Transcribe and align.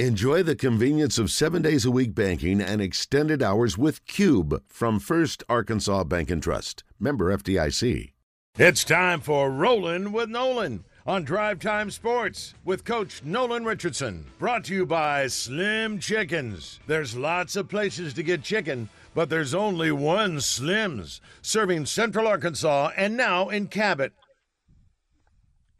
Enjoy 0.00 0.42
the 0.42 0.56
convenience 0.56 1.18
of 1.18 1.30
seven 1.30 1.62
days 1.62 1.84
a 1.84 1.90
week 1.92 2.16
banking 2.16 2.60
and 2.60 2.82
extended 2.82 3.40
hours 3.40 3.78
with 3.78 4.04
Cube 4.06 4.60
from 4.66 4.98
First 4.98 5.44
Arkansas 5.48 6.02
Bank 6.02 6.32
and 6.32 6.42
Trust. 6.42 6.82
Member 6.98 7.32
FDIC. 7.36 8.10
It's 8.58 8.82
time 8.82 9.20
for 9.20 9.52
Rolling 9.52 10.10
with 10.10 10.28
Nolan 10.28 10.84
on 11.06 11.22
Drive 11.22 11.60
Time 11.60 11.92
Sports 11.92 12.54
with 12.64 12.84
Coach 12.84 13.22
Nolan 13.22 13.64
Richardson. 13.64 14.26
Brought 14.40 14.64
to 14.64 14.74
you 14.74 14.84
by 14.84 15.28
Slim 15.28 16.00
Chickens. 16.00 16.80
There's 16.88 17.16
lots 17.16 17.54
of 17.54 17.68
places 17.68 18.14
to 18.14 18.24
get 18.24 18.42
chicken, 18.42 18.88
but 19.14 19.30
there's 19.30 19.54
only 19.54 19.92
one 19.92 20.40
Slim's, 20.40 21.20
serving 21.40 21.86
Central 21.86 22.26
Arkansas 22.26 22.90
and 22.96 23.16
now 23.16 23.48
in 23.48 23.68
Cabot. 23.68 24.12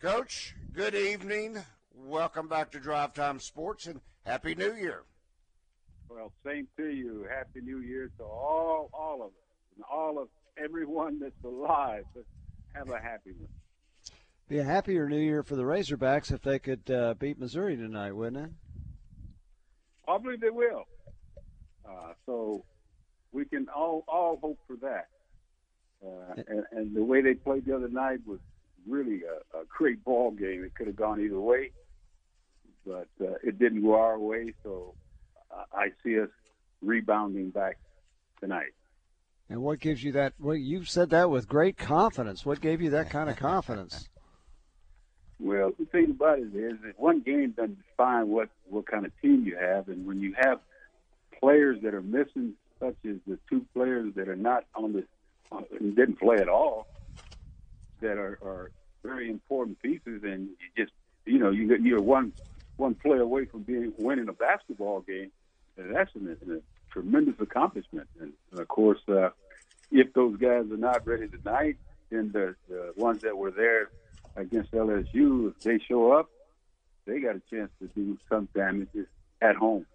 Coach, 0.01 0.55
good 0.73 0.95
evening. 0.95 1.65
Welcome 2.07 2.49
back 2.49 2.71
to 2.73 2.81
Drive 2.81 3.15
Time 3.15 3.41
Sports 3.41 3.87
and 3.87 3.99
Happy 4.27 4.55
New 4.55 4.75
Year. 4.75 5.05
Well, 6.11 6.33
same 6.45 6.69
to 6.77 6.89
you. 6.89 7.27
Happy 7.35 7.63
New 7.63 7.79
Year 7.79 8.11
to 8.19 8.25
all, 8.25 8.91
all 8.93 9.23
of 9.23 9.29
us, 9.29 9.33
and 9.75 9.85
all 9.91 10.19
of 10.19 10.29
everyone 10.63 11.19
that's 11.19 11.33
alive. 11.43 12.05
Have 12.75 12.91
a 12.91 13.01
happy 13.01 13.31
one. 13.39 13.49
Be 14.49 14.59
a 14.59 14.65
happier 14.65 15.09
New 15.09 15.19
Year 15.19 15.43
for 15.43 15.57
the 15.57 15.63
Razorbacks 15.63 16.31
if 16.31 16.43
they 16.43 16.59
could 16.59 16.91
uh, 16.91 17.15
beat 17.15 17.39
Missouri 17.39 17.75
tonight, 17.75 18.13
wouldn't 18.13 18.49
it? 18.49 18.53
I 20.07 20.19
believe 20.19 20.43
they 20.43 20.51
will. 20.51 20.85
Uh, 21.89 22.13
so 22.27 22.67
we 23.33 23.47
can 23.47 23.67
all 23.75 24.05
all 24.07 24.39
hope 24.43 24.59
for 24.67 24.77
that. 24.77 25.09
Uh, 26.07 26.43
and, 26.49 26.65
and 26.71 26.95
the 26.95 27.03
way 27.03 27.23
they 27.23 27.33
played 27.33 27.65
the 27.65 27.75
other 27.75 27.89
night 27.89 28.19
was 28.27 28.41
really 28.87 29.23
a, 29.23 29.57
a 29.57 29.65
great 29.75 30.05
ball 30.05 30.33
game. 30.33 30.63
It 30.63 30.75
could 30.75 30.87
have 30.87 30.97
gone 30.97 31.19
either 31.19 31.41
way 31.41 31.71
but 32.87 33.09
uh, 33.21 33.35
it 33.43 33.59
didn't 33.59 33.83
go 33.83 33.95
our 33.95 34.19
way. 34.19 34.55
So 34.63 34.95
I 35.73 35.89
see 36.03 36.19
us 36.21 36.29
rebounding 36.83 37.51
back 37.51 37.79
tonight. 38.41 38.73
And 39.49 39.63
what 39.63 39.81
gives 39.81 40.03
you 40.03 40.13
that? 40.13 40.35
Well, 40.39 40.57
you've 40.57 40.89
said 40.89 41.11
that 41.11 41.31
with 41.31 41.49
great 41.49 41.77
confidence. 41.77 42.47
What 42.47 42.61
gave 42.61 42.81
you 42.81 42.91
that 42.91 43.11
kind 43.11 43.29
of 43.29 43.37
confidence? 43.37 44.09
Well, 45.41 45.73
the 45.77 45.85
thing 45.87 46.11
about 46.11 46.39
it 46.39 46.55
is 46.55 46.79
that 46.85 46.95
one 46.97 47.21
game 47.21 47.51
doesn't 47.57 47.79
define 47.89 48.29
what 48.29 48.51
what 48.67 48.87
kind 48.87 49.05
of 49.05 49.11
team 49.21 49.45
you 49.45 49.57
have, 49.57 49.89
and 49.89 50.07
when 50.07 50.21
you 50.21 50.33
have 50.39 50.61
players 51.41 51.83
that 51.83 51.93
are 51.93 52.03
missing, 52.03 52.55
such 52.79 52.95
as 53.05 53.17
the 53.27 53.37
two 53.51 53.67
players 53.75 54.15
that 54.15 54.29
are 54.29 54.37
not 54.37 54.65
on 54.77 54.93
the 54.93 55.05
uh, 55.51 55.63
didn't 55.81 56.21
play 56.21 56.37
at 56.37 56.49
all, 56.49 56.87
that 58.01 58.17
are, 58.17 58.39
are 58.43 58.71
very 59.03 59.29
important 59.29 59.83
pieces, 59.83 60.23
and 60.23 60.51
you 60.51 60.85
just 60.85 60.93
you 61.27 61.41
know 61.41 61.51
you 61.51 61.77
you're 61.83 62.01
one 62.01 62.33
one 62.77 62.95
play 62.95 63.19
away 63.19 63.45
from 63.47 63.63
being 63.63 63.93
winning 63.99 64.29
a 64.29 64.33
basketball 64.33 65.01
game, 65.01 65.31
and 65.77 65.95
that's 65.95 66.15
an, 66.15 66.37
a 66.51 66.93
tremendous 66.93 67.35
accomplishment. 67.41 68.09
And, 68.21 68.33
and 68.51 68.61
of 68.61 68.69
course, 68.69 69.01
uh, 69.09 69.31
if 69.91 70.13
those 70.13 70.37
guys 70.37 70.65
are 70.71 70.77
not 70.77 71.07
ready 71.07 71.29
tonight, 71.29 71.77
then 72.11 72.31
the, 72.33 72.55
the 72.69 72.93
ones 72.97 73.23
that 73.23 73.37
were 73.37 73.51
there 73.51 73.91
against 74.37 74.73
LSU, 74.73 75.51
if 75.51 75.61
they 75.61 75.79
show 75.79 76.13
up, 76.13 76.31
they 77.07 77.21
got 77.21 77.37
a 77.37 77.43
chance 77.51 77.71
to 77.81 77.87
do 77.89 78.19
some 78.29 78.49
damage 78.55 78.89
at 79.41 79.57
home. 79.57 79.87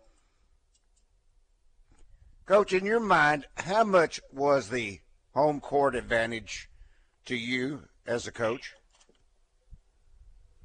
Coach, 2.46 2.74
in 2.74 2.86
your 2.86 3.00
mind, 3.00 3.46
how 3.56 3.84
much 3.84 4.20
was 4.32 4.70
the 4.70 5.00
home 5.34 5.60
court 5.60 5.96
advantage 5.96 6.70
to 7.26 7.36
you 7.36 7.84
as 8.08 8.26
a 8.26 8.32
coach? 8.32 8.74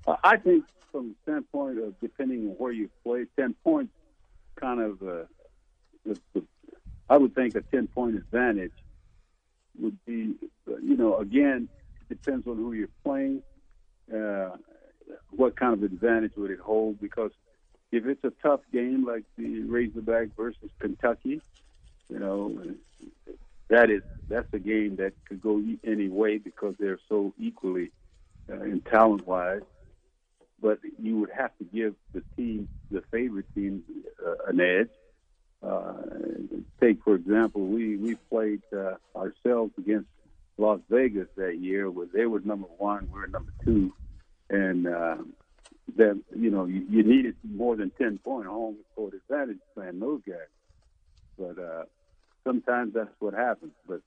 I 0.07 0.37
think 0.37 0.65
from 0.95 1.09
the 1.09 1.15
standpoint 1.25 1.77
of 1.81 1.99
depending 2.01 2.47
on 2.47 2.55
where 2.55 2.71
you 2.71 2.89
play, 3.03 3.27
ten 3.37 3.53
points 3.65 3.93
kind 4.55 4.81
of 4.81 5.03
uh, 5.03 6.41
I 7.11 7.17
would 7.17 7.35
think 7.35 7.57
a 7.57 7.63
ten 7.63 7.89
point 7.89 8.15
advantage 8.15 8.73
would 9.81 9.99
be, 10.07 10.37
you 10.67 10.97
know, 10.97 11.19
again, 11.19 11.69
depends 12.09 12.47
on 12.47 12.57
who 12.57 12.75
you're 12.75 12.89
playing. 13.05 13.43
Uh, 14.13 14.51
what 15.31 15.57
kind 15.57 15.73
of 15.73 15.83
advantage 15.83 16.31
would 16.37 16.53
it 16.53 16.61
hold? 16.61 17.01
Because 17.01 17.33
if 17.91 18.07
it's 18.07 18.23
a 18.23 18.33
tough 18.41 18.61
game 18.73 19.05
like 19.05 19.25
the 19.37 19.63
Razorback 19.63 20.29
versus 20.37 20.71
Kentucky, 20.79 21.43
you 22.09 22.19
know, 22.21 22.57
that 23.69 23.91
is 23.91 24.03
that's 24.29 24.47
a 24.53 24.61
game 24.61 24.95
that 24.97 25.13
could 25.29 25.43
go 25.43 25.61
any 25.83 26.07
way 26.07 26.39
because 26.39 26.77
they're 26.79 27.01
so 27.09 27.35
equally 27.37 27.91
uh, 28.49 28.61
in 28.61 28.81
talent 28.81 29.27
wise 29.27 29.63
but 30.61 30.79
you 31.01 31.19
would 31.19 31.31
have 31.31 31.57
to 31.59 31.65
give 31.65 31.95
the 32.13 32.23
team, 32.37 32.69
the 32.91 33.03
favorite 33.11 33.47
team, 33.55 33.83
uh, 34.25 34.35
an 34.49 34.61
edge. 34.61 34.91
Uh, 35.63 35.95
take 36.81 37.03
for 37.03 37.15
example, 37.15 37.67
we 37.67 37.97
we 37.97 38.15
played 38.31 38.63
uh, 38.73 38.95
ourselves 39.17 39.73
against 39.79 40.09
Las 40.59 40.81
Vegas 40.91 41.29
that 41.37 41.59
year, 41.59 41.91
where 41.91 42.07
they 42.13 42.27
were 42.27 42.41
number 42.41 42.69
one, 42.79 43.09
we 43.13 43.21
were 43.21 43.27
number 43.27 43.53
two, 43.65 43.93
and 44.51 44.87
uh, 44.87 45.17
then 45.97 46.23
you 46.37 46.51
know 46.51 46.67
you, 46.67 46.85
you 46.89 47.03
needed 47.03 47.37
more 47.43 47.77
than 47.77 47.91
ten 47.91 48.19
point 48.19 48.47
home 48.47 48.77
court 48.95 49.15
advantage 49.15 49.59
playing 49.75 50.01
those 50.01 50.21
guys. 50.27 50.37
But 51.39 51.59
uh, 51.59 51.85
sometimes 52.45 52.95
that's 52.95 53.15
what 53.19 53.35
happens. 53.35 53.73
But 53.89 54.03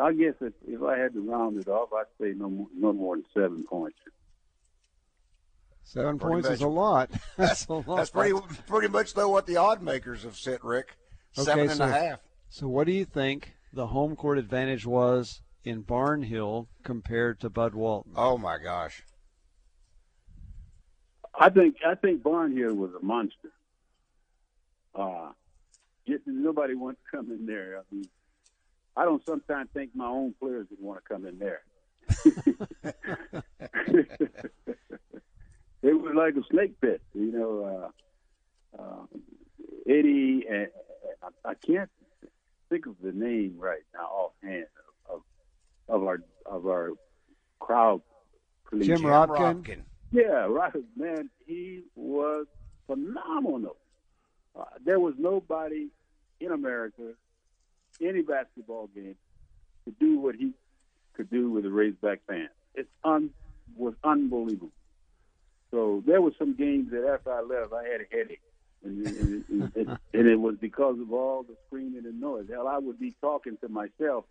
I 0.00 0.12
guess 0.12 0.34
if, 0.40 0.52
if 0.66 0.82
I 0.82 0.98
had 0.98 1.14
to 1.14 1.20
round 1.20 1.60
it 1.60 1.68
off, 1.68 1.90
I'd 1.92 2.06
say 2.20 2.32
no 2.36 2.50
more, 2.50 2.66
no 2.74 2.92
more 2.92 3.16
than 3.16 3.24
seven 3.32 3.64
points. 3.64 3.98
Seven 5.84 6.18
pretty 6.18 6.32
points 6.32 6.48
much. 6.48 6.54
is 6.56 6.62
a 6.62 6.68
lot. 6.68 7.10
That's 7.36 7.66
a 7.68 7.74
lot. 7.74 7.96
That's 7.96 8.10
pretty 8.10 8.34
pretty 8.66 8.88
much 8.88 9.14
though 9.14 9.28
what 9.28 9.46
the 9.46 9.58
odd 9.58 9.82
makers 9.82 10.24
have 10.24 10.36
set, 10.36 10.64
Rick. 10.64 10.96
Seven 11.32 11.52
okay, 11.52 11.68
and 11.68 11.78
so, 11.78 11.84
a 11.84 11.88
half. 11.88 12.20
So 12.48 12.68
what 12.68 12.86
do 12.86 12.92
you 12.92 13.04
think 13.04 13.54
the 13.72 13.88
home 13.88 14.16
court 14.16 14.38
advantage 14.38 14.86
was 14.86 15.42
in 15.62 15.82
Barnhill 15.84 16.68
compared 16.82 17.40
to 17.40 17.50
Bud 17.50 17.74
Walton? 17.74 18.12
Oh 18.16 18.38
my 18.38 18.58
gosh. 18.58 19.02
I 21.38 21.50
think 21.50 21.76
I 21.86 21.94
think 21.96 22.22
Barnhill 22.22 22.76
was 22.76 22.92
a 23.00 23.04
monster. 23.04 23.50
Uh, 24.94 25.32
nobody 26.26 26.74
wants 26.74 27.00
to 27.00 27.16
come 27.16 27.30
in 27.30 27.44
there. 27.46 27.78
I 27.78 27.94
mean, 27.94 28.04
I 28.96 29.04
don't 29.04 29.24
sometimes 29.26 29.68
think 29.74 29.90
my 29.94 30.06
own 30.06 30.34
players 30.40 30.66
would 30.70 30.80
want 30.80 31.00
to 31.02 31.12
come 31.12 31.26
in 31.26 31.38
there. 31.38 31.62
it 35.84 36.00
was 36.00 36.14
like 36.14 36.34
a 36.36 36.42
snake 36.50 36.80
pit, 36.80 37.02
you 37.14 37.32
know. 37.32 37.92
Uh, 38.78 38.82
uh, 38.82 39.06
Eddie, 39.86 40.46
and 40.50 40.68
I, 41.22 41.50
I 41.50 41.54
can't 41.54 41.90
think 42.70 42.86
of 42.86 42.96
the 43.02 43.12
name 43.12 43.56
right 43.58 43.82
now 43.94 44.06
offhand 44.06 44.66
of 45.08 45.22
of 45.88 46.04
our 46.04 46.20
of 46.46 46.66
our 46.66 46.90
crowd. 47.60 48.00
Police. 48.68 48.86
Jim 48.86 49.02
Robkin. 49.02 49.82
Yeah, 50.10 50.46
right, 50.46 50.72
man. 50.96 51.28
He 51.46 51.82
was 51.94 52.46
phenomenal. 52.86 53.76
Uh, 54.58 54.64
there 54.84 55.00
was 55.00 55.14
nobody 55.18 55.88
in 56.40 56.52
America, 56.52 57.12
any 58.00 58.22
basketball 58.22 58.88
game, 58.94 59.16
to 59.84 59.94
do 60.00 60.18
what 60.18 60.34
he 60.36 60.52
could 61.14 61.30
do 61.30 61.50
with 61.50 61.66
a 61.66 61.70
Razorback 61.70 62.20
fan. 62.26 62.48
It 62.74 62.88
un, 63.02 63.30
was 63.76 63.94
unbelievable. 64.02 64.70
So 65.74 66.04
there 66.06 66.22
were 66.22 66.30
some 66.38 66.54
games 66.54 66.92
that 66.92 67.04
after 67.04 67.32
I 67.32 67.40
left, 67.40 67.72
I 67.72 67.82
had 67.82 68.00
a 68.02 68.16
headache. 68.16 68.40
And, 68.84 69.04
and, 69.04 69.72
and, 69.74 69.98
and, 70.12 70.28
it 70.28 70.36
was 70.36 70.54
because 70.60 71.00
of 71.00 71.12
all 71.12 71.42
the 71.42 71.56
screaming 71.66 72.04
and 72.04 72.20
noise. 72.20 72.46
Hell, 72.48 72.68
I 72.68 72.78
would 72.78 73.00
be 73.00 73.12
talking 73.20 73.56
to 73.60 73.68
myself. 73.68 74.24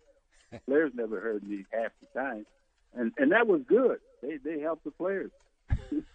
Players 0.64 0.92
never 0.94 1.20
heard 1.20 1.46
me 1.46 1.66
half 1.70 1.90
the 2.00 2.18
time, 2.18 2.46
and 2.94 3.12
and 3.18 3.32
that 3.32 3.48
was 3.48 3.62
good. 3.66 3.98
They 4.22 4.36
they 4.36 4.60
helped 4.60 4.84
the 4.84 4.92
players. 4.92 5.32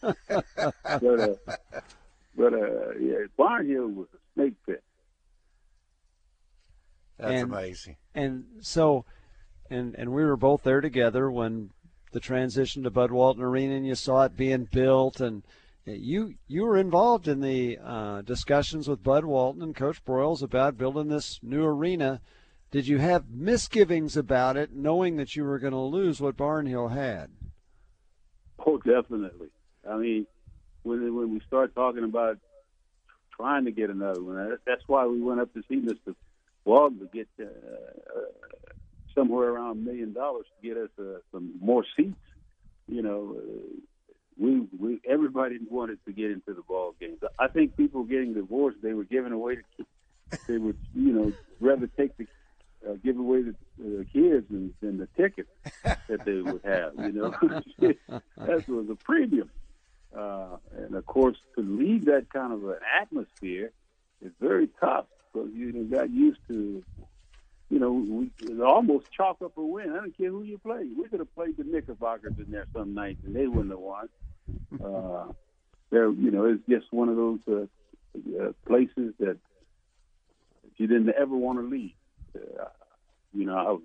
but 0.00 1.20
uh, 1.20 1.34
but 2.36 2.52
uh, 2.52 2.98
yeah, 3.00 3.26
Barnhill 3.38 3.94
was 3.94 4.08
a 4.12 4.18
snake 4.34 4.54
pit. 4.66 4.82
That's 7.16 7.42
and, 7.42 7.52
amazing. 7.52 7.96
And 8.16 8.44
so, 8.62 9.04
and 9.70 9.94
and 9.94 10.12
we 10.12 10.24
were 10.24 10.36
both 10.36 10.64
there 10.64 10.80
together 10.80 11.30
when 11.30 11.70
the 12.12 12.20
transition 12.20 12.82
to 12.82 12.90
Bud 12.90 13.10
Walton 13.10 13.42
Arena, 13.42 13.74
and 13.74 13.86
you 13.86 13.94
saw 13.94 14.24
it 14.24 14.36
being 14.36 14.64
built, 14.64 15.20
and 15.20 15.42
you 15.84 16.34
you 16.46 16.64
were 16.64 16.76
involved 16.76 17.28
in 17.28 17.40
the 17.40 17.78
uh, 17.82 18.22
discussions 18.22 18.88
with 18.88 19.02
Bud 19.02 19.24
Walton 19.24 19.62
and 19.62 19.74
Coach 19.74 20.04
Broyles 20.04 20.42
about 20.42 20.78
building 20.78 21.08
this 21.08 21.40
new 21.42 21.64
arena. 21.64 22.20
Did 22.70 22.86
you 22.86 22.98
have 22.98 23.30
misgivings 23.30 24.16
about 24.16 24.56
it, 24.56 24.72
knowing 24.72 25.16
that 25.16 25.34
you 25.34 25.44
were 25.44 25.58
going 25.58 25.72
to 25.72 25.78
lose 25.78 26.20
what 26.20 26.36
Barnhill 26.36 26.92
had? 26.92 27.30
Oh, 28.66 28.76
definitely. 28.76 29.48
I 29.88 29.96
mean, 29.96 30.26
when 30.82 31.14
when 31.14 31.32
we 31.32 31.40
start 31.46 31.74
talking 31.74 32.04
about 32.04 32.38
trying 33.34 33.64
to 33.64 33.70
get 33.70 33.88
another 33.88 34.22
one, 34.22 34.58
that's 34.66 34.82
why 34.86 35.06
we 35.06 35.20
went 35.22 35.40
up 35.40 35.52
to 35.54 35.62
see 35.68 35.76
Mr. 35.76 36.14
Walton 36.64 36.98
to 36.98 37.06
get 37.06 37.28
uh, 37.40 37.46
somewhere 39.14 39.50
around 39.50 39.72
a 39.72 39.80
million 39.80 40.12
dollars 40.12 40.46
to 40.60 40.68
get 40.68 40.76
us 40.76 40.90
uh, 40.98 41.18
some 41.32 41.52
more 41.60 41.84
seats. 41.96 42.16
You 42.86 43.02
know, 43.02 43.36
uh, 43.38 44.12
we 44.38 44.66
we 44.78 45.00
everybody 45.08 45.58
wanted 45.68 45.98
to 46.06 46.12
get 46.12 46.30
into 46.30 46.54
the 46.54 46.62
ball 46.62 46.94
games. 47.00 47.18
I 47.38 47.48
think 47.48 47.76
people 47.76 48.04
getting 48.04 48.34
divorced, 48.34 48.78
they 48.82 48.94
were 48.94 49.04
giving 49.04 49.32
away 49.32 49.56
the 49.76 49.84
they 50.46 50.58
would 50.58 50.78
you 50.94 51.12
know 51.12 51.32
rather 51.60 51.86
take 51.86 52.16
the 52.16 52.26
uh, 52.88 52.94
give 53.02 53.18
away 53.18 53.42
the 53.42 53.50
uh, 53.80 54.04
kids 54.12 54.46
than, 54.50 54.72
than 54.80 54.98
the 54.98 55.08
ticket 55.16 55.48
that 55.82 56.24
they 56.24 56.40
would 56.40 56.62
have. 56.64 56.92
You 56.96 57.12
know, 57.12 57.34
that 58.36 58.68
was 58.68 58.88
a 58.90 58.94
premium. 58.94 59.50
Uh, 60.16 60.56
and 60.76 60.94
of 60.94 61.04
course, 61.06 61.36
to 61.56 61.62
leave 61.62 62.06
that 62.06 62.26
kind 62.32 62.52
of 62.52 62.64
an 62.64 62.78
atmosphere 63.00 63.72
is 64.22 64.32
very 64.40 64.68
tough 64.80 65.06
because 65.32 65.50
you 65.52 65.84
got 65.84 66.10
used 66.10 66.40
to, 66.48 66.82
you 67.70 67.78
know, 67.78 67.92
we 67.92 68.30
almost 68.62 69.10
chalk 69.12 69.38
up 69.44 69.56
a 69.56 69.62
win. 69.62 69.90
I 69.92 69.96
don't 69.96 70.16
care 70.16 70.30
who 70.30 70.42
you 70.42 70.58
play. 70.58 70.88
We 70.96 71.08
could 71.08 71.20
have 71.20 71.34
played 71.34 71.56
the 71.56 71.64
Knickerbockers 71.64 72.34
in 72.38 72.50
there 72.50 72.66
some 72.72 72.94
nights 72.94 73.20
and 73.24 73.34
they 73.34 73.46
wouldn't 73.46 73.70
have 73.70 73.78
won. 73.78 74.08
Uh, 74.82 75.24
there, 75.90 76.10
you 76.10 76.30
know, 76.30 76.44
it's 76.44 76.62
just 76.68 76.92
one 76.92 77.08
of 77.08 77.16
those 77.16 77.38
uh, 77.48 77.66
uh, 78.40 78.52
places 78.66 79.14
that 79.18 79.36
you 80.76 80.86
didn't 80.86 81.10
ever 81.18 81.36
want 81.36 81.58
to 81.58 81.64
leave. 81.64 81.92
Uh, 82.34 82.64
you 83.34 83.44
know, 83.44 83.82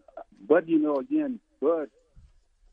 but 0.47 0.67
you 0.67 0.79
know, 0.79 0.97
again, 0.97 1.39
but 1.61 1.89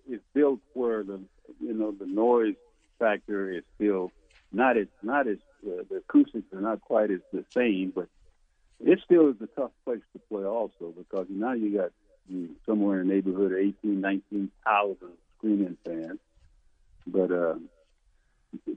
it's 0.08 0.22
built 0.34 0.60
where 0.74 1.02
the 1.02 1.20
you 1.60 1.74
know 1.74 1.92
the 1.92 2.06
noise 2.06 2.54
factor 2.98 3.52
is 3.52 3.62
still 3.76 4.12
not 4.52 4.76
as 4.76 4.86
not 5.02 5.26
as 5.26 5.38
uh, 5.66 5.82
the 5.88 5.96
acoustics 5.96 6.52
are 6.52 6.60
not 6.60 6.80
quite 6.80 7.10
as 7.10 7.20
the 7.32 7.44
same, 7.52 7.92
but 7.94 8.08
it 8.84 9.00
still 9.04 9.28
is 9.28 9.36
a 9.40 9.46
tough 9.60 9.72
place 9.84 10.00
to 10.12 10.18
play 10.30 10.44
also 10.44 10.92
because 10.96 11.26
now 11.28 11.52
you 11.52 11.76
got 11.76 11.90
you 12.28 12.50
somewhere 12.66 13.00
in 13.00 13.08
the 13.08 13.14
neighborhood 13.14 13.52
of 13.52 13.58
18, 13.58 14.00
19,000 14.00 14.96
screaming 15.36 15.76
fans. 15.84 16.18
But 17.06 17.32
uh, 17.32 17.54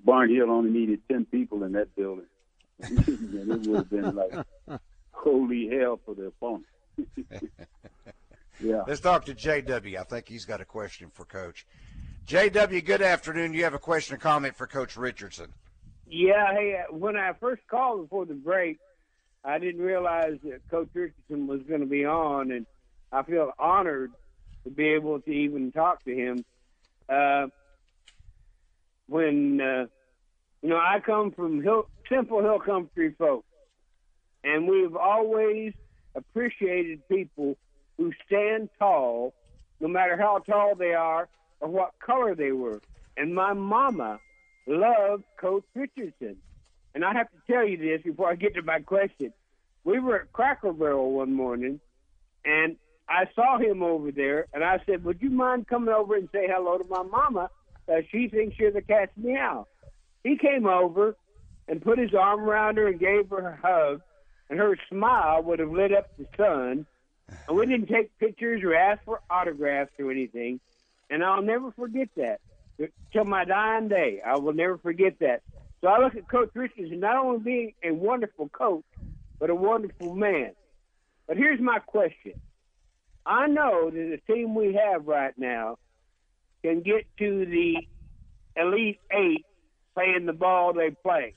Barnhill 0.06 0.50
only 0.50 0.72
needed 0.72 1.02
10 1.10 1.26
people 1.26 1.64
in 1.64 1.74
that 1.74 1.96
building. 1.96 2.26
and 2.82 3.00
it 3.08 3.68
would 3.68 3.78
have 3.78 3.90
been 3.90 4.16
like 4.16 4.34
holy 5.12 5.70
hell 5.70 6.00
for 6.04 6.16
the 6.16 6.26
opponent. 6.26 6.66
yeah. 8.60 8.84
Let's 8.88 9.00
talk 9.00 9.26
to 9.26 9.36
JW. 9.36 9.98
I 9.98 10.04
think 10.04 10.28
he's 10.28 10.46
got 10.46 10.62
a 10.62 10.66
question 10.66 11.10
for 11.14 11.26
Coach. 11.26 11.66
JW, 12.26 12.84
good 12.84 13.02
afternoon. 13.02 13.54
You 13.54 13.64
have 13.64 13.74
a 13.74 13.80
question 13.80 14.16
or 14.16 14.20
comment 14.20 14.56
for 14.56 14.68
Coach 14.68 14.98
Richardson? 14.98 15.48
Yeah. 16.08 16.54
Hey, 16.54 16.78
uh, 16.78 16.94
when 16.96 17.16
I 17.16 17.34
first 17.34 17.62
called 17.68 18.02
before 18.02 18.26
the 18.26 18.34
break, 18.34 18.80
I 19.44 19.60
didn't 19.60 19.82
realize 19.82 20.38
that 20.44 20.62
Coach 20.70 20.90
Richardson 20.94 21.48
was 21.48 21.62
going 21.64 21.82
to 21.82 21.88
be 21.88 22.06
on, 22.06 22.52
and 22.52 22.66
I 23.12 23.24
feel 23.24 23.52
honored 23.60 24.12
to 24.64 24.70
be 24.70 24.90
able 24.90 25.20
to 25.20 25.32
even 25.32 25.72
talk 25.72 26.04
to 26.06 26.14
him. 26.14 26.46
Uh, 27.10 27.48
when 29.08 29.60
uh, 29.60 29.86
you 30.62 30.70
know, 30.70 30.78
I 30.78 31.02
come 31.06 31.32
from 31.32 31.62
hill, 31.62 31.88
simple 32.10 32.42
hill 32.42 32.60
country 32.60 33.14
folks, 33.20 33.48
and 34.46 34.68
we've 34.68 34.96
always 34.96 35.74
appreciated 36.16 37.08
people 37.10 37.58
who 37.98 38.14
stand 38.26 38.70
tall, 38.80 39.34
no 39.82 39.90
matter 39.90 40.18
how 40.18 40.40
tall 40.40 40.76
they 40.76 40.94
are 40.94 41.28
or 41.60 41.68
what 41.68 41.92
color 42.00 42.34
they 42.34 42.54
were. 42.54 42.82
And 43.18 43.36
my 43.36 43.54
mama 43.54 44.20
loved 44.66 45.26
Coach 45.38 45.66
Richardson. 45.76 46.38
And 46.96 47.04
I 47.04 47.14
have 47.14 47.30
to 47.32 47.38
tell 47.52 47.68
you 47.68 47.78
this 47.78 48.02
before 48.04 48.30
I 48.30 48.36
get 48.36 48.56
to 48.56 48.62
my 48.62 48.80
question. 48.80 49.34
We 49.84 50.00
were 50.00 50.22
at 50.22 50.34
Cracker 50.34 50.72
Barrel 50.72 51.12
one 51.12 51.34
morning, 51.34 51.80
and 52.46 52.78
I 53.10 53.26
saw 53.36 53.58
him 53.58 53.84
over 53.84 54.12
there, 54.12 54.48
and 54.54 54.64
I 54.64 54.80
said, 54.86 55.04
"Would 55.04 55.22
you 55.22 55.30
mind 55.30 55.68
coming 55.68 55.94
over 55.94 56.16
and 56.16 56.30
say 56.32 56.48
hello 56.48 56.78
to 56.78 56.86
my 56.86 57.04
mama? 57.04 57.50
Uh, 57.88 58.02
she 58.10 58.30
thinks 58.30 58.58
you're 58.58 58.72
the 58.72 58.82
cat's 58.82 59.16
meow." 59.18 59.68
He 60.24 60.38
came 60.38 60.66
over 60.66 61.18
and 61.68 61.82
put 61.82 61.98
his 61.98 62.14
arm 62.14 62.42
around 62.42 62.78
her 62.78 62.88
and 62.88 63.00
gave 63.00 63.30
her 63.30 63.50
a 63.50 63.56
hug, 63.56 64.02
and 64.50 64.60
her 64.60 64.78
smile 64.90 65.44
would 65.44 65.60
have 65.60 65.72
lit 65.72 65.94
up 65.94 66.16
the 66.18 66.28
sun. 66.38 66.86
And 67.48 67.58
we 67.58 67.66
didn't 67.66 67.88
take 67.88 68.18
pictures 68.20 68.64
or 68.64 68.76
ask 68.76 69.04
for 69.04 69.22
autographs 69.30 69.92
or 70.00 70.12
anything. 70.12 70.60
And 71.10 71.24
I'll 71.24 71.42
never 71.42 71.72
forget 71.72 72.10
that 72.16 72.40
till 73.12 73.26
my 73.26 73.46
dying 73.46 73.88
day. 73.88 74.22
I 74.26 74.38
will 74.38 74.54
never 74.54 74.78
forget 74.78 75.20
that. 75.20 75.42
So 75.84 75.90
I 75.90 76.00
look 76.00 76.16
at 76.16 76.30
Coach 76.30 76.50
Richardson 76.54 77.02
not 77.02 77.18
only 77.18 77.40
being 77.40 77.74
a 77.84 77.92
wonderful 77.92 78.48
coach, 78.48 78.86
but 79.38 79.50
a 79.50 79.56
wonderful 79.56 80.16
man. 80.16 80.54
But 81.28 81.36
here's 81.36 81.60
my 81.60 81.80
question. 81.80 82.40
I 83.26 83.48
know 83.48 83.90
that 83.90 84.20
the 84.28 84.34
team 84.34 84.56
we 84.56 84.80
have 84.82 85.06
right 85.06 85.34
now 85.38 85.78
can 86.64 86.84
get 86.84 87.06
to 87.20 87.46
the 87.46 87.76
Elite 88.56 89.02
Eight 89.12 89.46
playing 89.94 90.26
the 90.26 90.32
ball 90.32 90.72
they 90.72 90.92
play. 90.92 91.34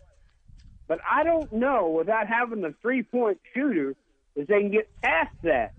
But 0.86 1.00
I 1.10 1.24
don't 1.24 1.52
know 1.52 1.88
without 1.88 2.28
having 2.28 2.64
a 2.64 2.72
three 2.80 3.02
point 3.02 3.40
shooter 3.52 3.96
if 4.36 4.46
they 4.46 4.60
can 4.60 4.70
get 4.70 4.88
past 5.02 5.34
that. 5.42 5.72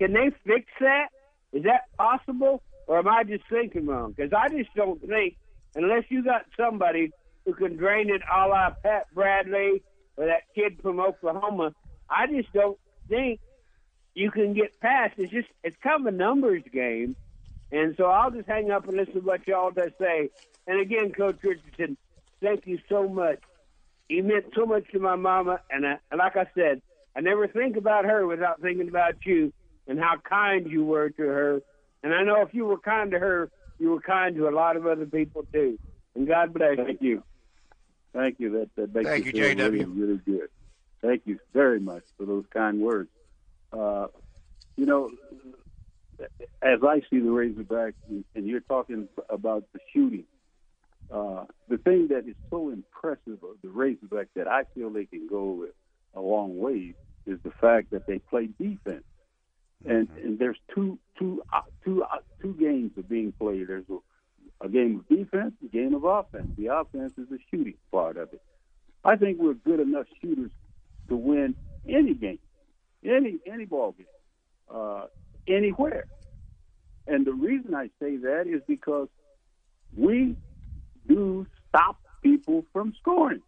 Can 0.00 0.12
they 0.12 0.32
fix 0.44 0.66
that? 0.80 1.10
Is 1.52 1.62
that 1.62 1.82
possible? 1.96 2.62
Or 2.88 2.98
am 2.98 3.06
I 3.06 3.22
just 3.22 3.44
thinking 3.48 3.86
wrong? 3.86 4.12
Because 4.16 4.32
I 4.32 4.48
just 4.48 4.74
don't 4.74 5.00
think, 5.06 5.36
unless 5.76 6.02
you 6.08 6.24
got 6.24 6.46
somebody 6.56 7.12
who 7.48 7.54
can 7.54 7.76
drain 7.76 8.10
it 8.10 8.20
a 8.22 8.46
la 8.46 8.70
Pat 8.82 9.06
Bradley 9.14 9.82
or 10.16 10.26
that 10.26 10.42
kid 10.54 10.80
from 10.82 11.00
Oklahoma, 11.00 11.72
I 12.10 12.26
just 12.26 12.52
don't 12.52 12.78
think 13.08 13.40
you 14.14 14.30
can 14.30 14.52
get 14.52 14.78
past. 14.80 15.14
It's 15.16 15.32
just, 15.32 15.48
it's 15.64 15.76
kind 15.82 16.06
of 16.06 16.12
a 16.12 16.16
numbers 16.16 16.62
game. 16.72 17.16
And 17.70 17.94
so 17.96 18.04
I'll 18.04 18.30
just 18.30 18.48
hang 18.48 18.70
up 18.70 18.86
and 18.88 18.96
listen 18.96 19.14
to 19.14 19.20
what 19.20 19.46
y'all 19.46 19.72
to 19.72 19.92
say. 19.98 20.30
And 20.66 20.80
again, 20.80 21.12
Coach 21.12 21.38
Richardson, 21.42 21.96
thank 22.42 22.66
you 22.66 22.78
so 22.88 23.08
much 23.08 23.40
he 24.08 24.22
meant 24.22 24.46
so 24.56 24.64
much 24.64 24.90
to 24.92 24.98
my 24.98 25.16
mama, 25.16 25.60
and, 25.70 25.86
I, 25.86 25.98
like 26.16 26.36
I 26.36 26.46
said, 26.54 26.80
I 27.14 27.20
never 27.20 27.46
think 27.46 27.76
about 27.76 28.04
her 28.06 28.26
without 28.26 28.60
thinking 28.60 28.88
about 28.88 29.14
you 29.24 29.52
and 29.86 29.98
how 29.98 30.16
kind 30.16 30.70
you 30.70 30.84
were 30.84 31.10
to 31.10 31.22
her. 31.22 31.60
And 32.02 32.14
I 32.14 32.22
know 32.22 32.42
if 32.42 32.54
you 32.54 32.64
were 32.64 32.78
kind 32.78 33.10
to 33.10 33.18
her, 33.18 33.50
you 33.78 33.90
were 33.90 34.00
kind 34.00 34.34
to 34.36 34.48
a 34.48 34.50
lot 34.50 34.76
of 34.76 34.86
other 34.86 35.06
people 35.06 35.44
too. 35.52 35.78
And 36.14 36.26
God 36.26 36.54
bless 36.54 36.78
you. 37.00 37.22
Thank 38.12 38.40
you. 38.40 38.50
That, 38.50 38.74
that 38.76 38.94
makes 38.94 39.08
Thank 39.08 39.26
you 39.26 39.32
feel 39.32 39.54
JW. 39.54 39.70
really, 39.72 39.84
really 39.84 40.16
good. 40.24 40.48
Thank 41.02 41.22
you 41.26 41.38
very 41.52 41.80
much 41.80 42.02
for 42.16 42.26
those 42.26 42.44
kind 42.52 42.80
words. 42.80 43.10
Uh, 43.72 44.08
you 44.76 44.86
know, 44.86 45.10
as 46.62 46.80
I 46.82 47.00
see 47.10 47.20
the 47.20 47.28
Razorbacks, 47.28 47.94
and 48.08 48.46
you're 48.46 48.60
talking 48.60 49.08
about 49.28 49.64
the 49.72 49.80
shooting, 49.92 50.24
uh, 51.12 51.44
the 51.68 51.78
thing 51.78 52.08
that 52.08 52.28
is 52.28 52.34
so 52.50 52.70
impressive 52.70 53.38
of 53.42 53.56
the 53.62 53.68
Razorbacks 53.68 54.28
that 54.34 54.48
I 54.48 54.64
feel 54.74 54.90
they 54.90 55.06
can 55.06 55.28
go 55.28 55.66
a 56.14 56.20
long 56.20 56.58
way 56.58 56.94
is 57.26 57.38
the 57.44 57.52
fact 57.60 57.90
that 57.90 58.06
they 58.06 58.18
play 58.18 58.48
defense. 58.58 59.04
And, 59.86 60.08
and 60.22 60.38
there's 60.38 60.58
two 60.74 60.98
two 61.18 61.42
uh, 61.52 61.60
two 61.84 62.02
uh, 62.02 62.18
two 62.42 62.54
games 62.54 62.98
are 62.98 63.02
being 63.02 63.32
played. 63.32 63.68
There's 63.68 63.84
a, 64.60 64.68
game 64.68 65.00
of 65.00 65.16
defense, 65.16 65.54
a 65.64 65.68
game 65.68 65.94
of 65.94 66.04
offense. 66.04 66.48
The 66.56 66.66
offense 66.68 67.12
is 67.18 67.28
the 67.28 67.38
shooting 67.50 67.74
part 67.90 68.16
of 68.16 68.32
it. 68.32 68.42
I 69.04 69.16
think 69.16 69.38
we're 69.38 69.54
good 69.54 69.80
enough 69.80 70.06
shooters 70.20 70.50
to 71.08 71.16
win 71.16 71.54
any 71.88 72.14
game, 72.14 72.40
any 73.04 73.38
any 73.46 73.64
ball 73.64 73.92
game, 73.92 74.06
uh, 74.72 75.06
anywhere. 75.46 76.06
And 77.06 77.26
the 77.26 77.32
reason 77.32 77.74
I 77.74 77.86
say 78.00 78.16
that 78.16 78.46
is 78.46 78.60
because 78.66 79.08
we 79.96 80.36
do 81.06 81.46
stop 81.68 81.96
people 82.22 82.64
from 82.72 82.92
scoring. 83.00 83.42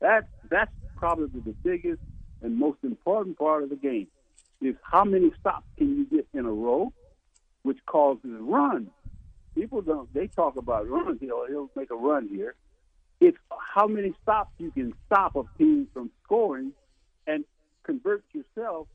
That 0.00 0.28
that's 0.48 0.72
probably 0.96 1.40
the 1.40 1.54
biggest 1.62 2.00
and 2.42 2.56
most 2.56 2.78
important 2.82 3.38
part 3.38 3.62
of 3.62 3.70
the 3.70 3.76
game 3.76 4.06
is 4.60 4.74
how 4.82 5.04
many 5.04 5.30
stops 5.40 5.66
can 5.76 5.96
you 5.98 6.04
get 6.04 6.26
in 6.32 6.46
a 6.46 6.52
row, 6.52 6.92
which 7.62 7.78
causes 7.86 8.30
runs. 8.40 8.88
People 9.54 9.82
don't 9.82 10.12
they 10.14 10.28
talk 10.28 10.56
about 10.56 10.88
run 10.88 11.18
He'll 11.20 11.46
he'll 11.46 11.70
make 11.74 11.90
a 11.90 11.96
run 11.96 12.28
here. 12.28 12.54
It's 13.20 13.38
how 13.74 13.86
many 13.86 14.14
stops 14.22 14.52
you 14.58 14.70
can 14.70 14.94
stop 15.06 15.34
a 15.34 15.42
team 15.58 15.88
from 15.92 16.10
scoring 16.24 16.72
and 17.26 17.44
convert 17.82 18.22
yourself 18.32 18.86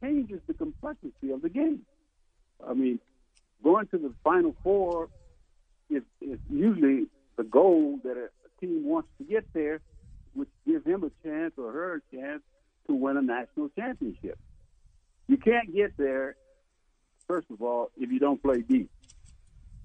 changes 0.00 0.40
the 0.46 0.54
complexity 0.54 1.30
of 1.30 1.42
the 1.42 1.48
game. 1.48 1.80
I 2.66 2.74
mean, 2.74 3.00
going 3.62 3.86
to 3.88 3.98
the 3.98 4.12
final 4.22 4.54
four 4.62 5.08
is, 5.90 6.02
is 6.20 6.38
usually 6.50 7.06
the 7.36 7.44
goal 7.44 7.98
that 8.04 8.16
a, 8.16 8.24
a 8.24 8.60
team 8.60 8.84
wants 8.84 9.08
to 9.18 9.24
get 9.24 9.44
there, 9.52 9.80
which 10.34 10.48
gives 10.66 10.86
him 10.86 11.04
a 11.04 11.26
chance 11.26 11.54
or 11.56 11.72
her 11.72 11.94
a 11.96 12.16
chance 12.16 12.42
to 12.86 12.94
win 12.94 13.16
a 13.16 13.22
national 13.22 13.68
championship. 13.70 14.38
You 15.28 15.36
can't 15.36 15.74
get 15.74 15.96
there, 15.96 16.36
first 17.26 17.50
of 17.50 17.62
all, 17.62 17.90
if 17.96 18.10
you 18.10 18.18
don't 18.18 18.40
play 18.40 18.62
deep. 18.62 18.90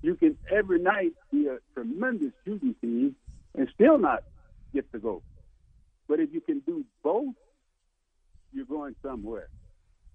You 0.01 0.15
can 0.15 0.37
every 0.49 0.79
night 0.79 1.13
be 1.31 1.47
a 1.47 1.57
tremendous 1.73 2.31
shooting 2.43 2.75
team 2.81 3.15
and 3.55 3.69
still 3.73 3.97
not 3.97 4.23
get 4.73 4.91
the 4.91 4.99
goal. 4.99 5.21
But 6.07 6.19
if 6.19 6.33
you 6.33 6.41
can 6.41 6.59
do 6.59 6.85
both, 7.03 7.35
you're 8.51 8.65
going 8.65 8.95
somewhere. 9.03 9.47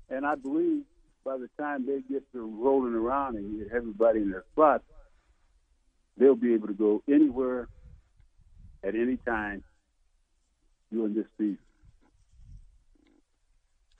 And 0.09 0.26
I 0.26 0.35
believe 0.35 0.83
by 1.25 1.37
the 1.38 1.49
time 1.59 1.87
they 1.87 2.00
get 2.02 2.31
to 2.33 2.40
rolling 2.40 2.95
around 2.95 3.37
and 3.37 3.59
get 3.59 3.75
everybody 3.75 4.21
in 4.21 4.31
their 4.31 4.45
spots, 4.52 4.85
they'll 6.16 6.35
be 6.35 6.55
able 6.55 6.69
to 6.69 6.75
go 6.75 7.02
anywhere 7.09 7.69
at 8.83 8.95
any 8.95 9.16
time 9.16 9.62
during 10.93 11.14
this 11.14 11.26
season. 11.38 11.59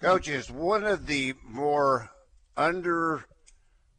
Coach 0.01 0.29
is 0.29 0.51
one 0.51 0.85
of 0.85 1.07
the 1.07 1.35
more 1.43 2.11
under 2.57 3.25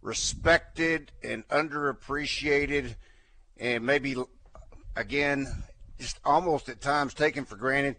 respected 0.08 1.12
and 1.22 1.46
underappreciated 1.50 2.96
and 3.58 3.86
maybe 3.86 4.16
again 4.96 5.46
just 6.00 6.18
almost 6.24 6.70
at 6.70 6.80
times 6.80 7.14
taken 7.14 7.44
for 7.44 7.58
granted 7.58 7.98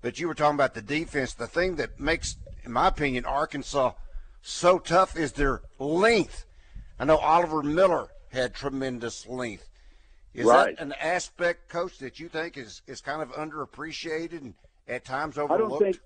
but 0.00 0.18
you 0.18 0.26
were 0.26 0.34
talking 0.34 0.54
about 0.54 0.72
the 0.72 0.80
defense 0.80 1.34
the 1.34 1.46
thing 1.46 1.76
that 1.76 2.00
makes 2.00 2.36
in 2.64 2.72
my 2.72 2.88
opinion 2.88 3.26
arkansas 3.26 3.92
so 4.40 4.78
tough 4.78 5.14
is 5.14 5.32
their 5.32 5.60
length 5.78 6.46
i 6.98 7.04
know 7.04 7.18
oliver 7.18 7.62
miller 7.62 8.08
had 8.30 8.54
tremendous 8.54 9.28
length 9.28 9.68
is 10.32 10.46
Right. 10.46 10.74
that 10.74 10.82
an 10.82 10.94
aspect 10.94 11.68
coach 11.68 11.98
that 11.98 12.18
you 12.18 12.30
think 12.30 12.56
is, 12.56 12.80
is 12.86 13.02
kind 13.02 13.20
of 13.20 13.30
underappreciated 13.32 14.40
and 14.40 14.54
at 14.88 15.04
times 15.04 15.36
overlooked 15.36 15.82
I 15.82 15.84
don't 15.84 15.92
think 15.92 16.00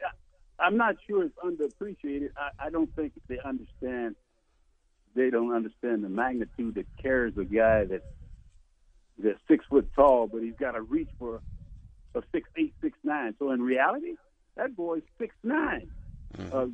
I'm 0.59 0.77
not 0.77 0.97
sure 1.07 1.23
it's 1.23 1.37
underappreciated. 1.45 2.31
I, 2.37 2.67
I 2.67 2.71
don't 2.71 2.93
think 2.97 3.13
they 3.29 3.39
understand. 3.41 4.17
They 5.17 5.31
don't 5.31 5.55
understand 5.55 6.05
the 6.05 6.09
magnitude 6.09 6.75
that 6.75 6.87
carries 7.03 7.37
a 7.39 7.45
guy 7.45 7.85
that 7.85 8.03
that's 9.19 9.39
six 9.49 9.65
foot 9.69 9.89
tall, 9.97 10.27
but 10.27 10.43
he's 10.43 10.57
got 10.61 10.73
to 10.73 10.83
reach 10.83 11.09
for 11.19 11.41
a 12.15 12.23
six 12.33 12.49
eight, 12.57 12.75
six 12.83 12.99
nine. 13.03 13.35
So 13.39 13.51
in 13.51 13.63
reality, 13.63 14.15
that 14.57 14.77
boy's 14.77 15.03
six 15.19 15.35
nine. 15.43 15.89
Uh, 16.53 16.67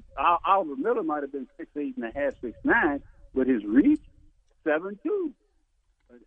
Oliver 0.45 0.77
Miller 0.77 1.05
might 1.05 1.23
have 1.23 1.31
been 1.31 1.47
six 1.57 1.71
eight 1.77 1.97
and 1.97 2.05
a 2.05 2.11
half, 2.19 2.35
six 2.41 2.59
nine, 2.65 3.01
but 3.35 3.47
his 3.47 3.65
reach 3.65 4.03
seven 4.65 4.99
two. 5.03 5.33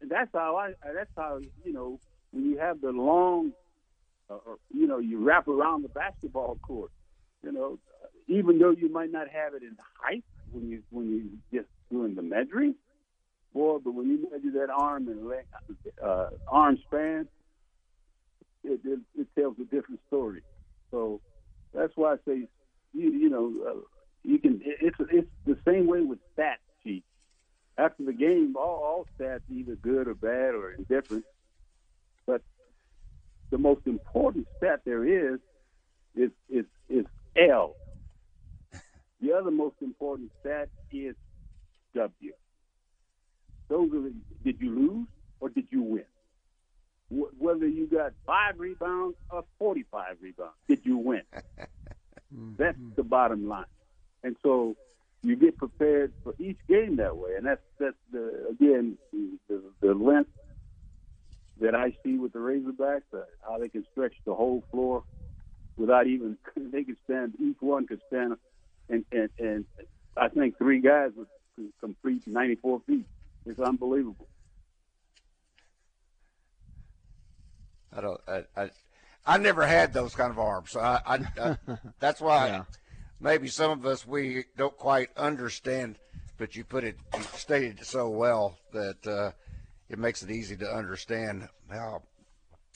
And 0.01 0.10
that's 0.10 0.31
how 0.34 0.55
I. 0.55 0.74
That's 0.84 1.10
how 1.17 1.39
you 1.65 1.74
know 1.74 2.00
when 2.31 2.50
you 2.50 2.57
have 2.60 2.79
the 2.81 2.91
long 2.91 3.51
uh, 4.29 4.36
or, 4.45 4.57
you 4.74 4.88
know, 4.88 5.00
you 5.00 5.24
wrap 5.24 5.48
around 5.48 5.84
the 5.84 5.89
basketball 5.89 6.57
court. 6.62 6.91
You 7.43 7.51
know, 7.51 7.79
even 8.27 8.57
though 8.57 8.72
you 8.72 8.91
might 8.91 9.12
not 9.12 9.27
have 9.29 9.53
it 9.53 9.62
in 9.62 9.75
height 10.01 10.24
when 10.51 10.69
you 10.69 10.81
when 10.89 11.05
you 11.12 11.60
just 11.60 11.69
doing 11.95 12.15
the 12.15 12.21
measuring, 12.21 12.75
boy, 13.53 13.77
but 13.83 13.93
when 13.93 14.07
you 14.07 14.27
measure 14.29 14.59
that 14.59 14.69
arm 14.69 15.07
and 15.07 15.27
leg, 15.27 15.45
uh, 16.03 16.27
arm 16.47 16.77
span, 16.85 17.27
it, 18.63 18.79
it 18.83 18.99
it 19.17 19.27
tells 19.37 19.55
a 19.59 19.63
different 19.63 20.01
story. 20.07 20.41
So 20.91 21.21
that's 21.73 21.93
why 21.95 22.13
I 22.13 22.15
say, 22.27 22.47
you 22.93 23.09
you 23.11 23.29
know, 23.29 23.53
uh, 23.67 23.79
you 24.23 24.39
can. 24.39 24.61
It, 24.63 24.77
it's 24.81 24.97
it's 25.11 25.27
the 25.45 25.57
same 25.65 25.87
way 25.87 26.01
with 26.01 26.19
stat 26.33 26.59
sheets. 26.83 27.05
After 27.77 28.03
the 28.03 28.13
game, 28.13 28.55
all 28.57 28.63
all 28.63 29.05
stats 29.17 29.41
either 29.49 29.75
good 29.75 30.07
or 30.07 30.15
bad 30.15 30.55
or 30.55 30.71
indifferent. 30.71 31.25
But 32.25 32.41
the 33.51 33.57
most 33.57 33.81
important 33.85 34.47
stat 34.57 34.81
there 34.85 35.05
is 35.05 35.39
is 36.15 36.31
is 36.49 36.65
is 36.89 37.05
L. 37.37 37.75
The 39.21 39.33
other 39.33 39.51
most 39.51 39.75
important 39.81 40.31
stat 40.41 40.69
is 40.91 41.15
W. 41.95 42.31
Those 43.69 43.89
are 43.93 44.01
the, 44.01 44.13
did 44.43 44.57
you 44.59 44.69
lose 44.69 45.07
or 45.39 45.49
did 45.49 45.65
you 45.71 45.81
win? 45.81 46.05
Wh- 47.09 47.41
Whether 47.41 47.67
you 47.67 47.87
got 47.87 48.13
five 48.25 48.59
rebounds 48.59 49.15
or 49.31 49.43
45 49.59 50.17
rebounds, 50.21 50.53
did 50.67 50.81
you 50.83 50.97
win? 50.97 51.21
That's 52.57 52.77
the 52.95 53.03
bottom 53.03 53.47
line. 53.47 53.65
And 54.23 54.35
so 54.43 54.75
you 55.23 55.35
get 55.35 55.57
prepared 55.57 56.11
for 56.23 56.33
each 56.39 56.57
game 56.69 56.97
that 56.97 57.15
way. 57.17 57.31
And 57.37 57.45
that's, 57.45 57.61
that's 57.79 57.95
the, 58.11 58.47
again, 58.49 58.97
the, 59.13 59.37
the, 59.49 59.61
the 59.81 59.93
length 59.93 60.29
that 61.61 61.73
I 61.75 61.93
see 62.03 62.17
with 62.17 62.33
the 62.33 62.39
Razorbacks, 62.39 63.03
uh, 63.13 63.21
how 63.47 63.57
they 63.59 63.69
can 63.69 63.85
stretch 63.91 64.13
the 64.25 64.33
whole 64.35 64.63
floor 64.71 65.03
without 65.77 66.07
even 66.07 66.37
they 66.57 66.83
could 66.83 66.97
stand. 67.05 67.33
Each 67.39 67.57
one 67.59 67.87
could 67.87 68.01
stand, 68.07 68.33
and 68.89 69.05
and, 69.11 69.29
and 69.39 69.65
I 70.17 70.27
think 70.29 70.57
three 70.57 70.81
guys 70.81 71.11
would 71.15 71.27
complete 71.79 72.24
94 72.27 72.81
feet. 72.88 73.05
It's 73.45 73.59
unbelievable. 73.59 74.27
I 77.95 78.01
don't. 78.01 78.21
I, 78.27 78.43
I, 78.57 78.69
I 79.25 79.38
never 79.38 79.65
had 79.65 79.93
those 79.93 80.15
kind 80.15 80.31
of 80.31 80.39
arms, 80.39 80.71
so 80.71 80.79
I. 80.79 81.00
I, 81.05 81.15
I 81.39 81.57
that's 82.00 82.19
why 82.21 82.47
Yeah. 82.47 82.63
maybe 83.19 83.47
some 83.47 83.71
of 83.71 83.85
us 83.85 84.05
we 84.05 84.45
don't 84.57 84.77
quite 84.77 85.09
understand. 85.17 85.97
But 86.38 86.53
you 86.55 86.65
put 86.65 86.83
it, 86.83 86.97
you 87.15 87.24
stated 87.35 87.79
it 87.79 87.85
so 87.85 88.09
well 88.09 88.57
that 88.74 89.07
uh, 89.07 89.31
it 89.88 89.97
makes 89.97 90.21
it 90.21 90.29
easy 90.29 90.57
to 90.57 90.69
understand 90.69 91.47
how 91.71 92.01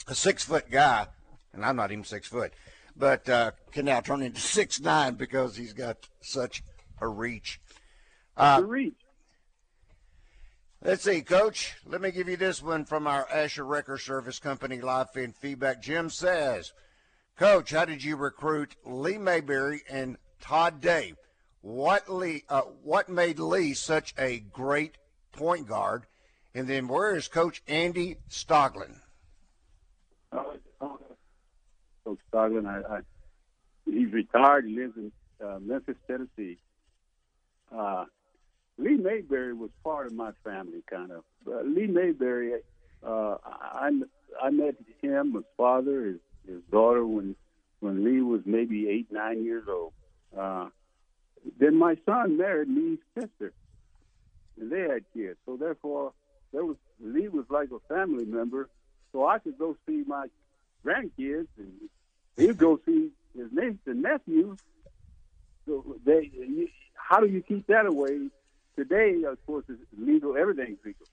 a 0.08 0.16
six 0.16 0.46
foot 0.46 0.72
guy, 0.72 1.08
and 1.52 1.66
I'm 1.66 1.76
not 1.76 1.92
even 1.92 2.06
six 2.06 2.26
foot, 2.30 2.54
but 2.96 3.28
uh, 3.28 3.52
can 3.74 3.84
now 3.86 4.00
turn 4.00 4.22
into 4.22 4.40
six 4.58 4.80
nine 4.80 5.16
because 5.16 5.58
he's 5.58 5.74
got 5.74 5.98
such 6.22 6.64
a 7.02 7.08
reach. 7.10 7.60
Uh, 8.40 8.62
reach. 8.66 8.96
Let's 10.82 11.04
see, 11.04 11.22
Coach. 11.22 11.76
Let 11.86 12.00
me 12.00 12.10
give 12.12 12.30
you 12.30 12.38
this 12.38 12.64
one 12.64 12.86
from 12.86 13.06
our 13.06 13.28
Asher 13.30 13.66
Record 13.66 14.00
Service 14.00 14.40
Company 14.40 14.80
live 14.80 15.12
fan 15.12 15.34
feedback. 15.34 15.82
Jim 15.82 16.10
says, 16.10 16.72
Coach, 17.38 17.72
how 17.72 17.84
did 17.84 18.02
you 18.02 18.16
recruit 18.16 18.78
Lee 18.86 19.18
Mayberry 19.18 19.82
and 19.90 20.18
Todd 20.40 20.80
Day? 20.80 21.16
What 21.62 22.10
Lee? 22.10 22.46
Uh, 22.48 22.62
what 22.82 23.10
made 23.10 23.40
Lee 23.40 23.74
such 23.74 24.14
a 24.18 24.40
great 24.40 24.98
point 25.34 25.68
guard? 25.68 26.06
And 26.56 26.66
then 26.66 26.88
where 26.88 27.14
is 27.14 27.28
Coach 27.28 27.62
Andy 27.68 28.16
Stoglin? 28.30 29.02
Coach 30.32 32.20
Stoglin, 32.32 32.66
I, 32.66 32.96
I, 32.96 33.00
he's 33.86 34.12
retired. 34.14 34.66
He 34.66 34.76
lives 34.76 34.96
in 34.96 35.12
uh, 35.46 35.60
Memphis, 35.60 35.98
Tennessee. 36.08 36.58
Uh, 37.78 38.06
Lee 38.80 38.96
Mayberry 38.96 39.54
was 39.54 39.70
part 39.84 40.08
of 40.08 40.14
my 40.14 40.32
family, 40.44 40.82
kind 40.90 41.12
of. 41.12 41.24
Uh, 41.46 41.62
Lee 41.64 41.88
Mayberry, 41.88 42.54
uh, 43.06 43.36
I, 43.44 43.92
I 44.42 44.50
met 44.52 44.76
him, 45.02 45.34
his 45.34 45.44
father, 45.58 46.06
his, 46.06 46.20
his 46.48 46.62
daughter, 46.72 47.06
when 47.06 47.36
when 47.82 48.04
Lee 48.04 48.22
was 48.22 48.42
maybe 48.46 48.90
eight, 48.90 49.08
nine 49.12 49.44
years 49.44 49.64
old. 49.70 49.94
Uh, 50.38 50.68
then 51.60 51.78
my 51.78 51.96
son 52.06 52.38
married 52.38 52.68
Lee's 52.68 53.00
sister, 53.18 53.54
and 54.60 54.72
they 54.72 54.82
had 54.82 55.04
kids. 55.14 55.38
So 55.46 55.56
therefore, 55.56 56.14
there 56.52 56.66
was 56.66 56.78
Lee 57.02 57.28
was 57.28 57.46
like 57.50 57.70
a 57.72 57.80
family 57.94 58.26
member. 58.26 58.70
So 59.12 59.26
I 59.26 59.40
could 59.40 59.58
go 59.58 59.76
see 59.88 60.04
my 60.06 60.28
grandkids, 60.86 61.48
and 61.58 61.74
he'd 62.38 62.58
go 62.58 62.80
see 62.86 63.12
his 63.36 63.48
niece 63.52 63.78
and 63.86 64.02
nephews. 64.02 64.58
So 65.66 65.98
they, 66.06 66.32
how 66.94 67.20
do 67.20 67.28
you 67.28 67.42
keep 67.42 67.68
that 67.68 67.86
away? 67.86 68.30
Today, 68.80 69.24
of 69.28 69.46
course, 69.46 69.66
it's 69.68 69.82
legal. 69.98 70.38
Everything's 70.38 70.78
legal. 70.86 71.06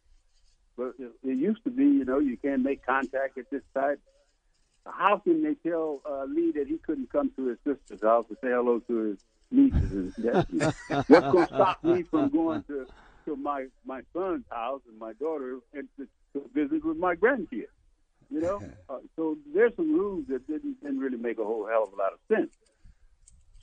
But 0.77 0.95
it, 1.01 1.11
it 1.25 1.37
used 1.37 1.65
to 1.65 1.71
be, 1.71 1.83
you 1.83 2.05
know, 2.05 2.21
you 2.21 2.37
can't 2.37 2.63
make 2.63 2.87
contact 2.87 3.37
at 3.39 3.51
this 3.51 3.63
time. 3.75 3.97
How 4.87 5.19
can 5.19 5.43
they 5.43 5.55
tell 5.69 6.01
uh, 6.09 6.27
Lee 6.27 6.53
that 6.53 6.69
he 6.69 6.79
couldn't 6.79 7.11
come 7.11 7.33
to 7.35 7.47
his 7.49 7.59
sister's 7.67 8.03
house 8.03 8.25
to 8.29 8.35
say 8.35 8.51
hello 8.51 8.79
to 8.87 8.97
his 8.99 9.19
nieces 9.51 9.91
and 9.91 10.15
nephews? 10.17 10.75
What's 11.09 11.09
going 11.09 11.49
to 11.49 11.55
stop 11.55 11.83
me 11.83 12.05
from 12.05 12.29
going 12.29 12.63
to 12.69 12.87
to 13.25 13.35
my 13.35 13.67
my 13.85 14.03
son's 14.13 14.45
house 14.49 14.83
and 14.89 14.97
my 15.01 15.13
daughter 15.15 15.59
and 15.75 15.89
to, 15.99 16.07
to 16.35 16.49
visit 16.55 16.85
with 16.85 16.99
my 16.99 17.17
grandkids? 17.17 17.67
You 18.31 18.43
know, 18.43 18.63
uh, 18.89 18.99
so 19.17 19.37
there's 19.53 19.75
some 19.75 19.93
rules 19.93 20.27
that 20.29 20.47
didn't, 20.47 20.81
didn't 20.85 21.01
really 21.01 21.19
make 21.19 21.41
a 21.41 21.45
whole 21.45 21.67
hell 21.67 21.83
of 21.83 21.93
a 21.93 21.97
lot 21.97 22.13
of 22.13 22.21
sense. 22.33 22.55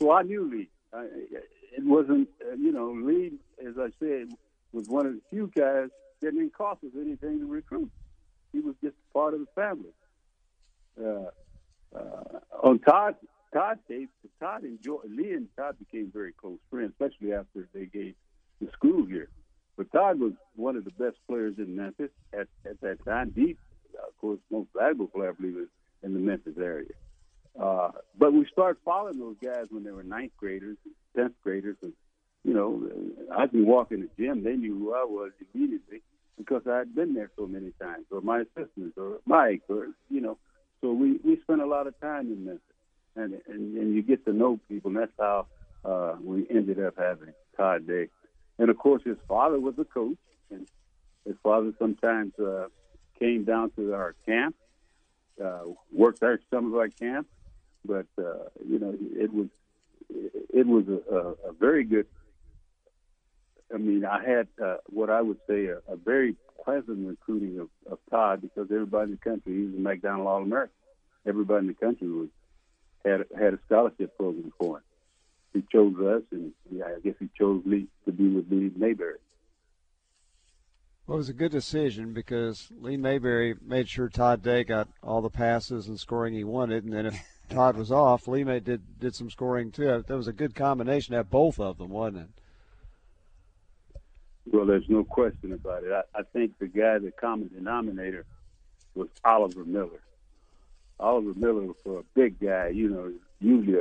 So 0.01 0.11
I 0.11 0.23
knew 0.23 0.43
Lee. 0.51 0.69
I, 0.91 1.05
it 1.75 1.85
wasn't, 1.85 2.29
uh, 2.45 2.55
you 2.55 2.71
know, 2.71 2.91
Lee, 2.91 3.33
as 3.67 3.75
I 3.77 3.89
said, 3.99 4.29
was 4.71 4.87
one 4.87 5.05
of 5.05 5.13
the 5.13 5.21
few 5.29 5.51
guys 5.55 5.89
that 6.21 6.31
didn't 6.31 6.53
cost 6.53 6.83
us 6.83 6.91
anything 6.99 7.39
to 7.39 7.45
recruit. 7.45 7.91
He 8.51 8.59
was 8.59 8.75
just 8.83 8.95
part 9.13 9.33
of 9.33 9.41
the 9.41 9.47
family. 9.55 9.93
Uh, 10.99 11.97
uh, 11.97 12.39
on 12.63 12.79
Todd, 12.79 13.15
Todd 13.53 13.79
case, 13.87 14.07
Todd 14.39 14.63
and 14.63 14.79
Lee 15.09 15.33
and 15.33 15.47
Todd 15.57 15.75
became 15.79 16.11
very 16.13 16.33
close 16.33 16.59
friends, 16.69 16.93
especially 16.99 17.33
after 17.33 17.67
they 17.73 17.85
gave 17.85 18.15
the 18.61 18.71
school 18.71 19.05
here. 19.05 19.29
But 19.77 19.91
Todd 19.91 20.19
was 20.19 20.33
one 20.55 20.75
of 20.75 20.85
the 20.85 20.91
best 20.91 21.17
players 21.27 21.55
in 21.57 21.75
Memphis 21.75 22.11
at, 22.33 22.47
at 22.65 22.79
that 22.81 23.03
time. 23.05 23.31
Deep, 23.31 23.57
of 24.07 24.15
course, 24.19 24.39
most 24.51 24.69
valuable 24.77 25.07
player, 25.07 25.29
I 25.29 25.33
believe, 25.33 25.57
is 25.57 25.69
in 26.03 26.13
the 26.13 26.19
Memphis 26.19 26.57
area. 26.59 26.91
Uh, 27.59 27.91
but 28.17 28.33
we 28.33 28.47
started 28.51 28.77
following 28.83 29.19
those 29.19 29.35
guys 29.43 29.65
when 29.69 29.83
they 29.83 29.91
were 29.91 30.03
ninth 30.03 30.31
graders, 30.37 30.77
tenth 31.15 31.33
graders, 31.43 31.77
and 31.83 31.93
you 32.43 32.53
know, 32.53 32.89
I'd 33.37 33.51
be 33.51 33.61
walking 33.61 34.01
the 34.01 34.09
gym. 34.17 34.43
They 34.43 34.55
knew 34.55 34.77
who 34.77 34.93
I 34.93 35.05
was 35.05 35.31
immediately 35.53 36.01
because 36.37 36.63
I 36.67 36.79
had 36.79 36.93
been 36.93 37.13
there 37.13 37.31
so 37.37 37.47
many 37.47 37.71
times, 37.81 38.05
or 38.11 38.21
my 38.21 38.41
assistants, 38.41 38.97
or 38.97 39.19
Mike, 39.25 39.61
or 39.69 39.87
you 40.09 40.21
know. 40.21 40.37
So 40.81 40.91
we 40.91 41.19
we 41.23 41.39
spent 41.41 41.61
a 41.61 41.65
lot 41.65 41.87
of 41.87 41.99
time 42.01 42.31
in 42.31 42.45
Memphis, 42.45 42.61
and 43.15 43.33
and, 43.47 43.77
and 43.77 43.95
you 43.95 44.01
get 44.01 44.25
to 44.25 44.33
know 44.33 44.59
people. 44.67 44.89
And 44.89 44.99
that's 44.99 45.11
how 45.17 45.47
uh, 45.85 46.15
we 46.21 46.45
ended 46.49 46.83
up 46.83 46.95
having 46.97 47.33
Todd 47.55 47.87
Day, 47.87 48.09
and 48.59 48.69
of 48.69 48.77
course 48.77 49.03
his 49.05 49.17
father 49.27 49.59
was 49.59 49.75
a 49.77 49.85
coach, 49.85 50.17
and 50.51 50.67
his 51.25 51.35
father 51.43 51.71
sometimes 51.79 52.37
uh, 52.39 52.67
came 53.17 53.45
down 53.45 53.71
to 53.77 53.93
our 53.93 54.15
camp, 54.25 54.55
uh, 55.43 55.61
worked 55.93 56.21
our 56.23 56.39
some 56.49 56.73
of 56.73 56.77
our 56.77 56.89
camp, 56.89 57.27
but 57.85 58.07
uh, 58.17 58.49
you 58.67 58.79
know 58.79 58.93
it 58.99 59.33
was 59.33 59.47
it 60.09 60.67
was 60.67 60.85
a, 60.87 61.15
a, 61.15 61.49
a 61.49 61.53
very 61.53 61.83
good. 61.83 62.05
I 63.73 63.77
mean, 63.77 64.05
I 64.05 64.23
had 64.23 64.47
uh, 64.63 64.77
what 64.87 65.09
I 65.09 65.21
would 65.21 65.39
say 65.47 65.65
a, 65.65 65.77
a 65.91 65.95
very 65.95 66.35
pleasant 66.63 67.07
recruiting 67.07 67.59
of, 67.59 67.69
of 67.91 67.99
Todd 68.09 68.41
because 68.41 68.67
everybody 68.71 69.11
in 69.11 69.11
the 69.11 69.29
country, 69.29 69.53
he 69.53 69.65
was 69.65 69.75
a 69.75 69.79
McDonald 69.79 70.27
All 70.27 70.41
American. 70.41 70.75
Everybody 71.25 71.67
in 71.67 71.67
the 71.67 71.73
country 71.73 72.09
was 72.09 72.29
had 73.05 73.25
had 73.37 73.53
a 73.53 73.59
scholarship 73.65 74.15
program 74.17 74.51
for 74.57 74.77
him. 74.77 74.83
He 75.53 75.63
chose 75.71 75.95
us, 75.99 76.23
and 76.31 76.51
yeah, 76.71 76.85
I 76.85 76.99
guess 76.99 77.15
he 77.19 77.29
chose 77.37 77.61
Lee 77.65 77.87
to 78.05 78.11
be 78.11 78.27
with 78.27 78.49
Lee 78.49 78.71
Mayberry. 78.75 79.17
Well, 81.05 81.15
it 81.15 81.19
was 81.19 81.29
a 81.29 81.33
good 81.33 81.51
decision 81.51 82.13
because 82.13 82.69
Lee 82.79 82.97
Mayberry 82.97 83.55
made 83.61 83.89
sure 83.89 84.07
Todd 84.07 84.41
Day 84.41 84.63
got 84.63 84.87
all 85.03 85.21
the 85.21 85.29
passes 85.29 85.87
and 85.87 85.99
scoring 85.99 86.33
he 86.33 86.45
wanted, 86.45 86.85
and 86.85 86.93
then 86.93 87.07
if 87.07 87.21
Todd 87.49 87.75
was 87.75 87.91
off, 87.91 88.27
Lee 88.27 88.43
May 88.43 88.59
did 88.59 88.99
did 88.99 89.15
some 89.15 89.29
scoring 89.29 89.71
too. 89.71 90.03
That 90.07 90.15
was 90.15 90.27
a 90.27 90.33
good 90.33 90.55
combination 90.55 91.11
to 91.11 91.17
have 91.17 91.29
both 91.29 91.59
of 91.59 91.77
them, 91.77 91.89
wasn't 91.89 92.23
it? 92.23 92.29
Well, 94.45 94.65
there's 94.65 94.89
no 94.89 95.03
question 95.03 95.53
about 95.53 95.83
it. 95.83 95.91
I, 95.91 96.19
I 96.19 96.23
think 96.33 96.59
the 96.59 96.67
guy, 96.67 96.99
the 96.99 97.11
common 97.11 97.49
denominator, 97.53 98.25
was 98.95 99.07
Oliver 99.23 99.63
Miller. 99.65 100.01
Oliver 100.99 101.33
Miller, 101.35 101.61
was 101.61 101.77
for 101.83 101.99
a 101.99 102.03
big 102.13 102.39
guy, 102.39 102.67
you 102.67 102.89
know, 102.89 103.11
usually 103.39 103.77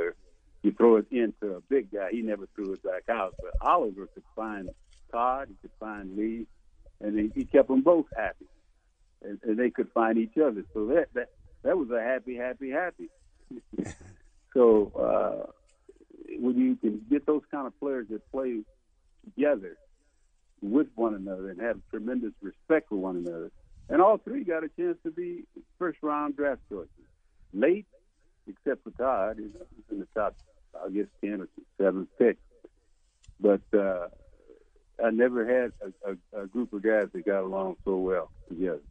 you 0.63 0.71
throw 0.71 0.95
it 0.95 1.05
into 1.11 1.55
a 1.55 1.61
big 1.61 1.91
guy. 1.91 2.09
He 2.11 2.21
never 2.21 2.47
threw 2.55 2.73
it 2.73 2.83
back 2.83 3.09
out. 3.09 3.35
But 3.41 3.51
Oliver 3.61 4.07
could 4.07 4.23
find 4.35 4.69
Todd, 5.11 5.49
he 5.49 5.55
could 5.61 5.77
find 5.79 6.17
Lee, 6.17 6.47
and 7.01 7.19
he, 7.19 7.31
he 7.35 7.45
kept 7.45 7.67
them 7.67 7.81
both 7.81 8.05
happy, 8.15 8.45
and, 9.21 9.39
and 9.43 9.57
they 9.57 9.69
could 9.69 9.91
find 9.91 10.17
each 10.17 10.37
other. 10.37 10.63
So 10.73 10.87
that 10.87 11.07
that 11.13 11.29
that 11.63 11.77
was 11.77 11.89
a 11.91 12.01
happy, 12.01 12.35
happy, 12.35 12.71
happy. 12.71 13.09
so 14.53 14.91
uh, 14.95 15.51
when 16.39 16.57
you 16.57 16.75
can 16.77 17.01
get 17.09 17.25
those 17.25 17.43
kind 17.51 17.67
of 17.67 17.77
players 17.79 18.07
that 18.09 18.29
play 18.31 18.61
together 19.25 19.77
with 20.63 20.87
one 20.95 21.13
another 21.13 21.49
and 21.49 21.59
have 21.59 21.79
tremendous 21.89 22.31
respect 22.41 22.89
for 22.89 22.95
one 22.95 23.17
another, 23.17 23.51
and 23.89 24.01
all 24.01 24.17
three 24.17 24.43
got 24.43 24.63
a 24.63 24.69
chance 24.69 24.97
to 25.03 25.11
be 25.11 25.43
first 25.77 25.99
round 26.01 26.35
draft 26.37 26.61
choices. 26.69 26.89
Late, 27.53 27.85
except 28.47 28.83
for 28.83 28.91
Todd, 28.91 29.37
he's 29.37 29.51
in 29.91 29.99
the 29.99 30.07
top, 30.15 30.35
I 30.73 30.89
guess, 30.89 31.05
10 31.23 31.41
or 31.41 31.49
7th 31.79 32.07
pick. 32.17 32.37
But 33.39 33.61
uh, 33.77 34.07
I 35.03 35.09
never 35.11 35.45
had 35.45 35.73
a, 35.81 36.11
a, 36.11 36.43
a 36.43 36.47
group 36.47 36.73
of 36.73 36.81
guys 36.81 37.09
that 37.13 37.25
got 37.25 37.43
along 37.43 37.75
so 37.83 37.97
well 37.97 38.31
together. 38.47 38.81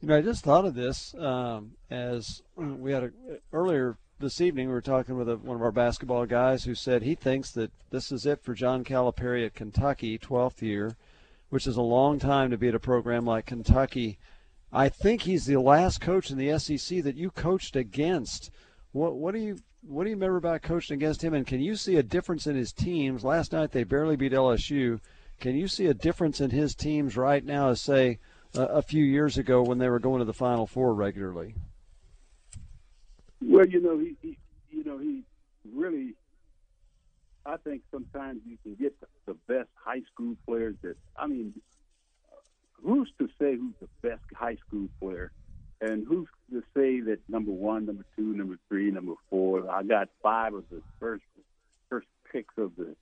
You 0.00 0.08
know, 0.08 0.16
I 0.16 0.20
just 0.20 0.44
thought 0.44 0.64
of 0.64 0.74
this 0.74 1.14
um, 1.14 1.72
as 1.90 2.42
we 2.54 2.92
had 2.92 3.04
a, 3.04 3.10
earlier 3.52 3.96
this 4.20 4.40
evening. 4.40 4.66
We 4.66 4.74
were 4.74 4.80
talking 4.80 5.16
with 5.16 5.28
a, 5.28 5.36
one 5.36 5.56
of 5.56 5.62
our 5.62 5.70
basketball 5.70 6.26
guys 6.26 6.64
who 6.64 6.74
said 6.74 7.02
he 7.02 7.14
thinks 7.14 7.52
that 7.52 7.70
this 7.90 8.10
is 8.10 8.26
it 8.26 8.42
for 8.42 8.52
John 8.52 8.82
Calipari 8.82 9.46
at 9.46 9.54
Kentucky, 9.54 10.18
12th 10.18 10.60
year, 10.60 10.96
which 11.50 11.66
is 11.66 11.76
a 11.76 11.82
long 11.82 12.18
time 12.18 12.50
to 12.50 12.58
be 12.58 12.68
at 12.68 12.74
a 12.74 12.80
program 12.80 13.24
like 13.24 13.46
Kentucky. 13.46 14.18
I 14.72 14.88
think 14.88 15.22
he's 15.22 15.46
the 15.46 15.60
last 15.60 16.00
coach 16.00 16.30
in 16.30 16.38
the 16.38 16.58
SEC 16.58 17.02
that 17.04 17.16
you 17.16 17.30
coached 17.30 17.76
against. 17.76 18.50
What 18.92 19.14
what 19.14 19.34
do 19.34 19.40
you 19.40 19.58
what 19.82 20.04
do 20.04 20.10
you 20.10 20.16
remember 20.16 20.36
about 20.36 20.62
coaching 20.62 20.94
against 20.94 21.22
him? 21.22 21.32
And 21.32 21.46
can 21.46 21.60
you 21.60 21.76
see 21.76 21.96
a 21.96 22.02
difference 22.02 22.46
in 22.46 22.56
his 22.56 22.72
teams? 22.72 23.24
Last 23.24 23.52
night 23.52 23.70
they 23.70 23.84
barely 23.84 24.16
beat 24.16 24.32
LSU. 24.32 25.00
Can 25.40 25.54
you 25.54 25.68
see 25.68 25.86
a 25.86 25.94
difference 25.94 26.40
in 26.40 26.50
his 26.50 26.74
teams 26.74 27.16
right 27.16 27.44
now, 27.44 27.70
as 27.70 27.80
say 27.80 28.18
a, 28.54 28.62
a 28.62 28.82
few 28.82 29.04
years 29.04 29.38
ago 29.38 29.62
when 29.62 29.78
they 29.78 29.88
were 29.88 30.00
going 30.00 30.18
to 30.18 30.24
the 30.24 30.34
Final 30.34 30.66
Four 30.66 30.92
regularly? 30.92 31.54
Well, 33.40 33.66
you 33.66 33.80
know, 33.80 33.98
he, 33.98 34.16
he 34.22 34.38
you 34.70 34.84
know 34.84 34.98
he 34.98 35.22
really. 35.74 36.14
I 37.46 37.56
think 37.56 37.82
sometimes 37.90 38.42
you 38.46 38.58
can 38.62 38.74
get 38.74 38.94
the, 39.26 39.34
best 39.46 39.68
high 39.74 40.02
school 40.12 40.36
players 40.46 40.74
that 40.82 40.96
I 41.16 41.26
mean 41.26 41.54
who's 42.84 43.10
to 43.18 43.26
say 43.40 43.56
who's 43.56 43.74
the 43.80 43.88
best 44.06 44.22
high 44.34 44.56
school 44.66 44.88
player, 45.00 45.30
and 45.80 46.06
who's 46.06 46.28
to 46.50 46.62
say 46.74 47.00
that 47.00 47.18
number 47.28 47.50
one, 47.50 47.86
number 47.86 48.04
two, 48.16 48.34
number 48.34 48.58
three, 48.68 48.90
number 48.90 49.14
four? 49.30 49.70
I 49.70 49.82
got 49.82 50.08
five 50.22 50.54
of 50.54 50.64
the 50.70 50.82
first 51.00 51.24
first 51.88 52.08
picks 52.30 52.54
of 52.58 52.72
the 52.76 52.94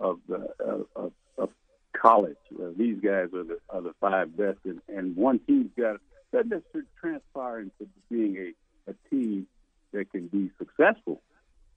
of 0.00 0.18
the 0.28 0.48
uh, 0.60 0.78
of, 0.96 1.12
of 1.38 1.50
college. 1.96 2.36
Uh, 2.60 2.68
these 2.76 2.98
guys 2.98 3.28
are 3.34 3.44
the 3.44 3.58
are 3.70 3.82
the 3.82 3.94
five 4.00 4.36
best, 4.36 4.58
and, 4.64 4.80
and 4.88 5.16
one 5.16 5.38
team's 5.40 5.70
got 5.76 6.00
that 6.32 6.48
necessarily 6.48 6.88
transpire 7.00 7.60
into 7.60 7.88
being 8.10 8.36
a 8.36 8.90
a 8.90 8.94
team 9.10 9.46
that 9.92 10.10
can 10.10 10.26
be 10.28 10.50
successful. 10.58 11.22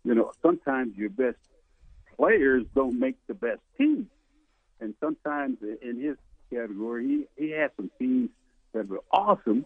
You 0.04 0.16
know, 0.16 0.32
sometimes 0.42 0.96
your 0.96 1.10
best 1.10 1.38
players 2.16 2.64
don't 2.76 3.00
make 3.00 3.16
the 3.28 3.34
best 3.34 3.62
team, 3.78 4.10
and 4.80 4.94
sometimes 5.00 5.58
in 5.82 6.00
his 6.00 6.18
category. 6.52 7.26
He 7.38 7.46
he 7.46 7.52
had 7.52 7.72
some 7.76 7.90
teams 8.00 8.30
that 8.74 8.88
were 8.88 9.04
awesome. 9.12 9.66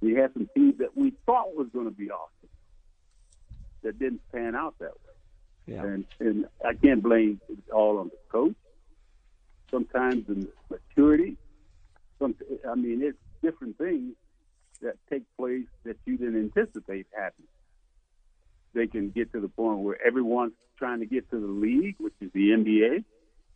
He 0.00 0.12
had 0.12 0.32
some 0.32 0.48
teams 0.54 0.78
that 0.78 0.96
we 0.96 1.12
thought 1.26 1.56
was 1.56 1.68
going 1.72 1.86
to 1.86 1.94
be 1.94 2.10
awesome 2.10 2.48
that 3.82 3.98
didn't 3.98 4.20
pan 4.32 4.54
out 4.54 4.74
that 4.78 4.92
way. 4.92 5.74
Yeah. 5.74 5.84
And 5.84 6.04
and 6.20 6.46
I 6.64 6.74
can't 6.74 7.02
blame 7.02 7.40
it 7.48 7.58
all 7.72 7.98
on 7.98 8.08
the 8.08 8.18
coach. 8.30 8.54
Sometimes 9.70 10.28
in 10.28 10.48
maturity. 10.70 11.36
Some 12.18 12.34
I 12.68 12.74
mean 12.74 13.02
it's 13.02 13.18
different 13.42 13.78
things 13.78 14.14
that 14.82 14.96
take 15.10 15.24
place 15.36 15.66
that 15.84 15.96
you 16.06 16.16
didn't 16.16 16.52
anticipate 16.56 17.06
happening. 17.12 17.48
They 18.78 18.86
can 18.86 19.10
get 19.10 19.32
to 19.32 19.40
the 19.40 19.48
point 19.48 19.80
where 19.80 19.98
everyone's 20.06 20.52
trying 20.78 21.00
to 21.00 21.06
get 21.06 21.28
to 21.30 21.40
the 21.40 21.46
league, 21.48 21.96
which 21.98 22.14
is 22.20 22.30
the 22.32 22.50
NBA. 22.50 23.04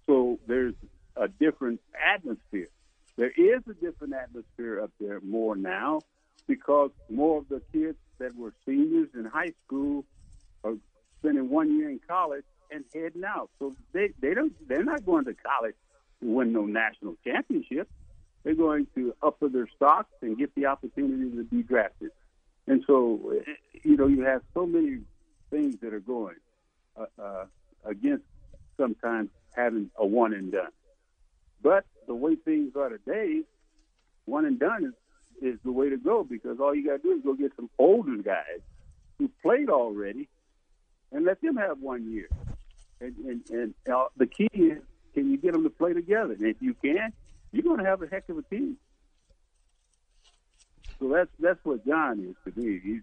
So 0.07 0.41
there's 0.49 0.75
a 1.17 1.29
different 1.29 1.81
atmosphere. 2.13 2.69
There 3.17 3.31
is 3.31 3.63
a 3.71 3.75
different 3.75 4.15
atmosphere 4.15 4.81
up 4.81 4.91
there 4.99 5.21
more 5.21 5.55
now 5.55 6.01
because 6.49 6.91
more 7.09 7.39
of 7.39 7.49
the 7.49 7.63
kids 7.73 7.99
that 8.19 8.35
were 8.35 8.53
seniors 8.67 9.11
in 9.15 9.25
high 9.25 9.53
school 9.65 10.05
are 10.65 10.75
spending 11.21 11.49
one 11.49 11.79
year 11.79 11.89
in 11.89 12.01
college 12.09 12.45
and 12.73 12.85
heading 12.93 13.23
out. 13.25 13.51
So 13.61 13.77
they, 13.93 14.11
they 14.21 14.35
don't 14.35 14.53
they're 14.67 14.83
not 14.83 15.07
going 15.07 15.27
to 15.27 15.35
college 15.35 15.77
to 16.21 16.27
win 16.27 16.53
no 16.53 16.67
national 16.67 17.15
championship. 17.25 17.89
They're 18.43 18.57
going 18.57 18.89
to 18.97 19.15
upper 19.23 19.49
their 19.49 19.69
stocks 19.77 20.11
and 20.21 20.37
get 20.37 20.53
the 20.57 20.67
opportunity 20.67 21.37
to 21.37 21.45
be 21.45 21.63
drafted. 21.63 22.11
And 22.67 22.83
so, 22.87 23.35
you 23.85 23.97
know, 23.97 24.07
you 24.09 24.23
have 24.23 24.43
so 24.55 24.67
many 24.67 25.01
things 25.53 25.77
that 25.83 25.95
are 25.95 26.01
going 26.01 26.37
uh, 26.99 27.23
uh, 27.23 27.45
against 27.85 28.25
sometimes 28.77 29.29
having 29.55 29.91
a 29.97 30.05
one 30.05 30.33
and 30.33 30.51
done. 30.51 30.73
But 31.63 31.85
the 32.09 32.15
way 32.15 32.35
things 32.35 32.75
are 32.75 32.89
today, 32.89 33.43
one 34.25 34.47
and 34.47 34.59
done 34.59 34.93
is, 35.41 35.55
is 35.55 35.61
the 35.65 35.71
way 35.71 35.91
to 35.91 35.97
go 35.97 36.25
because 36.25 36.59
all 36.59 36.75
you 36.75 36.85
got 36.87 36.97
to 36.97 37.03
do 37.03 37.13
is 37.13 37.23
go 37.23 37.35
get 37.35 37.53
some 37.55 37.71
older 37.79 38.17
guys 38.17 38.61
who 39.19 39.31
played 39.43 39.69
already 39.69 40.29
and 41.13 41.25
let 41.25 41.41
them 41.43 41.57
have 41.57 41.79
one 41.79 42.11
year. 42.11 42.29
And, 43.01 43.15
and, 43.19 43.51
and 43.51 43.75
uh, 43.93 44.07
the 44.17 44.27
key 44.27 44.49
is, 44.55 44.79
can 45.15 45.31
you 45.31 45.37
get 45.37 45.53
them 45.53 45.65
to 45.65 45.71
play 45.71 45.93
together? 45.93 46.33
And 46.33 46.47
if 46.47 46.57
you 46.61 46.75
can, 46.83 47.13
you're 47.53 47.63
going 47.63 47.79
to 47.79 47.85
have 47.85 48.03
a 48.03 48.07
heck 48.07 48.29
of 48.31 48.39
a 48.39 48.43
team. 48.43 48.79
So 50.99 51.09
that's 51.09 51.31
that's 51.41 51.59
what 51.65 51.85
John 51.85 52.21
is 52.21 52.37
to 52.55 52.61
me. 52.61 52.81
He 52.83 53.01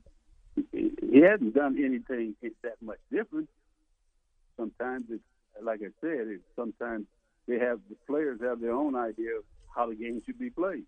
he 0.71 1.21
hasn't 1.21 1.53
done 1.55 1.77
anything 1.83 2.35
that 2.63 2.75
much 2.81 2.99
different. 3.11 3.49
Sometimes 4.57 5.05
it's 5.09 5.23
like 5.61 5.81
I 5.81 5.91
said, 6.01 6.27
it's 6.27 6.43
sometimes 6.55 7.05
they 7.47 7.59
have 7.59 7.79
the 7.89 7.95
players 8.07 8.39
have 8.41 8.61
their 8.61 8.73
own 8.73 8.95
idea 8.95 9.37
of 9.37 9.43
how 9.75 9.89
the 9.89 9.95
game 9.95 10.21
should 10.25 10.39
be 10.39 10.49
played. 10.49 10.85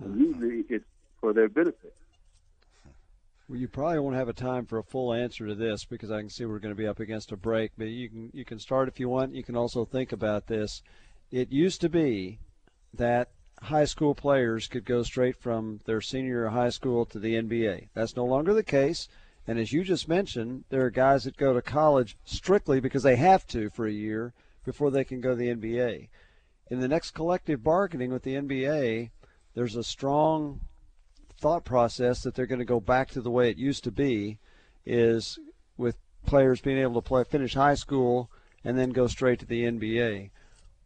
And 0.00 0.18
usually 0.18 0.64
it's 0.68 0.84
for 1.20 1.32
their 1.32 1.48
benefit. 1.48 1.94
Well, 3.48 3.58
you 3.58 3.68
probably 3.68 3.98
won't 3.98 4.16
have 4.16 4.28
a 4.28 4.34
time 4.34 4.64
for 4.64 4.78
a 4.78 4.82
full 4.82 5.12
answer 5.12 5.46
to 5.46 5.54
this 5.54 5.84
because 5.84 6.10
I 6.10 6.20
can 6.20 6.30
see 6.30 6.46
we're 6.46 6.60
going 6.60 6.74
to 6.74 6.80
be 6.80 6.86
up 6.86 7.00
against 7.00 7.32
a 7.32 7.36
break. 7.36 7.72
But 7.76 7.88
you 7.88 8.08
can 8.08 8.30
you 8.32 8.44
can 8.44 8.58
start 8.58 8.88
if 8.88 8.98
you 8.98 9.08
want. 9.08 9.34
You 9.34 9.44
can 9.44 9.56
also 9.56 9.84
think 9.84 10.12
about 10.12 10.46
this. 10.46 10.82
It 11.30 11.52
used 11.52 11.80
to 11.82 11.88
be 11.88 12.38
that 12.94 13.30
high 13.64 13.84
school 13.84 14.14
players 14.14 14.66
could 14.66 14.84
go 14.84 15.02
straight 15.02 15.36
from 15.36 15.80
their 15.86 16.00
senior 16.00 16.48
high 16.48 16.70
school 16.70 17.04
to 17.06 17.18
the 17.18 17.34
NBA. 17.34 17.88
That's 17.94 18.16
no 18.16 18.24
longer 18.24 18.52
the 18.52 18.62
case. 18.62 19.08
And 19.46 19.58
as 19.58 19.72
you 19.72 19.84
just 19.84 20.08
mentioned, 20.08 20.64
there 20.70 20.84
are 20.84 20.90
guys 20.90 21.24
that 21.24 21.36
go 21.36 21.52
to 21.52 21.62
college 21.62 22.16
strictly 22.24 22.80
because 22.80 23.02
they 23.02 23.16
have 23.16 23.46
to 23.48 23.70
for 23.70 23.86
a 23.86 23.92
year 23.92 24.32
before 24.64 24.90
they 24.90 25.04
can 25.04 25.20
go 25.20 25.30
to 25.30 25.36
the 25.36 25.54
NBA. 25.54 26.08
In 26.70 26.80
the 26.80 26.88
next 26.88 27.10
collective 27.10 27.62
bargaining 27.62 28.10
with 28.10 28.22
the 28.22 28.34
NBA, 28.34 29.10
there's 29.54 29.76
a 29.76 29.84
strong 29.84 30.60
thought 31.38 31.64
process 31.64 32.22
that 32.22 32.34
they're 32.34 32.46
going 32.46 32.58
to 32.58 32.64
go 32.64 32.80
back 32.80 33.10
to 33.10 33.20
the 33.20 33.30
way 33.30 33.50
it 33.50 33.58
used 33.58 33.84
to 33.84 33.90
be, 33.90 34.38
is 34.86 35.38
with 35.76 35.96
players 36.24 36.60
being 36.60 36.78
able 36.78 36.94
to 36.94 37.06
play 37.06 37.24
finish 37.24 37.54
high 37.54 37.74
school 37.74 38.30
and 38.64 38.78
then 38.78 38.90
go 38.90 39.06
straight 39.06 39.38
to 39.40 39.46
the 39.46 39.64
NBA. 39.64 40.30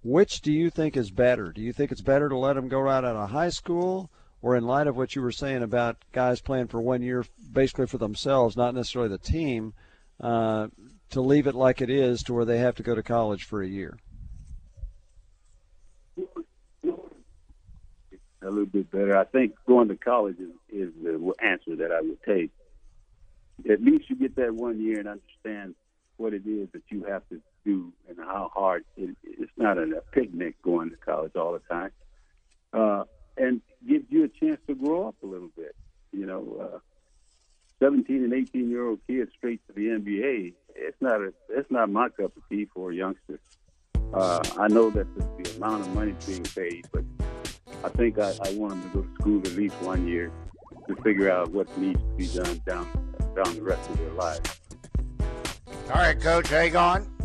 Which 0.09 0.41
do 0.41 0.51
you 0.51 0.71
think 0.71 0.97
is 0.97 1.11
better? 1.11 1.53
Do 1.53 1.61
you 1.61 1.75
think 1.75 1.93
it's 1.93 2.01
better 2.01 2.31
to 2.31 2.39
let 2.39 2.55
them 2.55 2.69
go 2.69 2.81
right 2.81 3.05
out 3.05 3.15
of 3.15 3.29
high 3.29 3.51
school, 3.51 4.11
or 4.41 4.57
in 4.57 4.65
light 4.65 4.87
of 4.87 4.97
what 4.97 5.15
you 5.15 5.21
were 5.21 5.31
saying 5.31 5.63
about 5.63 5.99
guys 6.13 6.41
playing 6.41 6.69
for 6.69 6.81
one 6.81 7.03
year, 7.03 7.27
basically 7.53 7.87
for 7.87 7.99
themselves, 7.99 8.57
not 8.57 8.75
necessarily 8.75 9.11
the 9.11 9.19
team, 9.19 9.75
uh, 10.19 10.69
to 11.11 11.21
leave 11.21 11.47
it 11.47 11.55
like 11.55 11.83
it 11.83 11.91
is, 11.91 12.23
to 12.23 12.33
where 12.33 12.47
they 12.47 12.57
have 12.57 12.77
to 12.77 12.83
go 12.83 12.95
to 12.95 13.03
college 13.03 13.45
for 13.45 13.61
a 13.61 13.69
year? 13.69 13.99
A 18.41 18.49
little 18.49 18.65
bit 18.65 18.91
better. 18.91 19.15
I 19.15 19.25
think 19.25 19.57
going 19.67 19.89
to 19.89 19.97
college 19.97 20.39
is, 20.39 20.53
is 20.71 20.91
the 21.03 21.35
answer 21.43 21.77
that 21.77 21.93
I 21.93 22.01
would 22.01 22.23
take. 22.23 22.51
At 23.71 23.83
least 23.83 24.09
you 24.09 24.17
get 24.17 24.37
that 24.37 24.55
one 24.55 24.81
year 24.81 25.01
and 25.01 25.07
understand 25.07 25.75
what 26.17 26.33
it 26.33 26.47
is 26.47 26.71
that 26.73 26.83
you 26.89 27.05
have 27.05 27.29
to 27.29 27.43
do 27.69 27.93
and 28.09 28.17
how 28.19 28.51
hard 28.55 28.85
it, 28.97 29.15
it's 29.23 29.53
not 29.57 29.77
a, 29.79 30.03
picnic 30.13 30.61
going 30.63 30.91
to 30.91 30.97
college 30.97 31.37
all 31.37 31.53
the 31.53 31.61
time, 31.71 31.91
uh, 32.73 33.05
and 33.37 33.61
gives 33.87 34.07
you 34.09 34.25
a 34.25 34.29
chance 34.29 34.59
to 34.67 34.75
grow 34.75 35.09
up 35.09 35.15
a 35.23 35.27
little 35.27 35.51
bit. 35.57 35.77
You 36.13 36.25
know, 36.25 36.71
uh, 36.75 36.79
17 37.81 38.25
and 38.25 38.33
18 38.33 38.71
year 38.71 38.89
old 38.89 39.01
kids 39.07 39.31
straight 39.37 39.61
to 39.67 39.73
the 39.75 39.87
NBA. 39.87 40.55
It's 40.75 40.97
not 41.01 41.21
a, 41.21 41.33
it's 41.51 41.71
not 41.71 41.91
my 41.91 42.09
cup 42.09 42.37
of 42.37 42.43
tea 42.49 42.67
for 42.75 42.91
a 42.91 42.95
youngster. 42.95 43.39
Uh, 44.15 44.41
I 44.59 44.69
know 44.69 44.89
that 44.91 45.07
the, 45.15 45.43
the 45.43 45.57
amount 45.57 45.83
of 45.83 45.95
money 45.95 46.15
being 46.27 46.45
paid, 46.45 46.87
but 46.93 47.05
I 47.85 47.91
think 47.91 48.19
I, 48.19 48.31
I 48.43 48.55
want 48.55 48.73
them 48.73 48.83
to 48.83 48.89
go 48.89 49.03
to 49.03 49.15
school 49.21 49.41
at 49.41 49.53
least 49.53 49.75
one 49.83 50.09
year 50.09 50.33
to 50.89 50.97
figure 51.03 51.31
out 51.31 51.51
what 51.51 51.67
needs 51.77 52.01
to 52.01 52.17
be 52.17 52.27
done 52.27 52.63
down 52.67 52.89
down 53.37 53.55
the 53.55 53.63
rest 53.63 53.89
of 53.91 53.99
their 53.99 54.11
lives. 54.13 54.61
All 55.91 55.97
right, 55.97 56.19
Coach, 56.19 56.49
hang 56.49 56.75
on. 56.75 57.18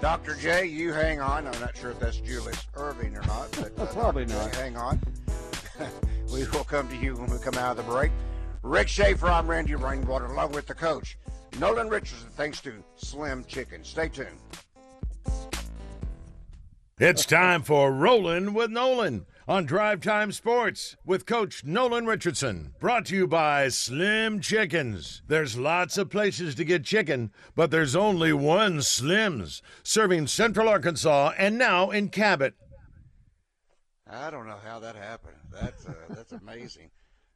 Dr. 0.00 0.34
J, 0.36 0.66
you 0.66 0.92
hang 0.92 1.20
on. 1.20 1.46
I'm 1.46 1.60
not 1.60 1.76
sure 1.76 1.90
if 1.90 1.98
that's 1.98 2.18
Julius 2.18 2.66
Erving 2.74 3.16
or 3.16 3.26
not, 3.26 3.50
but 3.52 3.78
uh, 3.80 3.86
Probably 3.92 4.24
Dr. 4.24 4.36
not. 4.38 4.52
J, 4.52 4.60
hang 4.60 4.76
on. 4.76 5.00
we 6.32 6.44
will 6.48 6.64
come 6.64 6.88
to 6.88 6.96
you 6.96 7.14
when 7.16 7.30
we 7.30 7.38
come 7.38 7.54
out 7.54 7.78
of 7.78 7.84
the 7.84 7.90
break. 7.90 8.12
Rick 8.62 8.88
Schaeffer, 8.88 9.28
I'm 9.28 9.48
Randy 9.48 9.74
Rainwater, 9.74 10.26
along 10.26 10.52
with 10.52 10.66
the 10.66 10.74
coach, 10.74 11.18
Nolan 11.58 11.88
Richardson, 11.88 12.28
thanks 12.36 12.60
to 12.62 12.72
Slim 12.96 13.44
Chicken. 13.44 13.84
Stay 13.84 14.08
tuned. 14.08 14.28
It's 16.98 17.24
time 17.24 17.62
for 17.62 17.92
Rolling 17.92 18.54
with 18.54 18.70
Nolan 18.70 19.26
on 19.48 19.64
Drive 19.64 20.00
Time 20.00 20.32
Sports 20.32 20.96
with 21.04 21.24
Coach 21.24 21.64
Nolan 21.64 22.06
Richardson. 22.06 22.74
Brought 22.80 23.06
to 23.06 23.14
you 23.16 23.26
by 23.28 23.68
Slim 23.68 24.40
Chickens. 24.40 25.22
There's 25.28 25.56
lots 25.56 25.96
of 25.98 26.10
places 26.10 26.54
to 26.56 26.64
get 26.64 26.84
chicken, 26.84 27.30
but 27.54 27.70
there's 27.70 27.94
only 27.94 28.32
one 28.32 28.82
Slim's, 28.82 29.62
serving 29.84 30.26
Central 30.26 30.68
Arkansas 30.68 31.32
and 31.38 31.56
now 31.56 31.90
in 31.90 32.08
Cabot. 32.08 32.54
I 34.10 34.30
don't 34.30 34.46
know 34.46 34.58
how 34.64 34.80
that 34.80 34.96
happened. 34.96 35.36
That's 35.52 35.86
uh, 35.86 35.92
that's 36.10 36.32
amazing. 36.32 36.90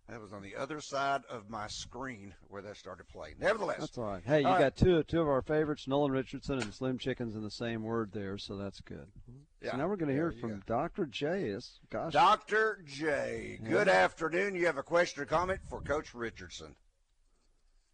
That 0.09 0.21
was 0.21 0.33
on 0.33 0.43
the 0.43 0.57
other 0.57 0.81
side 0.81 1.23
of 1.31 1.49
my 1.49 1.69
screen 1.69 2.35
where 2.49 2.63
that 2.63 2.77
started 2.77 3.07
playing. 3.09 3.37
Nevertheless, 3.39 3.79
That's 3.79 3.99
all 3.99 4.05
right. 4.07 4.23
Hey, 4.25 4.41
you 4.41 4.47
All 4.47 4.55
right. 4.55 4.61
got 4.61 4.77
two 4.77 5.03
two 5.05 5.21
of 5.21 5.29
our 5.29 5.43
favorites, 5.43 5.87
Nolan 5.87 6.11
Richardson 6.11 6.59
and 6.61 6.75
Slim 6.75 6.99
Chickens, 6.99 7.37
in 7.37 7.43
the 7.43 7.51
same 7.51 7.83
word 7.83 8.11
there, 8.13 8.37
so 8.39 8.57
that's 8.57 8.81
good. 8.81 9.07
Yeah, 9.63 9.73
so 9.73 9.77
now 9.77 9.89
we're 9.89 9.97
going 9.97 10.09
to 10.09 10.15
hear 10.15 10.31
there 10.31 10.37
you 10.37 10.41
from 10.41 10.63
Dr. 10.67 11.05
J. 11.07 11.59
Gosh, 11.91 12.13
Dr. 12.13 12.83
J, 12.87 13.61
good 13.63 13.89
afternoon. 13.89 14.55
You 14.55 14.67
have 14.67 14.79
a 14.79 14.83
question 14.83 15.23
or 15.23 15.27
comment 15.27 15.61
for 15.69 15.83
Coach 15.83 16.15
Richardson? 16.15 16.75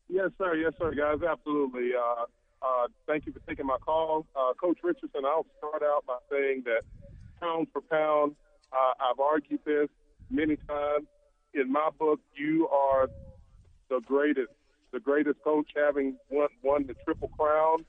Yes, 0.09 0.31
sir. 0.39 0.55
Yes, 0.55 0.75
sir, 0.79 0.93
guys. 0.93 1.19
Absolutely. 1.29 1.91
Uh, 1.99 2.25
uh, 2.63 2.87
thank 3.09 3.27
you 3.27 3.33
for 3.33 3.41
taking 3.49 3.67
my 3.67 3.79
call. 3.79 4.27
Uh, 4.37 4.53
Coach 4.55 4.79
Richardson, 4.85 5.25
I'll 5.25 5.47
start 5.59 5.83
out 5.83 6.05
by 6.07 6.19
saying 6.31 6.63
that 6.67 6.83
pound 7.41 7.67
for 7.73 7.81
pound, 7.81 8.37
uh, 8.73 9.11
I've 9.11 9.19
argued 9.19 9.61
this 9.65 9.89
many 10.31 10.57
times. 10.69 11.07
In 11.55 11.73
my 11.73 11.89
book, 11.99 12.21
you 12.37 12.69
are 12.69 13.09
the 13.89 14.01
greatest, 14.01 14.53
the 14.93 15.01
greatest 15.01 15.43
coach 15.43 15.71
having 15.75 16.17
won, 16.31 16.49
won 16.63 16.87
the 16.87 16.95
Triple 17.05 17.29
Crown. 17.37 17.85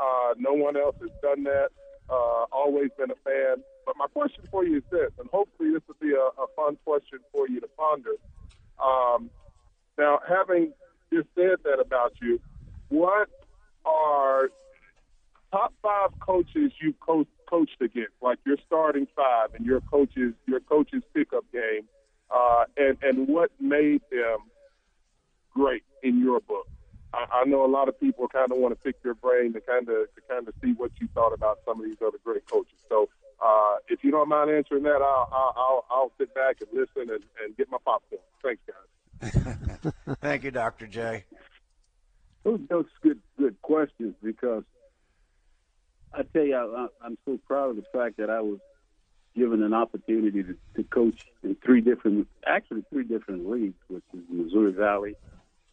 Uh, 0.00 0.34
no 0.38 0.52
one 0.52 0.76
else 0.76 0.96
has 1.00 1.10
done 1.20 1.42
that. 1.44 1.68
Uh, 2.10 2.44
always 2.52 2.90
been 2.96 3.10
a 3.10 3.20
fan. 3.24 3.62
But 3.84 3.96
my 3.96 4.06
question 4.06 4.44
for 4.50 4.64
you 4.64 4.78
is 4.78 4.82
this, 4.90 5.10
and 5.18 5.28
hopefully 5.30 5.70
this 5.72 5.82
will 5.86 5.96
be 6.00 6.14
a, 6.14 6.42
a 6.42 6.46
fun 6.56 6.78
question 6.84 7.18
for 7.32 7.48
you 7.48 7.60
to 7.60 7.68
ponder. 7.76 8.16
Um, 8.82 9.30
now, 9.98 10.20
having 10.26 10.72
just 11.12 11.28
said 11.34 11.56
that 11.64 11.80
about 11.80 12.12
you, 12.20 12.40
what 12.88 13.28
are 13.84 14.48
top 15.50 15.72
five 15.82 16.10
coaches 16.20 16.72
you 16.80 16.94
co- 17.00 17.26
coached 17.48 17.80
against, 17.80 18.12
like 18.22 18.38
your 18.44 18.56
starting 18.66 19.06
five 19.16 19.48
and 19.56 19.66
your 19.66 19.80
coaches, 19.80 20.34
your 20.46 20.60
coaches 20.60 21.02
pickup 21.14 21.44
game, 21.52 21.88
uh, 22.34 22.64
and 22.76 22.98
and 23.02 23.28
what 23.28 23.50
made 23.60 24.02
them 24.10 24.38
great 25.54 25.82
in 26.02 26.20
your 26.22 26.40
book? 26.40 26.66
I, 27.12 27.26
I 27.32 27.44
know 27.44 27.64
a 27.64 27.70
lot 27.70 27.88
of 27.88 27.98
people 27.98 28.28
kind 28.28 28.50
of 28.52 28.58
want 28.58 28.72
to 28.72 28.84
pick 28.84 28.96
your 29.02 29.14
brain 29.14 29.52
to 29.54 29.60
kind 29.60 29.88
of 29.88 30.14
to 30.14 30.20
kind 30.28 30.46
of 30.46 30.54
see 30.62 30.72
what 30.72 30.90
you 31.00 31.08
thought 31.14 31.32
about 31.32 31.58
some 31.64 31.80
of 31.80 31.86
these 31.86 31.96
other 32.04 32.18
great 32.24 32.46
coaches. 32.46 32.78
So, 32.88 33.08
uh, 33.40 33.76
if 33.88 34.04
you 34.04 34.10
don't 34.10 34.28
mind 34.28 34.50
answering 34.50 34.82
that, 34.84 35.00
I'll 35.02 35.28
I'll, 35.56 35.84
I'll, 35.90 36.12
sit 36.18 36.34
back 36.34 36.56
and 36.60 36.68
listen 36.72 37.12
and, 37.14 37.24
and 37.42 37.56
get 37.56 37.70
my 37.70 37.78
popcorn. 37.84 38.20
Thanks, 38.42 38.62
guys. 38.66 39.92
Thank 40.20 40.44
you, 40.44 40.50
Dr. 40.50 40.86
J. 40.86 41.24
Those, 42.44 42.60
those 42.68 42.86
good 43.02 43.20
good 43.38 43.60
questions 43.62 44.14
because 44.22 44.64
I 46.12 46.22
tell 46.22 46.44
you, 46.44 46.56
I, 46.56 46.88
I'm 47.02 47.16
so 47.24 47.38
proud 47.46 47.70
of 47.70 47.76
the 47.76 47.84
fact 47.92 48.18
that 48.18 48.30
I 48.30 48.40
was 48.40 48.58
given 49.34 49.62
an 49.62 49.72
opportunity 49.72 50.42
to, 50.42 50.56
to 50.76 50.82
coach 50.84 51.26
in 51.42 51.56
three 51.64 51.80
different, 51.80 52.26
actually 52.46 52.84
three 52.90 53.04
different 53.04 53.48
leagues, 53.48 53.78
which 53.88 54.02
is 54.14 54.20
Missouri 54.28 54.72
Valley, 54.72 55.14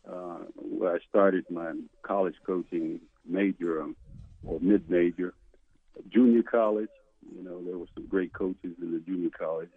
uh, 0.10 0.39
where 0.56 0.96
I 0.96 1.00
started 1.10 1.46
my 1.50 1.74
college 2.04 2.36
coaching 2.46 3.00
major 3.28 3.82
um, 3.82 3.96
or 4.46 4.60
mid 4.60 4.89
major, 4.89 5.34
junior 6.10 6.44
college. 6.44 6.89
You 7.36 7.44
know, 7.44 7.62
there 7.63 7.78
were 7.78 7.88
some 7.96 8.08
great 8.08 8.34
coaches 8.34 8.76
in 8.82 8.91
the 8.91 9.00
junior 9.00 9.32
college, 9.38 9.70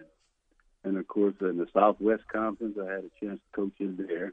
and 0.85 0.97
of 0.99 1.09
course 1.09 1.35
in 1.41 1.57
the 1.57 1.67
Southwest 1.73 2.25
Conference, 2.31 2.77
I 2.81 2.91
had 2.91 3.05
a 3.05 3.25
chance 3.25 3.41
to 3.41 3.57
coach 3.57 3.73
in 3.81 3.97
there. 3.97 4.33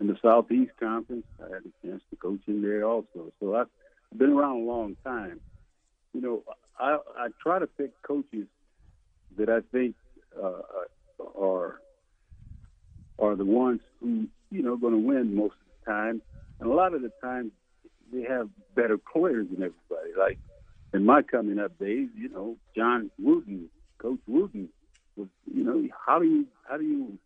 In 0.00 0.08
the 0.08 0.16
Southeast 0.20 0.72
Conference, 0.78 1.24
I 1.40 1.54
had 1.54 1.62
a 1.64 1.86
chance 1.86 2.02
to 2.10 2.16
coach 2.16 2.40
in 2.48 2.60
there 2.60 2.84
also. 2.84 3.32
So 3.40 3.54
I've 3.54 3.68
been 4.16 4.30
around 4.30 4.62
a 4.62 4.64
long 4.64 4.96
time. 5.04 5.40
You 6.12 6.20
know, 6.20 6.42
I, 6.78 6.98
I 7.16 7.28
try 7.42 7.58
to 7.58 7.66
pick 7.66 7.90
coaches 8.02 8.46
that 9.38 9.48
I 9.48 9.60
think 9.72 9.94
uh, 10.42 10.62
are 11.38 11.80
are 13.18 13.34
the 13.34 13.44
ones 13.44 13.80
who 14.00 14.26
you 14.50 14.62
know 14.62 14.76
going 14.76 14.92
to 14.92 14.98
win 14.98 15.34
most 15.34 15.54
of 15.54 15.66
the 15.84 15.90
time, 15.90 16.22
and 16.60 16.70
a 16.70 16.74
lot 16.74 16.94
of 16.94 17.02
the 17.02 17.12
time 17.22 17.52
they 18.12 18.22
have 18.22 18.48
better 18.74 18.98
players 18.98 19.46
than 19.50 19.62
everybody. 19.62 20.10
Like 20.18 20.38
in 20.92 21.04
my 21.04 21.22
coming 21.22 21.58
up 21.58 21.78
days, 21.78 22.08
you 22.16 22.28
know, 22.28 22.56
John 22.74 23.10
Wooden, 23.18 23.68
Coach 23.98 24.20
Wooden 24.26 24.68
was, 25.16 25.28
you 25.52 25.64
know, 25.64 25.86
how 26.06 26.18
do 26.18 26.26
you 26.26 26.46
how 26.68 26.76
do 26.76 26.84
you 26.84 27.18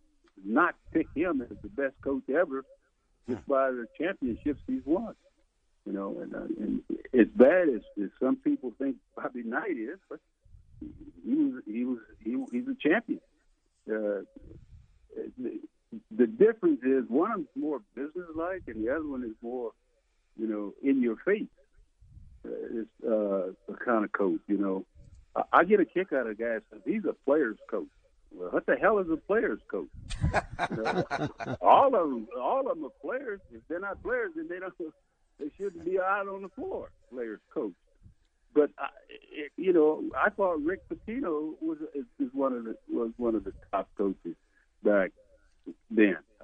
not 0.44 0.74
pick 0.92 1.06
him 1.14 1.42
as 1.42 1.56
the 1.62 1.68
best 1.68 1.94
coach 2.02 2.22
ever 2.28 2.64
just 3.28 3.46
by 3.46 3.70
the 3.70 3.87
championships 3.98 4.61
he's 4.66 4.83
won? 4.85 5.14
You 5.87 5.92
know, 5.92 6.16
and, 6.20 6.35
uh, 6.35 6.62
and 6.62 6.83
as 7.18 7.26
bad 7.35 7.68
as, 7.68 7.80
as 8.02 8.11
some 8.20 8.37
people 8.37 8.72
think 8.78 8.96
Bobby 9.16 9.42
Knight 9.42 9.76
is, 9.76 9.98
but 10.09 10.20
he 11.24 11.35
was 11.35 11.62
he 11.66 11.85
was 11.85 11.98
he, 12.22 12.37
he's 12.52 12.68
a 12.68 12.88
champion. 12.88 13.20
Uh, 13.90 14.22
the, 16.11 16.26
difference 16.26 16.81
is 16.83 17.05
one 17.09 17.31
of 17.31 17.38
them's 17.38 17.48
more 17.57 17.81
businesslike, 17.94 18.62
and 18.66 18.85
the 18.85 18.90
other 18.90 19.07
one 19.07 19.24
is 19.24 19.35
more, 19.42 19.72
you 20.38 20.46
know, 20.46 20.74
in 20.83 21.03
your 21.03 21.16
face. 21.16 21.48
Uh, 22.44 22.50
it's 22.72 23.05
uh, 23.05 23.53
the 23.68 23.76
kind 23.85 24.05
of 24.05 24.12
coach, 24.12 24.40
you 24.46 24.59
know. 24.59 24.85
I, 25.35 25.61
I 25.61 25.64
get 25.64 25.81
a 25.81 25.85
kick 25.85 26.12
out 26.12 26.26
of 26.26 26.38
guys 26.38 26.61
because 26.70 26.85
he's 26.87 27.05
a 27.05 27.14
player's 27.24 27.59
coach. 27.70 27.88
Well, 28.33 28.50
what 28.50 28.66
the 28.66 28.76
hell 28.76 28.98
is 28.98 29.11
a 29.11 29.16
player's 29.16 29.61
coach? 29.68 29.88
You 30.70 30.76
know, 30.76 31.05
all 31.61 31.94
of 31.94 32.11
them, 32.11 32.29
all 32.40 32.70
of 32.70 32.76
them 32.76 32.85
are 32.85 32.90
players. 33.03 33.40
If 33.53 33.62
they're 33.68 33.81
not 33.81 34.03
players, 34.03 34.33
then 34.37 34.48
they 34.48 34.59
don't. 34.59 34.74
They 35.38 35.50
shouldn't 35.57 35.87
be 35.87 35.98
out 35.98 36.29
on 36.29 36.42
the 36.42 36.50
floor. 36.50 36.90
Players 37.11 37.40
coach. 37.55 37.72
But 38.55 38.70
I, 38.79 38.88
it, 39.09 39.53
you 39.57 39.72
know, 39.72 40.03
I 40.14 40.29
thought 40.29 40.62
Rick 40.62 40.81
Pitino 40.88 41.55
was 41.62 41.79
is, 41.94 42.29
one 42.33 42.53
of 42.53 42.64
the 42.64 42.76
was 42.90 43.12
one 43.16 43.35
of 43.35 43.44
the 43.44 43.55
top 43.72 43.88
coaches. 43.96 44.37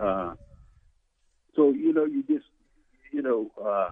Uh, 0.06 0.34
so 1.54 1.70
you 1.70 1.92
know, 1.92 2.04
you 2.04 2.22
just 2.22 2.46
you 3.12 3.22
know, 3.22 3.50
uh, 3.62 3.90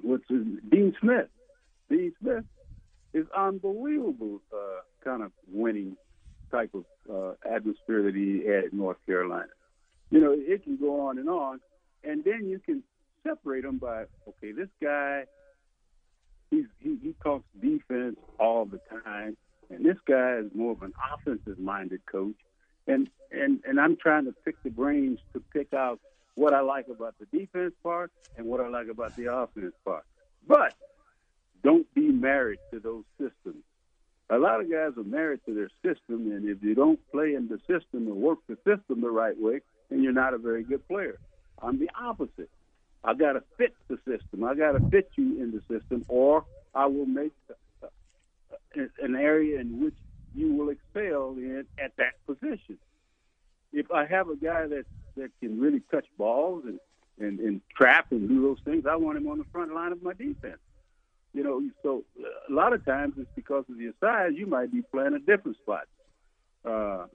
what's 0.00 0.24
his, 0.28 0.42
Dean 0.70 0.94
Smith. 1.00 1.28
Dean 1.90 2.12
Smith 2.20 2.44
is 3.12 3.26
unbelievable 3.36 4.40
uh, 4.52 4.80
kind 5.04 5.22
of 5.22 5.32
winning 5.52 5.96
type 6.50 6.74
of 6.74 6.84
uh, 7.12 7.34
atmosphere 7.48 8.02
that 8.04 8.14
he 8.14 8.42
had 8.46 8.64
at 8.64 8.72
North 8.72 8.98
Carolina. 9.06 9.48
You 10.10 10.20
know, 10.20 10.34
it 10.36 10.64
can 10.64 10.76
go 10.76 11.08
on 11.08 11.18
and 11.18 11.28
on, 11.28 11.60
and 12.04 12.24
then 12.24 12.46
you 12.46 12.58
can 12.58 12.82
separate 13.22 13.62
them 13.62 13.78
by 13.78 14.04
okay, 14.28 14.52
this 14.52 14.68
guy 14.82 15.24
he's, 16.50 16.66
he 16.78 16.98
he 17.02 17.14
talks 17.22 17.44
defense 17.60 18.16
all 18.38 18.64
the 18.66 18.80
time, 19.04 19.36
and 19.70 19.84
this 19.84 19.96
guy 20.06 20.38
is 20.38 20.50
more 20.54 20.72
of 20.72 20.82
an 20.82 20.92
offensive-minded 21.14 22.00
coach. 22.10 22.36
And 22.86 23.08
and 23.30 23.60
and 23.66 23.80
I'm 23.80 23.96
trying 23.96 24.24
to 24.26 24.32
pick 24.44 24.62
the 24.62 24.70
brains 24.70 25.18
to 25.32 25.40
pick 25.52 25.72
out 25.72 26.00
what 26.34 26.52
I 26.52 26.60
like 26.60 26.88
about 26.88 27.14
the 27.18 27.26
defense 27.26 27.74
part 27.82 28.10
and 28.36 28.46
what 28.46 28.60
I 28.60 28.68
like 28.68 28.88
about 28.88 29.16
the 29.16 29.32
offense 29.32 29.74
part. 29.84 30.04
But 30.46 30.74
don't 31.62 31.92
be 31.94 32.08
married 32.08 32.58
to 32.72 32.80
those 32.80 33.04
systems. 33.18 33.62
A 34.30 34.38
lot 34.38 34.60
of 34.60 34.70
guys 34.70 34.92
are 34.96 35.04
married 35.04 35.40
to 35.46 35.54
their 35.54 35.68
system, 35.84 36.32
and 36.32 36.48
if 36.48 36.62
you 36.62 36.74
don't 36.74 36.98
play 37.12 37.34
in 37.34 37.48
the 37.48 37.58
system 37.68 38.08
or 38.08 38.14
work 38.14 38.38
the 38.48 38.56
system 38.64 39.02
the 39.02 39.10
right 39.10 39.38
way, 39.38 39.60
then 39.90 40.02
you're 40.02 40.12
not 40.12 40.32
a 40.32 40.38
very 40.38 40.62
good 40.62 40.86
player. 40.88 41.18
I'm 41.60 41.78
the 41.78 41.90
opposite. 42.00 42.50
I 43.04 43.14
got 43.14 43.34
to 43.34 43.42
fit 43.58 43.74
the 43.88 43.98
system. 44.06 44.44
I 44.44 44.54
got 44.54 44.72
to 44.72 44.80
fit 44.90 45.10
you 45.16 45.42
in 45.42 45.50
the 45.52 45.60
system, 45.68 46.04
or 46.08 46.44
I 46.74 46.86
will 46.86 47.06
make 47.06 47.32
an 48.74 49.16
area 49.16 49.60
in 49.60 49.84
which 49.84 49.94
you 50.34 50.54
will 50.54 50.70
excel 50.70 51.34
in 51.36 51.66
at 51.82 51.92
that 51.96 52.14
position. 52.26 52.78
If 53.72 53.90
I 53.90 54.06
have 54.06 54.28
a 54.28 54.36
guy 54.36 54.66
that 54.66 54.84
that 55.16 55.30
can 55.40 55.60
really 55.60 55.80
touch 55.90 56.06
balls 56.16 56.64
and, 56.66 56.78
and 57.18 57.40
and 57.40 57.60
trap 57.76 58.06
and 58.10 58.28
do 58.28 58.42
those 58.42 58.58
things, 58.64 58.84
I 58.88 58.96
want 58.96 59.18
him 59.18 59.28
on 59.28 59.38
the 59.38 59.44
front 59.52 59.74
line 59.74 59.92
of 59.92 60.02
my 60.02 60.12
defense. 60.12 60.58
You 61.34 61.42
know, 61.42 61.62
so 61.82 62.04
a 62.50 62.52
lot 62.52 62.74
of 62.74 62.84
times 62.84 63.14
it's 63.16 63.30
because 63.34 63.64
of 63.70 63.80
your 63.80 63.94
size. 64.00 64.32
You 64.34 64.46
might 64.46 64.70
be 64.70 64.82
playing 64.82 65.14
a 65.14 65.18
different 65.18 65.56
spot. 65.58 65.84
Uh, 66.64 67.06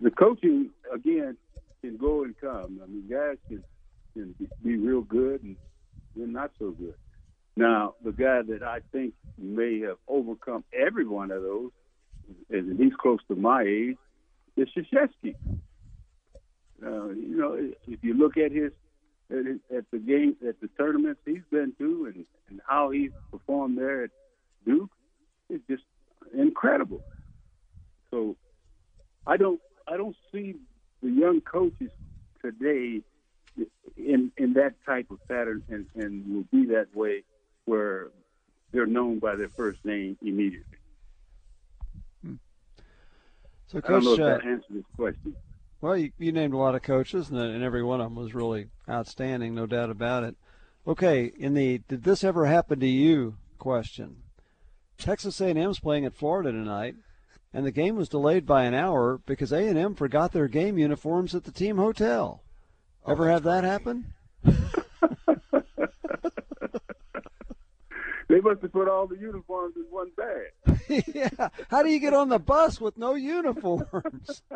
the 0.00 0.10
coaching 0.10 0.70
again 0.92 1.36
can 1.80 1.96
go 1.96 2.24
and 2.24 2.34
come. 2.40 2.80
I 2.82 2.86
mean, 2.86 3.06
guys 3.08 3.36
can 3.48 3.62
can 4.14 4.34
be 4.62 4.76
real 4.76 5.02
good 5.02 5.42
and 5.42 5.56
then 6.16 6.32
not 6.32 6.50
so 6.58 6.70
good. 6.72 6.94
Now, 7.56 7.94
the 8.02 8.12
guy 8.12 8.42
that 8.42 8.62
I 8.62 8.80
think 8.92 9.14
may 9.38 9.80
have 9.80 9.98
overcome 10.08 10.64
every 10.72 11.06
one 11.06 11.30
of 11.30 11.42
those, 11.42 11.70
and 12.50 12.78
he's 12.78 12.94
close 12.94 13.20
to 13.28 13.34
my 13.34 13.62
age, 13.62 13.96
is 14.56 14.68
Krzyzewski. 14.76 15.34
Uh, 16.84 17.08
you 17.10 17.36
know, 17.36 17.72
if 17.86 18.02
you 18.02 18.14
look 18.14 18.36
at 18.36 18.52
his 18.52 18.72
at, 19.30 19.46
his, 19.46 19.58
at 19.74 19.84
the 19.90 19.98
game 19.98 20.36
at 20.46 20.60
the 20.60 20.68
tournaments 20.76 21.20
he's 21.24 21.42
been 21.50 21.72
to, 21.78 22.06
and, 22.06 22.24
and 22.48 22.60
how 22.66 22.90
he's 22.90 23.12
performed 23.30 23.78
there 23.78 24.04
at 24.04 24.10
Duke, 24.66 24.90
it's 25.48 25.64
just 25.68 25.84
incredible. 26.36 27.02
So, 28.10 28.36
I 29.26 29.36
don't 29.36 29.60
I 29.86 29.96
don't 29.96 30.16
see 30.32 30.56
the 31.02 31.10
young 31.10 31.40
coaches 31.40 31.90
today 32.44 33.02
in 33.96 34.32
in 34.36 34.54
that 34.54 34.74
type 34.84 35.10
of 35.10 35.18
pattern, 35.28 35.62
and, 35.68 35.86
and 35.94 36.34
will 36.34 36.46
be 36.50 36.66
that 36.72 36.94
way 36.94 37.22
where 37.64 38.08
they're 38.72 38.86
known 38.86 39.18
by 39.18 39.36
their 39.36 39.48
first 39.48 39.84
name 39.84 40.18
immediately. 40.22 40.78
So, 43.72 43.80
Coach, 43.80 43.88
I 43.88 43.92
don't 43.92 44.04
know 44.04 44.12
if 44.12 44.20
uh, 44.20 44.24
that 44.38 44.46
answers 44.46 44.66
this 44.70 44.84
question. 44.96 45.34
Well, 45.80 45.96
you, 45.96 46.12
you 46.18 46.30
named 46.30 46.52
a 46.52 46.58
lot 46.58 46.74
of 46.74 46.82
coaches, 46.82 47.30
and, 47.30 47.38
and 47.38 47.64
every 47.64 47.82
one 47.82 48.00
of 48.00 48.06
them 48.06 48.16
was 48.16 48.34
really 48.34 48.68
outstanding, 48.88 49.54
no 49.54 49.66
doubt 49.66 49.90
about 49.90 50.24
it. 50.24 50.36
Okay, 50.86 51.32
in 51.38 51.54
the 51.54 51.78
did 51.88 52.04
this 52.04 52.22
ever 52.22 52.46
happen 52.46 52.80
to 52.80 52.86
you 52.86 53.36
question? 53.58 54.16
Texas 54.98 55.40
A&M's 55.40 55.80
playing 55.80 56.04
at 56.04 56.14
Florida 56.14 56.52
tonight, 56.52 56.96
and 57.52 57.64
the 57.64 57.72
game 57.72 57.96
was 57.96 58.08
delayed 58.08 58.44
by 58.46 58.64
an 58.64 58.74
hour 58.74 59.20
because 59.26 59.52
A&M 59.52 59.94
forgot 59.94 60.32
their 60.32 60.48
game 60.48 60.78
uniforms 60.78 61.34
at 61.34 61.44
the 61.44 61.50
team 61.50 61.78
hotel. 61.78 62.42
Oh, 63.06 63.12
Ever 63.12 63.30
have 63.30 63.42
that 63.44 63.60
crazy. 63.62 63.70
happen? 63.70 64.14
They 68.28 68.31
must 68.42 68.62
have 68.62 68.72
put 68.72 68.88
all 68.88 69.06
the 69.06 69.16
uniforms 69.16 69.74
in 69.76 69.84
one 69.90 70.10
bag. 70.16 71.04
yeah. 71.14 71.48
How 71.68 71.82
do 71.82 71.90
you 71.90 71.98
get 71.98 72.14
on 72.14 72.28
the 72.28 72.38
bus 72.38 72.80
with 72.80 72.96
no 72.96 73.14
uniforms? 73.14 74.42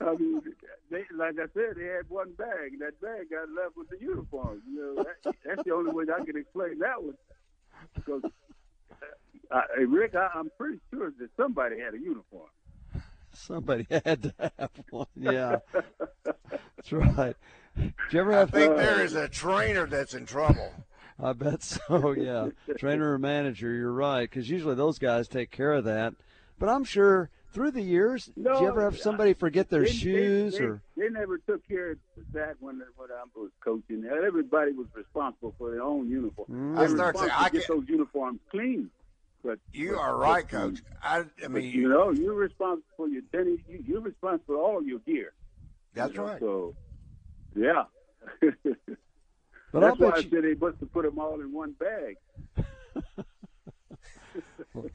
I 0.00 0.14
mean, 0.16 0.42
they, 0.90 1.04
like 1.16 1.34
I 1.38 1.46
said, 1.54 1.76
they 1.76 1.86
had 1.86 2.08
one 2.08 2.32
bag. 2.32 2.78
That 2.80 3.00
bag 3.00 3.30
got 3.30 3.48
left 3.50 3.76
with 3.76 3.88
the 3.88 4.00
uniforms. 4.00 4.62
You 4.68 4.94
know, 4.96 5.04
that, 5.04 5.34
that's 5.44 5.64
the 5.64 5.72
only 5.72 5.92
way 5.92 6.04
I 6.14 6.24
can 6.24 6.36
explain 6.36 6.78
that 6.80 7.02
one. 7.02 7.16
Because, 7.94 8.22
uh, 9.50 9.54
uh, 9.54 9.86
Rick, 9.86 10.14
I, 10.14 10.30
I'm 10.34 10.50
pretty 10.58 10.80
sure 10.90 11.12
that 11.18 11.30
somebody 11.36 11.80
had 11.80 11.94
a 11.94 11.98
uniform. 11.98 12.48
Somebody 13.32 13.86
had 13.90 14.22
to 14.22 14.34
have 14.58 14.70
one. 14.90 15.06
Yeah, 15.16 15.58
that's 16.22 16.92
right. 16.92 17.36
Did 17.76 17.92
you 18.10 18.20
ever 18.20 18.32
have? 18.32 18.54
I 18.54 18.60
have? 18.60 18.68
think 18.68 18.76
there 18.76 19.04
is 19.04 19.14
a 19.14 19.28
trainer 19.28 19.86
that's 19.86 20.14
in 20.14 20.26
trouble. 20.26 20.72
I 21.22 21.32
bet 21.32 21.62
so. 21.62 22.12
Yeah, 22.16 22.48
trainer 22.78 23.12
or 23.14 23.18
manager. 23.18 23.72
You're 23.72 23.92
right, 23.92 24.28
because 24.28 24.48
usually 24.50 24.74
those 24.74 24.98
guys 24.98 25.28
take 25.28 25.50
care 25.50 25.72
of 25.72 25.84
that. 25.84 26.14
But 26.58 26.68
I'm 26.68 26.84
sure 26.84 27.30
through 27.52 27.70
the 27.72 27.82
years, 27.82 28.26
did 28.26 28.44
you 28.46 28.66
ever 28.68 28.82
have 28.82 28.98
somebody 28.98 29.32
forget 29.32 29.68
their 29.70 29.82
They- 29.84 29.90
shoes 29.90 30.52
they, 30.54 30.58
they, 30.58 30.64
or? 30.64 30.82
they 30.96 31.08
never 31.08 31.38
took 31.38 31.66
care 31.68 31.92
of 31.92 31.98
that 32.32 32.56
when 32.60 32.82
when 32.96 33.10
I 33.10 33.22
was 33.36 33.50
coaching. 33.62 34.04
Everybody 34.04 34.72
was 34.72 34.86
responsible 34.94 35.54
for 35.58 35.70
their 35.70 35.82
own 35.82 36.08
uniform. 36.08 36.48
Mm. 36.50 36.78
I 36.78 36.82
were 36.82 36.88
start 36.88 37.18
saying, 37.18 37.30
I 37.32 37.48
get 37.50 37.64
can- 37.66 37.76
those 37.78 37.88
uniforms 37.88 38.40
clean. 38.50 38.90
But 39.44 39.58
You 39.72 39.92
but- 39.92 39.98
are 40.00 40.16
right, 40.16 40.44
but, 40.50 40.58
Coach. 40.58 40.82
I, 41.02 41.24
I 41.44 41.48
mean, 41.48 41.70
you 41.70 41.88
know, 41.88 42.10
you're 42.10 42.34
responsible 42.34 42.82
for 42.96 43.08
your 43.08 43.22
tennis. 43.30 43.60
You, 43.68 43.84
you're 43.86 44.00
responsible 44.00 44.54
for 44.56 44.56
all 44.56 44.82
your 44.82 44.98
gear. 45.00 45.32
that's 45.92 46.12
you 46.12 46.18
know, 46.18 46.24
right. 46.24 46.40
So, 46.40 46.74
yeah. 47.54 47.84
But 49.74 49.80
That's 49.80 49.98
why 49.98 50.10
I 50.10 50.16
you. 50.18 50.30
said 50.30 50.44
they 50.44 50.54
must 50.54 50.78
have 50.78 50.92
put 50.92 51.04
them 51.04 51.18
all 51.18 51.40
in 51.40 51.52
one 51.52 51.72
bag. 51.72 52.16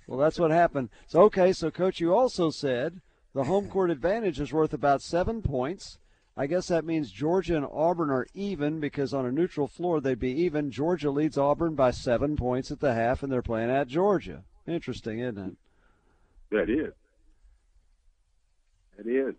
Well, 0.08 0.20
that's 0.20 0.38
what 0.38 0.52
happened. 0.52 0.90
So 1.08 1.22
okay, 1.24 1.54
so 1.54 1.72
coach, 1.72 2.02
you 2.02 2.14
also 2.14 2.50
said 2.50 3.00
the 3.34 3.46
home 3.46 3.70
court 3.70 3.92
advantage 3.92 4.38
is 4.38 4.52
worth 4.52 4.74
about 4.74 5.02
seven 5.02 5.42
points. 5.42 5.98
I 6.36 6.48
guess 6.48 6.68
that 6.68 6.84
means 6.84 7.12
Georgia 7.12 7.56
and 7.56 7.66
Auburn 7.66 8.10
are 8.10 8.28
even 8.34 8.82
because 8.82 9.14
on 9.14 9.26
a 9.26 9.32
neutral 9.32 9.68
floor 9.68 10.02
they'd 10.02 10.20
be 10.20 10.32
even. 10.42 10.70
Georgia 10.72 11.10
leads 11.12 11.38
Auburn 11.38 11.76
by 11.76 11.92
seven 11.92 12.36
points 12.36 12.72
at 12.72 12.82
the 12.82 12.94
half, 12.94 13.24
and 13.24 13.32
they're 13.32 13.42
playing 13.42 13.70
at 13.70 13.88
Georgia. 13.88 14.44
Interesting, 14.68 15.20
isn't 15.20 15.38
it? 15.38 15.58
That 16.52 16.70
is. 16.70 16.94
That 18.98 19.08
is. 19.08 19.36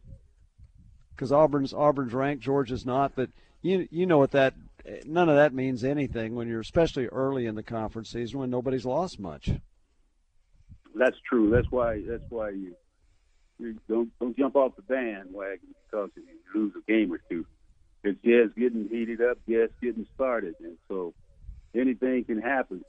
Because 1.14 1.32
Auburn's 1.32 1.74
Auburn's 1.74 2.14
ranked, 2.14 2.42
Georgia's 2.42 2.86
not. 2.86 3.12
But 3.14 3.28
you 3.60 3.86
you 3.90 4.06
know 4.06 4.18
what 4.18 4.30
that 4.30 4.54
none 5.06 5.28
of 5.28 5.36
that 5.36 5.54
means 5.54 5.84
anything 5.84 6.34
when 6.34 6.48
you're 6.48 6.60
especially 6.60 7.06
early 7.06 7.46
in 7.46 7.54
the 7.54 7.62
conference 7.62 8.10
season 8.10 8.40
when 8.40 8.50
nobody's 8.50 8.84
lost 8.84 9.18
much. 9.20 9.50
That's 10.94 11.16
true. 11.28 11.50
That's 11.50 11.70
why. 11.70 12.02
That's 12.06 12.24
why 12.28 12.50
you, 12.50 12.74
you 13.58 13.76
don't 13.88 14.10
don't 14.18 14.36
jump 14.36 14.56
off 14.56 14.76
the 14.76 14.82
bandwagon 14.82 15.74
because 15.90 16.10
you 16.16 16.24
lose 16.54 16.72
a 16.76 16.90
game 16.90 17.12
or 17.12 17.20
two. 17.30 17.46
It's 18.02 18.20
just 18.22 18.56
getting 18.56 18.88
heated 18.88 19.20
up, 19.20 19.38
just 19.48 19.72
getting 19.82 20.06
started, 20.14 20.54
and 20.60 20.76
so 20.88 21.14
anything 21.74 22.24
can 22.24 22.40
happen. 22.40 22.84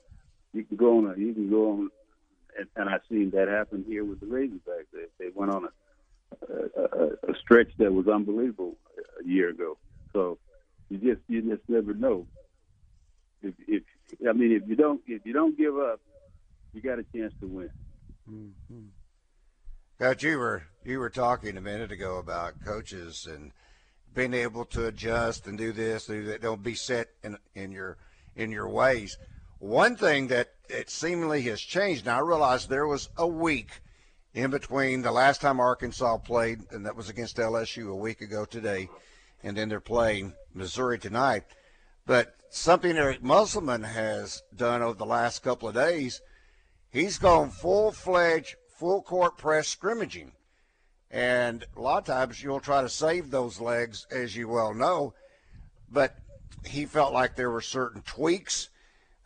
You 0.52 0.64
can 0.64 0.76
go 0.76 0.98
on. 0.98 1.06
A, 1.06 1.18
you 1.18 1.32
can 1.34 1.50
go 1.50 1.72
on, 1.72 1.90
and, 2.58 2.66
and 2.76 2.88
I've 2.88 3.02
seen 3.08 3.30
that 3.30 3.48
happen 3.48 3.84
here 3.86 4.04
with 4.04 4.20
the 4.20 4.26
Razorbacks. 4.26 4.86
They, 4.92 5.04
they 5.18 5.30
went 5.34 5.54
on 5.54 5.64
a, 5.64 6.52
a, 6.52 6.82
a, 6.82 7.06
a 7.32 7.38
stretch 7.40 7.70
that 7.78 7.92
was 7.92 8.08
unbelievable 8.08 8.76
a 9.22 9.28
year 9.28 9.50
ago. 9.50 9.76
So 10.12 10.38
you 10.88 10.98
just 10.98 11.20
you 11.28 11.42
just 11.42 11.62
never 11.68 11.94
know. 11.94 12.26
If, 13.42 13.54
if 13.66 13.82
I 14.28 14.32
mean, 14.32 14.52
if 14.52 14.68
you 14.68 14.76
don't 14.76 15.00
if 15.06 15.24
you 15.24 15.32
don't 15.32 15.56
give 15.56 15.76
up, 15.76 16.00
you 16.72 16.80
got 16.80 16.98
a 16.98 17.04
chance 17.14 17.32
to 17.40 17.46
win. 17.46 17.70
Mm-hmm. 18.30 18.86
Coach, 19.98 20.22
you 20.22 20.38
were 20.38 20.64
you 20.84 20.98
were 20.98 21.10
talking 21.10 21.56
a 21.56 21.60
minute 21.60 21.92
ago 21.92 22.18
about 22.18 22.54
coaches 22.64 23.28
and 23.30 23.52
being 24.14 24.34
able 24.34 24.64
to 24.66 24.86
adjust 24.86 25.46
and 25.46 25.56
do 25.56 25.72
this, 25.72 26.06
do 26.06 26.24
that. 26.24 26.42
Don't 26.42 26.62
be 26.62 26.74
set 26.74 27.08
in 27.22 27.38
in 27.54 27.72
your 27.72 27.96
in 28.36 28.50
your 28.50 28.68
ways. 28.68 29.18
One 29.58 29.96
thing 29.96 30.28
that 30.28 30.54
it 30.68 30.90
seemingly 30.90 31.42
has 31.42 31.60
changed. 31.60 32.06
Now 32.06 32.16
I 32.16 32.20
realize 32.20 32.66
there 32.66 32.86
was 32.86 33.08
a 33.16 33.26
week 33.26 33.80
in 34.34 34.50
between 34.50 35.02
the 35.02 35.12
last 35.12 35.40
time 35.40 35.60
Arkansas 35.60 36.18
played, 36.18 36.60
and 36.70 36.86
that 36.86 36.96
was 36.96 37.08
against 37.08 37.36
LSU 37.36 37.90
a 37.90 37.94
week 37.94 38.20
ago 38.22 38.44
today, 38.44 38.88
and 39.42 39.56
then 39.56 39.68
they're 39.68 39.80
playing 39.80 40.34
Missouri 40.54 40.98
tonight. 40.98 41.44
But 42.06 42.34
something 42.50 42.96
Eric 42.96 43.22
Musselman 43.22 43.82
has 43.82 44.42
done 44.54 44.82
over 44.82 44.98
the 44.98 45.06
last 45.06 45.42
couple 45.42 45.68
of 45.68 45.74
days, 45.74 46.20
he's 46.90 47.18
gone 47.18 47.50
full 47.50 47.92
fledged, 47.92 48.56
full 48.78 49.02
court 49.02 49.38
press 49.38 49.68
scrimmaging. 49.68 50.32
And 51.10 51.64
a 51.76 51.80
lot 51.80 51.98
of 51.98 52.04
times 52.04 52.42
you'll 52.42 52.60
try 52.60 52.82
to 52.82 52.88
save 52.88 53.30
those 53.30 53.60
legs, 53.60 54.06
as 54.10 54.34
you 54.34 54.48
well 54.48 54.72
know. 54.72 55.14
But 55.90 56.16
he 56.64 56.86
felt 56.86 57.12
like 57.12 57.36
there 57.36 57.50
were 57.50 57.60
certain 57.60 58.02
tweaks 58.02 58.70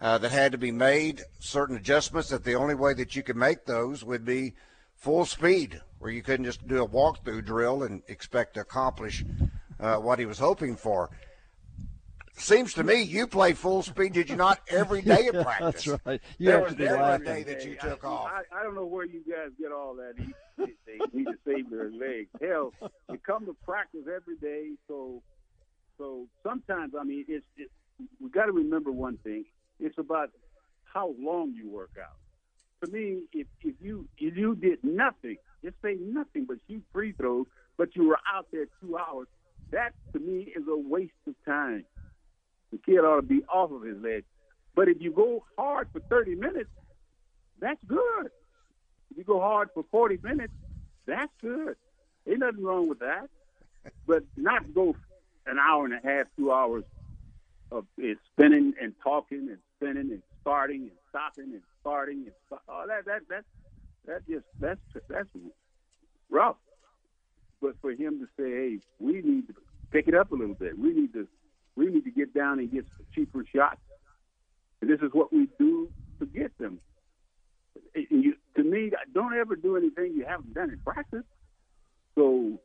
uh, 0.00 0.18
that 0.18 0.33
had 0.33 0.52
to 0.52 0.59
be 0.59 0.72
made, 0.72 1.22
certain 1.38 1.76
adjustments, 1.76 2.29
that 2.31 2.44
the 2.44 2.55
only 2.55 2.74
way 2.74 2.92
that 2.94 3.14
you 3.14 3.22
could 3.22 3.37
make 3.37 3.64
those 3.64 4.05
would 4.05 4.24
be 4.24 4.55
full 4.96 5.24
speed, 5.24 5.81
where 5.98 6.11
you 6.11 6.22
couldn't 6.22 6.44
just 6.44 6.66
do 6.66 6.83
a 6.83 6.88
walkthrough 6.88 7.44
drill 7.44 7.83
and 7.85 8.02
expect 8.09 8.55
to 8.55 8.61
accomplish 8.61 9.24
uh, 9.81 9.97
what 9.97 10.19
he 10.19 10.27
was 10.27 10.39
hoping 10.39 10.77
for. 10.77 11.11
Seems 12.39 12.75
to 12.75 12.85
me 12.85 13.01
you 13.03 13.27
play 13.27 13.55
full 13.55 13.83
speed, 13.83 14.12
did 14.12 14.29
you 14.29 14.37
not, 14.37 14.61
every 14.69 15.01
day 15.01 15.29
of 15.29 15.35
practice? 15.43 15.85
That's 15.87 16.01
right. 16.05 16.21
You 16.37 16.47
There 16.47 16.55
have 16.57 16.65
was 16.65 16.73
to 16.73 16.79
be 16.79 16.85
never 16.85 16.97
a 16.97 17.01
laughing. 17.03 17.25
day 17.25 17.43
that 17.45 17.65
you 17.65 17.77
took 17.77 18.05
I, 18.05 18.09
off. 18.09 18.31
I, 18.53 18.61
I 18.61 18.62
don't 18.62 18.75
know 18.75 18.85
where 18.85 19.07
you 19.07 19.23
guys 19.29 19.53
get 19.59 19.73
all 19.73 19.95
that. 19.95 20.15
He, 20.19 20.35
they 20.59 20.73
they 20.87 20.99
need 21.19 21.25
to 21.25 21.39
save 21.47 21.71
their 21.71 21.91
legs. 21.91 22.29
Hell, 22.41 22.73
you 23.11 23.19
come 23.27 23.47
to 23.47 23.57
practice 23.65 24.03
every 24.15 24.37
day, 24.37 24.73
so 24.87 25.23
so 25.97 26.27
sometimes 26.43 26.93
I 26.99 27.05
mean 27.05 27.25
it's, 27.27 27.45
it's 27.57 27.71
we 28.21 28.29
got 28.29 28.47
to 28.47 28.53
remember 28.53 28.93
one 28.93 29.17
thing. 29.25 29.47
It's 29.81 29.97
about 29.97 30.29
how 30.93 31.15
long 31.19 31.55
you 31.55 31.71
work 31.71 31.93
out. 31.99 32.17
To 32.85 32.91
me, 32.93 33.23
if 33.33 33.47
if 33.62 33.77
you 33.81 34.09
if 34.19 34.37
you 34.37 34.55
did 34.57 34.85
nothing, 34.85 35.37
just 35.65 35.77
say 35.83 35.97
nothing 35.99 36.45
but 36.45 36.59
shoot 36.69 36.85
free 36.93 37.12
throws, 37.12 37.47
but 37.79 37.97
you 37.97 38.07
were 38.09 38.19
out 38.31 38.47
there 38.53 38.67
two 38.83 38.99
hours, 38.99 39.27
that 39.72 39.92
to 40.12 40.18
me 40.18 40.52
is 40.55 40.64
a 40.68 40.76
waste 40.76 41.12
of 41.26 41.35
time. 41.44 41.85
The 42.72 42.79
kid 42.79 42.98
ought 43.00 43.16
to 43.16 43.22
be 43.22 43.42
off 43.52 43.70
of 43.70 43.83
his 43.83 43.96
legs. 44.02 44.26
But 44.74 44.88
if 44.88 45.00
you 45.00 45.11
go 45.12 45.44
hard 45.57 45.88
for 45.92 46.00
30 46.00 46.35
minutes, 46.35 46.70
that's 47.61 47.81
good. 47.87 48.26
If 49.11 49.18
you 49.18 49.24
go 49.24 49.40
hard 49.40 49.70
for 49.72 49.85
40 49.90 50.18
minutes, 50.22 50.52
that's 51.07 51.33
good. 51.40 51.76
Ain't 52.29 52.40
nothing 52.40 52.64
wrong 52.64 52.88
with 52.88 52.98
that. 52.98 53.29
But 54.07 54.24
not 54.37 54.74
go 54.74 54.96
an 55.46 55.59
hour 55.59 55.85
and 55.85 55.94
a 55.94 56.00
half, 56.02 56.26
two 56.37 56.52
hours 56.52 56.85
of 57.70 57.87
spinning 58.33 58.74
and 58.81 58.94
talking 59.02 59.48
and 59.48 59.59
spinning 59.76 60.11
and 60.11 60.22
starting 60.40 60.83
and 60.83 60.90
stopping 61.09 61.52
and 61.52 61.62
starting 61.81 62.18
and 62.18 62.33
st- 62.48 62.61
oh 62.68 62.85
that 62.87 63.05
that 63.05 63.22
that 63.29 63.44
that 64.07 64.26
just 64.29 64.44
that's 64.61 64.81
that's 65.09 65.29
rough. 66.31 66.57
But 67.61 67.77
for 67.81 67.90
him 67.90 68.21
to 68.21 68.27
say, 68.38 68.51
hey, 68.51 68.79
we 69.01 69.23
need 69.23 69.49
to 69.49 69.55
pick 69.90 70.09
it 70.09 70.14
up 70.14 70.33
a 70.33 70.35
little 70.35 70.55
bit. 70.55 70.79
We 70.79 70.92
need 70.92 71.12
to 71.14 71.27
we 71.77 71.87
need 71.87 72.05
to 72.05 72.11
get 72.11 72.35
down 72.35 72.59
and 72.59 72.71
get 72.71 72.87
cheaper 73.14 73.45
shots. 73.55 73.81
And 74.81 74.90
this 74.90 75.01
is 75.01 75.11
what 75.12 75.33
we 75.33 75.49
do 75.59 75.90
to 76.19 76.27
get 76.27 76.57
them. 76.59 76.81
You, 77.95 78.35
to 78.57 78.62
me, 78.62 78.90
don't 79.14 79.35
ever 79.35 79.57
do 79.57 79.77
anything 79.77 80.14
you 80.14 80.25
haven't 80.27 80.55
done 80.55 80.71
in 80.71 80.79
practice. 80.79 81.25
So 82.14 82.59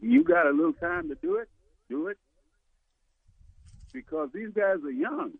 you 0.00 0.24
got 0.24 0.46
a 0.46 0.50
little 0.50 0.72
time 0.72 1.08
to 1.08 1.14
do 1.16 1.36
it, 1.36 1.48
do 1.88 2.08
it. 2.08 2.18
Because 3.92 4.30
these 4.34 4.50
guys 4.54 4.78
are 4.82 4.90
young. 4.90 5.32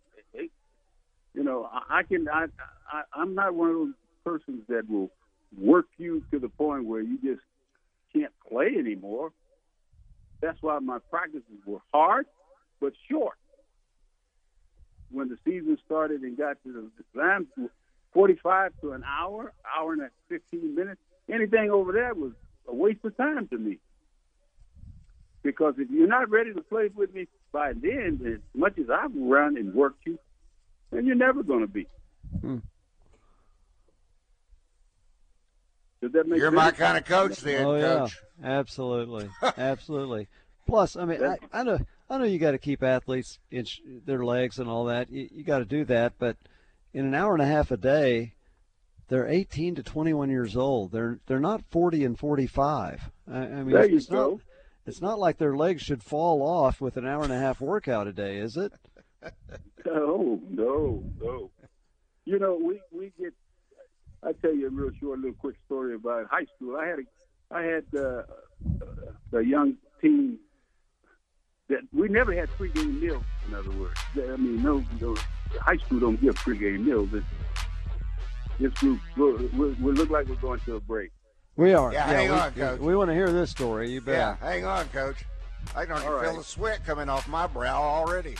You 1.34 1.42
know, 1.42 1.68
I, 1.70 1.98
I 1.98 2.02
can. 2.04 2.28
I, 2.28 2.46
I 2.90 3.02
I'm 3.12 3.34
not 3.34 3.54
one 3.54 3.70
of 3.70 3.74
those 3.74 3.94
persons 4.24 4.62
that 4.68 4.88
will 4.88 5.10
work 5.58 5.86
you 5.98 6.22
to 6.30 6.38
the 6.38 6.48
point 6.48 6.84
where 6.84 7.00
you 7.00 7.18
just 7.18 7.42
can't 8.14 8.32
play 8.48 8.74
anymore. 8.78 9.32
That's 10.40 10.58
why 10.60 10.78
my 10.78 10.98
practices 11.10 11.60
were 11.66 11.80
hard 11.92 12.26
but 12.80 12.92
short. 13.10 13.36
When 15.10 15.28
the 15.28 15.38
season 15.44 15.78
started 15.86 16.22
and 16.22 16.36
got 16.36 16.62
to 16.64 16.90
the 17.14 17.20
time, 17.20 17.46
45 18.12 18.72
to 18.82 18.92
an 18.92 19.04
hour, 19.04 19.52
hour 19.76 19.92
and 19.92 20.02
15 20.28 20.74
minutes, 20.74 21.00
anything 21.32 21.70
over 21.70 21.92
there 21.92 22.14
was 22.14 22.32
a 22.68 22.74
waste 22.74 23.04
of 23.04 23.16
time 23.16 23.48
to 23.48 23.58
me. 23.58 23.78
Because 25.42 25.74
if 25.78 25.90
you're 25.90 26.08
not 26.08 26.30
ready 26.30 26.52
to 26.54 26.62
play 26.62 26.88
with 26.94 27.14
me 27.14 27.28
by 27.52 27.72
then, 27.74 28.20
as 28.26 28.40
much 28.58 28.78
as 28.78 28.86
I've 28.90 29.14
run 29.14 29.56
and 29.56 29.74
worked 29.74 30.06
you, 30.06 30.18
then 30.90 31.06
you're 31.06 31.16
never 31.16 31.42
going 31.42 31.60
to 31.60 31.66
be. 31.66 31.86
Hmm. 32.40 32.58
Does 36.04 36.12
that 36.12 36.28
make 36.28 36.38
You're 36.38 36.48
sense? 36.50 36.56
my 36.56 36.70
kind 36.72 36.98
of 36.98 37.04
coach, 37.06 37.38
then, 37.40 37.64
oh 37.64 37.74
yeah, 37.76 38.06
absolutely, 38.42 39.30
absolutely. 39.58 40.28
Plus, 40.66 40.96
I 40.96 41.04
mean, 41.06 41.24
I, 41.24 41.38
I 41.52 41.62
know, 41.62 41.78
I 42.10 42.18
know 42.18 42.24
you 42.24 42.38
got 42.38 42.50
to 42.50 42.58
keep 42.58 42.82
athletes 42.82 43.38
in 43.50 43.64
sh- 43.64 43.80
their 44.04 44.22
legs 44.24 44.58
and 44.58 44.68
all 44.68 44.84
that. 44.86 45.10
You, 45.10 45.28
you 45.32 45.44
got 45.44 45.58
to 45.60 45.64
do 45.64 45.84
that, 45.86 46.12
but 46.18 46.36
in 46.92 47.06
an 47.06 47.14
hour 47.14 47.32
and 47.32 47.42
a 47.42 47.46
half 47.46 47.70
a 47.70 47.78
day, 47.78 48.34
they're 49.08 49.26
18 49.26 49.76
to 49.76 49.82
21 49.82 50.28
years 50.28 50.56
old. 50.58 50.92
They're 50.92 51.20
they're 51.26 51.40
not 51.40 51.62
40 51.70 52.04
and 52.04 52.18
45. 52.18 53.10
I, 53.30 53.38
I 53.38 53.46
mean, 53.46 53.70
There 53.70 53.86
you 53.88 53.96
it's 53.96 54.06
go. 54.06 54.30
not 54.32 54.40
it's 54.86 55.00
not 55.00 55.18
like 55.18 55.38
their 55.38 55.56
legs 55.56 55.80
should 55.80 56.02
fall 56.02 56.42
off 56.42 56.80
with 56.82 56.98
an 56.98 57.06
hour 57.06 57.22
and 57.24 57.32
a 57.32 57.38
half 57.38 57.60
workout 57.62 58.06
a 58.06 58.12
day, 58.12 58.36
is 58.36 58.56
it? 58.58 58.72
No, 59.86 60.40
no, 60.48 61.04
no. 61.20 61.50
You 62.24 62.38
know, 62.38 62.54
we 62.56 62.80
we 62.90 63.12
get. 63.18 63.34
I 64.26 64.32
tell 64.32 64.54
you 64.54 64.68
a 64.68 64.70
real 64.70 64.90
short, 65.00 65.18
little 65.18 65.34
quick 65.34 65.56
story 65.66 65.94
about 65.94 66.26
high 66.30 66.46
school. 66.56 66.76
I 66.76 66.86
had 66.86 66.98
a, 66.98 67.54
I 67.54 67.62
had 67.62 67.84
uh, 67.94 68.22
uh, 69.28 69.38
a 69.38 69.42
young 69.42 69.76
team 70.00 70.38
that 71.68 71.80
we 71.92 72.08
never 72.08 72.32
had 72.32 72.48
pregame 72.50 73.00
meals. 73.00 73.24
In 73.48 73.54
other 73.54 73.70
words, 73.72 74.00
I 74.16 74.36
mean, 74.36 74.62
no, 74.62 74.84
no 75.00 75.14
high 75.60 75.76
school 75.78 76.00
don't 76.00 76.20
give 76.20 76.34
pregame 76.36 76.84
meals. 76.84 77.10
This, 77.10 77.24
this 78.58 78.72
group 78.74 79.00
will 79.16 79.36
will 79.52 79.74
will 79.80 79.94
look 79.94 80.10
like 80.10 80.28
we're 80.28 80.36
going 80.36 80.60
to 80.60 80.76
a 80.76 80.80
break. 80.80 81.10
We 81.56 81.74
are. 81.74 81.92
Yeah, 81.92 82.06
hang 82.06 82.30
we, 82.30 82.36
on, 82.36 82.52
Coach. 82.52 82.80
We 82.80 82.96
want 82.96 83.10
to 83.10 83.14
hear 83.14 83.30
this 83.30 83.50
story. 83.50 83.90
You 83.90 84.00
bet. 84.00 84.14
Yeah, 84.14 84.36
hang 84.36 84.64
on, 84.64 84.88
coach. 84.88 85.24
I 85.74 85.84
can 85.84 85.96
All 85.96 86.20
feel 86.20 86.36
the 86.36 86.44
sweat 86.44 86.84
coming 86.84 87.08
off 87.08 87.28
my 87.28 87.46
brow 87.46 87.82
already. 87.82 88.36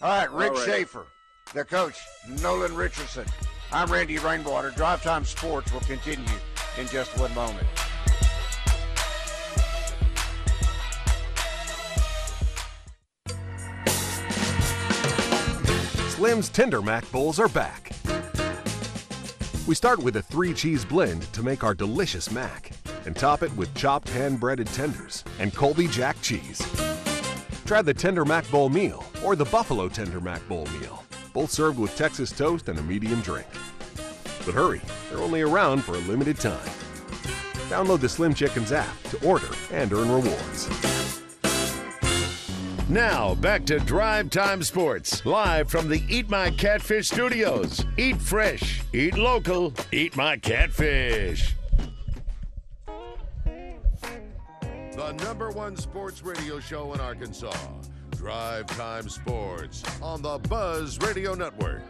All 0.00 0.08
right, 0.08 0.30
Rick 0.30 0.52
All 0.52 0.56
right. 0.58 0.66
Schaeffer, 0.66 1.06
the 1.52 1.64
coach, 1.64 1.98
Nolan 2.42 2.74
Richardson. 2.74 3.26
I'm 3.72 3.90
Randy 3.90 4.18
Rainwater. 4.18 4.70
Drive 4.70 5.02
Time 5.02 5.24
Sports 5.24 5.72
will 5.72 5.80
continue 5.80 6.24
in 6.78 6.86
just 6.86 7.18
one 7.18 7.34
moment. 7.34 7.66
Slim's 16.08 16.48
Tender 16.48 16.80
Mac 16.80 17.10
Bowls 17.10 17.38
are 17.38 17.48
back. 17.48 17.90
We 19.66 19.74
start 19.74 19.98
with 19.98 20.16
a 20.16 20.22
three 20.22 20.54
cheese 20.54 20.84
blend 20.84 21.22
to 21.32 21.42
make 21.42 21.64
our 21.64 21.74
delicious 21.74 22.30
mac 22.30 22.70
and 23.06 23.16
top 23.16 23.42
it 23.42 23.54
with 23.56 23.74
chopped 23.74 24.08
hand 24.08 24.40
breaded 24.40 24.66
tenders 24.68 25.24
and 25.38 25.54
Colby 25.54 25.88
Jack 25.88 26.20
cheese. 26.22 26.62
Try 27.64 27.82
the 27.82 27.94
Tender 27.94 28.24
Mac 28.24 28.48
Bowl 28.50 28.68
meal 28.68 29.04
or 29.24 29.36
the 29.36 29.44
Buffalo 29.46 29.88
Tender 29.88 30.20
Mac 30.20 30.46
Bowl 30.48 30.66
meal, 30.80 31.02
both 31.34 31.50
served 31.50 31.78
with 31.78 31.94
Texas 31.96 32.30
toast 32.30 32.70
and 32.70 32.78
a 32.78 32.82
medium 32.82 33.20
drink. 33.20 33.46
But 34.46 34.54
hurry, 34.54 34.80
they're 35.10 35.18
only 35.18 35.42
around 35.42 35.84
for 35.84 35.94
a 35.94 35.98
limited 35.98 36.38
time. 36.38 36.70
Download 37.68 38.00
the 38.00 38.08
Slim 38.08 38.32
Chickens 38.32 38.72
app 38.72 39.02
to 39.10 39.26
order 39.26 39.48
and 39.72 39.92
earn 39.92 40.10
rewards. 40.10 40.70
Now, 42.88 43.34
back 43.34 43.64
to 43.66 43.80
Drive 43.80 44.30
Time 44.30 44.62
Sports, 44.62 45.24
live 45.26 45.70
from 45.70 45.88
the 45.88 46.02
Eat 46.08 46.28
My 46.30 46.50
Catfish 46.50 47.08
studios. 47.08 47.84
Eat 47.96 48.20
fresh, 48.20 48.82
eat 48.92 49.16
local, 49.16 49.72
eat 49.90 50.16
my 50.16 50.36
catfish. 50.36 51.56
The 54.94 55.12
number 55.24 55.50
one 55.50 55.76
sports 55.76 56.22
radio 56.22 56.60
show 56.60 56.92
in 56.92 57.00
Arkansas. 57.00 57.56
Drive 58.16 58.66
Time 58.68 59.08
Sports 59.08 59.82
on 60.00 60.22
the 60.22 60.38
Buzz 60.38 60.98
Radio 61.00 61.34
Network. 61.34 61.82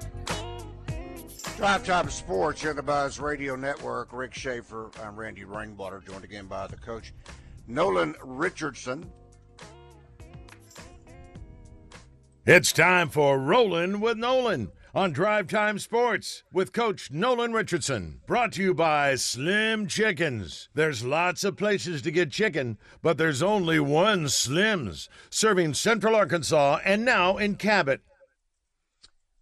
Drive 1.57 1.85
Time 1.85 2.09
Sports 2.11 2.61
here 2.61 2.71
on 2.71 2.77
the 2.77 2.83
Buzz 2.83 3.21
Radio 3.21 3.55
Network. 3.57 4.09
Rick 4.13 4.35
Schaeffer. 4.35 4.91
I'm 5.03 5.17
Randy 5.17 5.45
Rainwater, 5.45 6.03
joined 6.07 6.25
again 6.25 6.47
by 6.47 6.67
the 6.67 6.77
coach, 6.77 7.13
Nolan 7.69 8.15
Richardson. 8.25 9.11
It's 12.47 12.73
time 12.73 13.09
for 13.09 13.39
Rolling 13.39 14.01
with 14.01 14.19
Nolan 14.19 14.71
on 14.95 15.11
Drive 15.11 15.49
Time 15.49 15.81
Sports 15.81 16.45
with 16.53 16.73
Coach 16.73 17.11
Nolan 17.11 17.53
Richardson. 17.53 18.21
Brought 18.29 18.53
to 18.53 18.63
you 18.63 18.75
by 18.75 19.17
Slim 19.17 19.89
Chickens. 19.89 20.69
There's 20.73 21.05
lots 21.05 21.43
of 21.43 21.57
places 21.57 22.01
to 22.03 22.13
get 22.13 22.31
chicken, 22.31 22.79
but 23.03 23.19
there's 23.19 23.43
only 23.43 23.81
one 23.81 24.29
Slim's, 24.29 25.09
serving 25.31 25.75
Central 25.75 26.15
Arkansas 26.15 26.79
and 26.85 27.05
now 27.05 27.39
in 27.39 27.57
Cabot. 27.57 28.03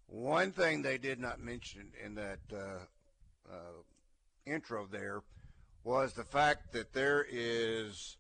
One 0.07 0.53
thing 0.53 0.81
they 0.81 0.97
did 0.97 1.21
not 1.21 1.39
mention 1.39 1.93
in 2.03 2.15
that 2.15 2.41
uh, 2.51 3.53
uh, 3.53 3.83
intro 4.47 4.87
there 4.91 5.21
was 5.85 6.15
the 6.15 6.25
fact 6.25 6.73
that 6.73 6.95
there 6.95 7.27
is 7.31 8.17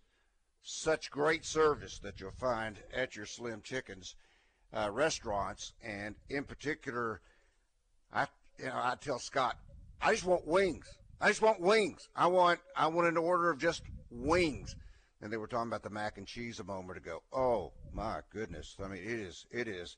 such 0.63 1.11
great 1.11 1.47
service 1.47 1.99
that 2.01 2.21
you'll 2.21 2.31
find 2.31 2.77
at 2.95 3.17
your 3.17 3.27
Slim 3.27 3.63
Chickens 3.63 4.17
uh, 4.75 4.91
restaurants, 4.91 5.73
and 5.83 6.15
in 6.29 6.45
particular, 6.45 7.21
I 8.13 8.27
you 8.59 8.67
know 8.67 8.75
I 8.75 8.95
tell 9.01 9.19
Scott, 9.19 9.57
I 10.01 10.13
just 10.13 10.25
want 10.25 10.47
wings. 10.47 10.87
I 11.21 11.29
just 11.29 11.43
want 11.43 11.61
wings. 11.61 12.09
I 12.17 12.27
want 12.27 12.61
I 12.77 12.87
want 12.89 13.09
an 13.09 13.17
order 13.17 13.51
of 13.51 13.59
just 13.59 13.83
wings. 14.11 14.77
And 15.21 15.33
they 15.33 15.37
were 15.37 15.47
talking 15.47 15.69
about 15.69 15.85
the 15.85 15.91
mac 15.91 16.19
and 16.19 16.27
cheese 16.27 16.59
a 16.59 16.65
moment 16.65 16.99
ago. 16.99 17.23
Oh 17.33 17.73
my 17.93 18.21
goodness! 18.33 18.77
I 18.83 18.89
mean, 18.89 19.03
it 19.03 19.21
is 19.21 19.47
it 19.51 19.69
is 19.69 19.97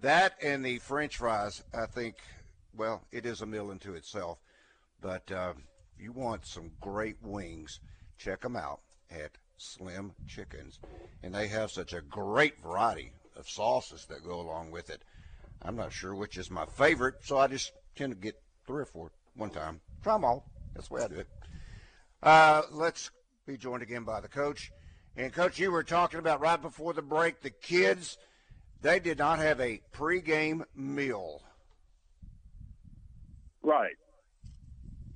that 0.00 0.34
and 0.42 0.64
the 0.64 0.78
French 0.78 1.16
fries. 1.16 1.62
I 1.72 1.86
think 1.86 2.16
well, 2.76 3.02
it 3.12 3.26
is 3.26 3.42
a 3.42 3.46
meal 3.46 3.70
into 3.70 3.94
itself. 3.94 4.38
But 5.00 5.30
uh, 5.30 5.54
you 5.98 6.12
want 6.12 6.44
some 6.44 6.72
great 6.80 7.16
wings, 7.22 7.80
check 8.16 8.40
them 8.40 8.56
out 8.56 8.80
at 9.10 9.38
Slim 9.56 10.12
Chickens, 10.26 10.80
and 11.22 11.34
they 11.34 11.46
have 11.48 11.70
such 11.70 11.92
a 11.92 12.00
great 12.00 12.60
variety 12.60 13.12
of 13.38 13.48
sauces 13.48 14.06
that 14.06 14.24
go 14.24 14.40
along 14.40 14.70
with 14.70 14.90
it. 14.90 15.02
I'm 15.62 15.76
not 15.76 15.92
sure 15.92 16.14
which 16.14 16.36
is 16.36 16.50
my 16.50 16.66
favorite, 16.66 17.16
so 17.22 17.38
I 17.38 17.46
just 17.46 17.72
tend 17.96 18.12
to 18.12 18.18
get 18.18 18.40
three 18.66 18.82
or 18.82 18.86
four 18.86 19.10
one 19.34 19.50
time. 19.50 19.80
Try 20.02 20.14
them 20.14 20.24
all. 20.24 20.44
That's 20.74 20.88
the 20.88 20.94
way 20.94 21.02
I 21.02 21.08
do 21.08 21.14
it. 21.16 21.28
Uh, 22.22 22.62
let's 22.70 23.10
be 23.46 23.56
joined 23.56 23.82
again 23.82 24.04
by 24.04 24.20
the 24.20 24.28
coach. 24.28 24.70
And 25.16 25.32
coach, 25.32 25.58
you 25.58 25.70
were 25.70 25.82
talking 25.82 26.20
about 26.20 26.40
right 26.40 26.60
before 26.60 26.92
the 26.92 27.02
break, 27.02 27.40
the 27.40 27.50
kids, 27.50 28.18
they 28.82 29.00
did 29.00 29.18
not 29.18 29.38
have 29.38 29.60
a 29.60 29.80
pregame 29.92 30.62
meal. 30.76 31.42
Right. 33.62 33.96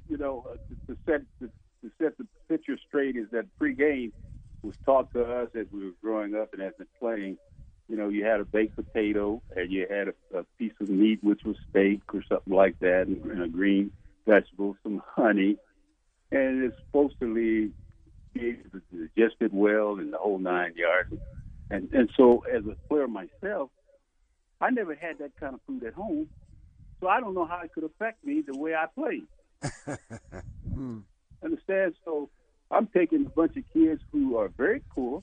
You 0.08 0.18
know, 0.18 0.44
uh, 0.50 0.56
to, 0.88 0.98
set 1.06 1.20
to, 1.40 1.46
to 1.46 1.90
set 2.00 2.18
the 2.18 2.26
picture 2.48 2.76
straight 2.88 3.16
is 3.16 3.26
that 3.30 3.46
pregame 3.60 4.12
was 4.62 4.74
taught 4.84 5.12
to 5.12 5.22
us 5.22 5.48
as 5.54 5.66
we 5.72 5.84
were 5.84 5.94
growing 6.02 6.34
up 6.34 6.52
and 6.52 6.62
as 6.62 6.72
been 6.78 6.86
playing. 6.98 7.36
You 7.88 7.96
know, 7.96 8.08
you 8.08 8.24
had 8.24 8.40
a 8.40 8.44
baked 8.44 8.76
potato 8.76 9.42
and 9.54 9.70
you 9.70 9.86
had 9.88 10.08
a, 10.08 10.38
a 10.38 10.44
piece 10.58 10.72
of 10.80 10.88
meat, 10.88 11.22
which 11.22 11.42
was 11.44 11.56
steak 11.70 12.02
or 12.14 12.22
something 12.28 12.54
like 12.54 12.78
that, 12.80 13.06
and, 13.06 13.22
and 13.24 13.42
a 13.42 13.48
green 13.48 13.90
vegetable, 14.26 14.76
some 14.82 15.02
honey, 15.14 15.56
and 16.30 16.64
it's 16.64 16.76
supposed 16.86 17.18
to 17.20 17.32
leave 17.32 17.72
be 18.34 18.56
digested 18.90 19.52
well 19.52 19.98
in 19.98 20.10
the 20.10 20.18
whole 20.18 20.38
nine 20.38 20.72
yards. 20.76 21.12
And 21.70 21.92
and 21.92 22.10
so 22.16 22.44
as 22.50 22.62
a 22.66 22.76
player 22.88 23.08
myself, 23.08 23.70
I 24.60 24.70
never 24.70 24.94
had 24.94 25.18
that 25.18 25.38
kind 25.38 25.54
of 25.54 25.60
food 25.66 25.84
at 25.84 25.94
home, 25.94 26.28
so 27.00 27.08
I 27.08 27.20
don't 27.20 27.34
know 27.34 27.46
how 27.46 27.60
it 27.62 27.72
could 27.72 27.84
affect 27.84 28.24
me 28.24 28.42
the 28.46 28.56
way 28.56 28.74
I 28.74 28.86
play. 28.94 29.22
hmm. 30.74 30.98
Understand? 31.42 31.94
So 32.04 32.30
I'm 32.70 32.86
taking 32.88 33.26
a 33.26 33.28
bunch 33.28 33.56
of 33.56 33.64
kids 33.72 34.00
who 34.12 34.36
are 34.36 34.48
very 34.48 34.80
poor, 34.94 35.22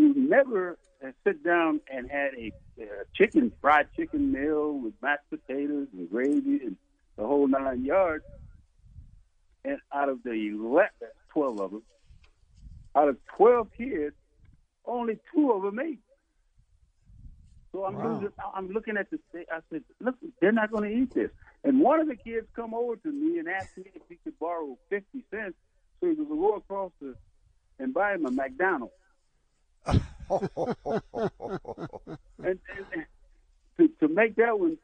who 0.00 0.14
never 0.14 0.78
sit 1.24 1.44
down 1.44 1.80
and 1.92 2.10
had 2.10 2.30
a 2.38 2.52
uh, 2.80 2.84
chicken 3.14 3.52
fried 3.60 3.86
chicken 3.94 4.32
meal 4.32 4.72
with 4.72 4.94
mashed 5.02 5.28
potatoes 5.28 5.88
and 5.92 6.10
gravy 6.10 6.60
and 6.64 6.76
the 7.16 7.26
whole 7.26 7.46
nine 7.46 7.84
yards. 7.84 8.24
And 9.64 9.78
out 9.94 10.08
of 10.08 10.22
the 10.22 10.32
11, 10.32 10.88
12 11.34 11.60
of 11.60 11.70
them, 11.70 11.82
out 12.96 13.08
of 13.08 13.18
12 13.36 13.68
kids, 13.76 14.16
only 14.86 15.18
two 15.34 15.52
of 15.52 15.62
them 15.62 15.78
ate. 15.78 15.98
So 17.72 17.84
I'm 17.84 17.94
wow. 17.96 18.14
losing, 18.14 18.32
I'm 18.54 18.70
looking 18.70 18.96
at 18.96 19.10
the 19.10 19.18
I 19.52 19.60
said, 19.70 19.82
look, 20.00 20.16
they're 20.40 20.50
not 20.50 20.72
going 20.72 20.90
to 20.90 20.96
eat 20.96 21.14
this. 21.14 21.30
And 21.62 21.80
one 21.80 22.00
of 22.00 22.08
the 22.08 22.16
kids 22.16 22.46
come 22.56 22.72
over 22.72 22.96
to 22.96 23.12
me 23.12 23.38
and 23.38 23.48
asked 23.48 23.76
me 23.76 23.84
if 23.94 24.02
he 24.08 24.16
could 24.24 24.38
borrow 24.38 24.78
50 24.88 25.06
cents 25.30 25.54
so 26.00 26.08
he 26.08 26.16
could 26.16 26.28
go 26.28 26.56
across 26.56 26.90
the 27.02 27.14
and 27.78 27.94
buy 27.94 28.14
him 28.14 28.26
a 28.26 28.30
McDonald's. 28.30 28.94
and, 29.86 29.98
and, 32.38 32.58
to, 33.78 33.88
to 34.00 34.08
make 34.08 34.36
that 34.36 34.58
one 34.58 34.76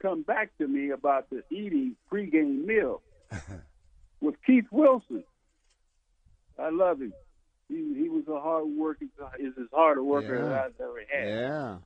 come 0.00 0.22
back 0.22 0.56
to 0.58 0.68
me 0.68 0.90
about 0.90 1.28
the 1.30 1.42
eating 1.50 1.96
pregame 2.12 2.64
meal 2.64 3.02
with 4.20 4.34
Keith 4.46 4.66
Wilson. 4.70 5.24
I 6.58 6.70
love 6.70 7.00
him. 7.00 7.12
He, 7.68 7.94
he 7.96 8.08
was 8.08 8.24
a 8.28 8.38
hard 8.38 8.66
working, 8.66 9.08
is 9.38 9.54
as 9.58 9.66
hard 9.72 9.98
a 9.98 10.02
worker 10.02 10.36
yeah. 10.36 10.44
as 10.44 10.72
I've 10.74 10.80
ever 10.80 11.02
had. 11.10 11.28
Yeah. 11.28 11.76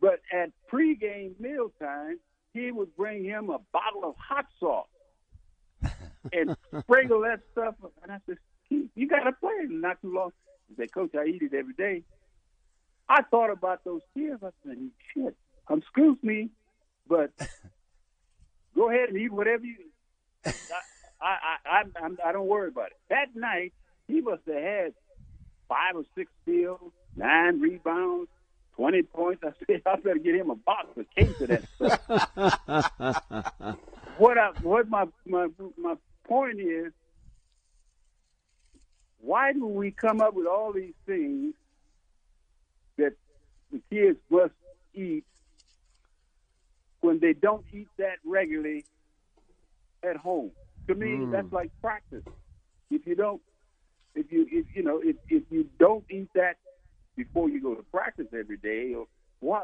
But 0.00 0.20
at 0.32 0.50
pregame 0.70 1.32
mealtime, 1.40 2.18
he 2.52 2.70
would 2.70 2.94
bring 2.96 3.24
him 3.24 3.50
a 3.50 3.58
bottle 3.72 4.04
of 4.04 4.14
hot 4.16 4.46
sauce 4.60 4.86
and 6.32 6.56
sprinkle 6.80 7.22
that 7.22 7.40
stuff. 7.52 7.74
And 8.02 8.12
I 8.12 8.18
said, 8.26 8.36
Keith, 8.68 8.90
you 8.94 9.08
got 9.08 9.24
to 9.24 9.32
play. 9.32 9.52
Not 9.68 10.00
too 10.02 10.12
long. 10.12 10.32
Said, 10.76 10.92
Coach, 10.92 11.14
I 11.14 11.26
eat 11.26 11.42
it 11.42 11.54
every 11.54 11.74
day. 11.74 12.02
I 13.08 13.22
thought 13.22 13.50
about 13.50 13.84
those 13.84 14.00
kids. 14.14 14.42
I 14.42 14.50
said, 14.66 14.78
shit, 15.12 15.36
um, 15.68 15.78
excuse 15.78 16.16
me, 16.22 16.50
but 17.08 17.30
go 18.74 18.90
ahead 18.90 19.08
and 19.08 19.18
eat 19.18 19.32
whatever 19.32 19.64
you. 19.64 19.76
I, 20.46 20.52
I, 21.20 21.56
I, 21.64 21.82
I, 21.96 22.28
I 22.28 22.32
don't 22.32 22.46
worry 22.46 22.68
about 22.68 22.86
it. 22.86 22.96
That 23.10 23.34
night, 23.34 23.72
he 24.08 24.20
must 24.20 24.42
have 24.46 24.62
had 24.62 24.94
five 25.68 25.96
or 25.96 26.04
six 26.16 26.30
steals, 26.42 26.92
nine 27.16 27.60
rebounds, 27.60 28.28
20 28.76 29.02
points. 29.02 29.42
I 29.44 29.52
said, 29.66 29.82
I 29.86 29.96
better 29.96 30.18
get 30.18 30.34
him 30.34 30.50
a 30.50 30.56
box, 30.56 30.88
a 30.96 31.04
case 31.20 31.40
of 31.40 31.48
that 31.48 31.64
stuff. 31.76 33.76
what 34.18 34.38
I, 34.38 34.50
what 34.62 34.88
my, 34.88 35.06
my, 35.26 35.48
my 35.76 35.94
point 36.26 36.60
is, 36.60 36.92
why 39.22 39.52
do 39.52 39.64
we 39.66 39.92
come 39.92 40.20
up 40.20 40.34
with 40.34 40.46
all 40.46 40.72
these 40.72 40.94
things 41.06 41.54
that 42.98 43.14
the 43.70 43.80
kids 43.88 44.18
must 44.28 44.52
eat 44.94 45.24
when 47.00 47.20
they 47.20 47.32
don't 47.32 47.64
eat 47.72 47.88
that 47.98 48.16
regularly 48.24 48.84
at 50.02 50.16
home? 50.16 50.50
To 50.88 50.94
me, 50.96 51.06
mm. 51.06 51.30
that's 51.30 51.52
like 51.52 51.70
practice. 51.80 52.24
If 52.90 53.06
you 53.06 53.14
don't 53.14 53.40
if 54.16 54.30
you 54.32 54.46
if 54.50 54.66
you 54.74 54.82
know 54.82 55.00
if 55.02 55.16
if 55.28 55.44
you 55.50 55.68
don't 55.78 56.04
eat 56.10 56.28
that 56.34 56.56
before 57.16 57.48
you 57.48 57.62
go 57.62 57.76
to 57.76 57.82
practice 57.84 58.26
every 58.36 58.56
day, 58.56 58.92
or 58.94 59.06
why, 59.38 59.60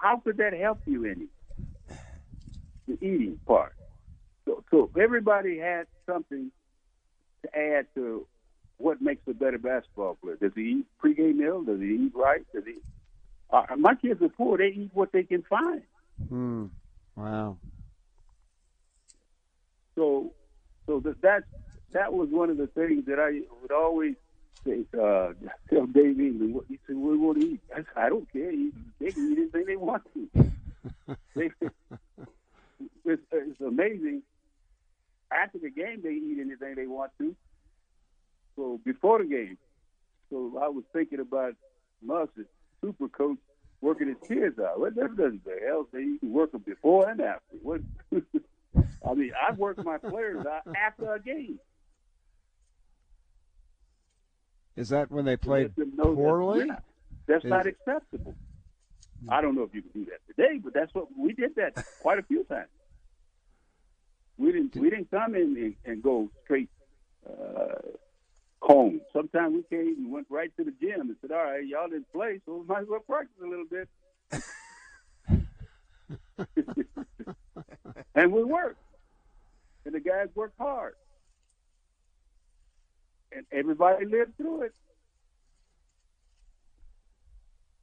how 0.00 0.16
could 0.16 0.38
that 0.38 0.54
help 0.54 0.80
you 0.86 1.04
any? 1.04 1.26
The 2.86 2.94
eating 3.04 3.38
part. 3.46 3.74
So, 4.46 4.64
so 4.70 4.90
everybody 4.98 5.58
has 5.58 5.86
something 6.06 6.50
to 7.42 7.58
add 7.58 7.86
to 7.94 8.26
what 8.78 9.02
makes 9.02 9.22
a 9.28 9.34
better 9.34 9.58
basketball 9.58 10.16
player. 10.22 10.36
Does 10.36 10.52
he 10.54 10.62
eat 10.62 10.86
pregame 11.02 11.36
meal? 11.36 11.62
Does 11.62 11.80
he 11.80 12.06
eat 12.06 12.12
right? 12.14 12.44
Does 12.54 12.64
he? 12.64 12.76
Uh, 13.50 13.64
my 13.76 13.94
kids 13.94 14.22
are 14.22 14.28
poor. 14.28 14.58
They 14.58 14.68
eat 14.68 14.90
what 14.94 15.12
they 15.12 15.24
can 15.24 15.42
find. 15.42 15.82
Hmm. 16.28 16.66
Wow. 17.16 17.58
So, 19.94 20.32
so 20.86 21.00
that 21.00 21.20
that's 21.20 21.44
that 21.92 22.12
was 22.12 22.28
one 22.30 22.50
of 22.50 22.56
the 22.56 22.68
things 22.68 23.06
that 23.06 23.18
I 23.18 23.40
would 23.60 23.72
always 23.72 24.14
say, 24.64 24.84
uh, 24.94 25.32
tell 25.70 25.86
Dave 25.86 26.20
England. 26.20 26.60
He 26.68 26.78
said, 26.86 26.96
"We 26.96 27.16
want 27.16 27.40
to 27.40 27.46
eat." 27.46 27.60
I, 27.72 27.76
said, 27.78 27.86
I 27.96 28.08
don't 28.08 28.30
care. 28.32 28.52
They 29.00 29.10
can 29.10 29.32
eat 29.32 29.38
anything 29.38 29.64
they 29.66 29.76
want 29.76 30.02
to. 30.14 30.28
they, 31.34 31.50
it's, 33.04 33.22
it's 33.32 33.60
amazing. 33.60 34.22
After 35.30 35.58
the 35.58 35.70
game, 35.70 36.00
they 36.02 36.10
eat 36.10 36.38
anything 36.40 36.74
they 36.76 36.86
want 36.86 37.10
to. 37.18 37.34
So 38.58 38.80
before 38.84 39.20
the 39.20 39.24
game, 39.24 39.56
so 40.30 40.58
I 40.60 40.66
was 40.66 40.82
thinking 40.92 41.20
about 41.20 41.54
Muss, 42.02 42.28
super 42.82 43.08
coach, 43.08 43.38
working 43.80 44.08
his 44.08 44.16
kids 44.26 44.58
out. 44.58 44.80
What 44.80 44.96
difference 44.96 45.42
the 45.44 45.56
hell? 45.64 45.86
They 45.92 46.00
you 46.00 46.18
can 46.18 46.32
work 46.32 46.50
them 46.50 46.64
before 46.66 47.08
and 47.08 47.20
after. 47.20 47.56
What? 47.62 47.82
I 48.12 49.14
mean, 49.14 49.30
I 49.40 49.52
work 49.52 49.82
my 49.84 49.98
players 49.98 50.44
out 50.44 50.74
after 50.76 51.14
a 51.14 51.20
game. 51.20 51.60
Is 54.74 54.88
that 54.88 55.12
when 55.12 55.24
they 55.24 55.36
played 55.36 55.72
poorly? 55.96 56.66
That, 56.66 56.82
that's 57.28 57.44
Is 57.44 57.50
not 57.50 57.66
acceptable. 57.68 58.34
I 59.28 59.40
don't 59.40 59.54
know 59.54 59.62
if 59.62 59.74
you 59.74 59.82
can 59.82 60.02
do 60.02 60.06
that 60.06 60.20
today, 60.26 60.58
but 60.62 60.74
that's 60.74 60.92
what 60.94 61.06
we 61.16 61.32
did 61.32 61.54
that 61.56 61.84
quite 62.02 62.18
a 62.18 62.22
few 62.24 62.42
times. 62.42 62.68
We 64.36 64.50
didn't 64.50 64.74
we 64.74 64.90
didn't 64.90 65.12
come 65.12 65.36
in 65.36 65.56
and, 65.56 65.74
and 65.84 66.02
go 66.02 66.28
straight 66.44 66.70
uh, 67.28 67.74
home. 68.60 69.00
Sometimes 69.12 69.54
we 69.54 69.62
came 69.76 69.96
and 69.98 70.10
went 70.12 70.26
right 70.30 70.50
to 70.56 70.64
the 70.64 70.72
gym 70.80 71.00
and 71.00 71.16
said, 71.20 71.32
"All 71.32 71.44
right, 71.44 71.66
y'all 71.66 71.88
didn't 71.88 72.12
play, 72.12 72.40
so 72.44 72.58
we 72.58 72.66
might 72.66 72.82
as 72.82 72.88
well 72.88 73.00
practice 73.00 73.36
a 73.42 73.46
little 73.46 73.66
bit." 73.66 73.88
and 78.14 78.32
we 78.32 78.44
worked, 78.44 78.82
and 79.84 79.94
the 79.94 80.00
guys 80.00 80.28
worked 80.34 80.58
hard 80.58 80.94
and 83.32 83.46
everybody 83.52 84.06
lived 84.06 84.36
through 84.36 84.62
it. 84.62 84.74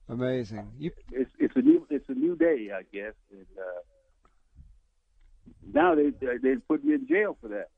Amazing. 0.07 0.71
You... 0.77 0.91
It's 1.11 1.31
it's 1.39 1.55
a 1.55 1.61
new 1.61 1.85
it's 1.89 2.07
a 2.09 2.13
new 2.13 2.35
day, 2.35 2.69
I 2.73 2.83
guess, 2.93 3.13
and 3.31 3.45
uh, 3.57 3.81
now 5.73 5.95
they 5.95 6.11
they 6.41 6.55
put 6.67 6.83
me 6.83 6.93
in 6.93 7.07
jail 7.07 7.37
for 7.41 7.47
that. 7.49 7.69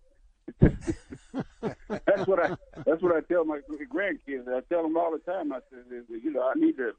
That's 0.60 2.28
what 2.28 2.40
I 2.40 2.56
that's 2.86 3.02
what 3.02 3.16
I 3.16 3.22
tell 3.22 3.46
my 3.46 3.60
grandkids. 3.94 4.48
I 4.48 4.62
tell 4.70 4.84
them 4.84 4.98
all 4.98 5.12
the 5.12 5.20
time. 5.20 5.52
I 5.52 5.60
said, 5.70 5.84
you 6.10 6.32
know, 6.32 6.44
I 6.48 6.54
need 6.56 6.78
to 6.78 6.94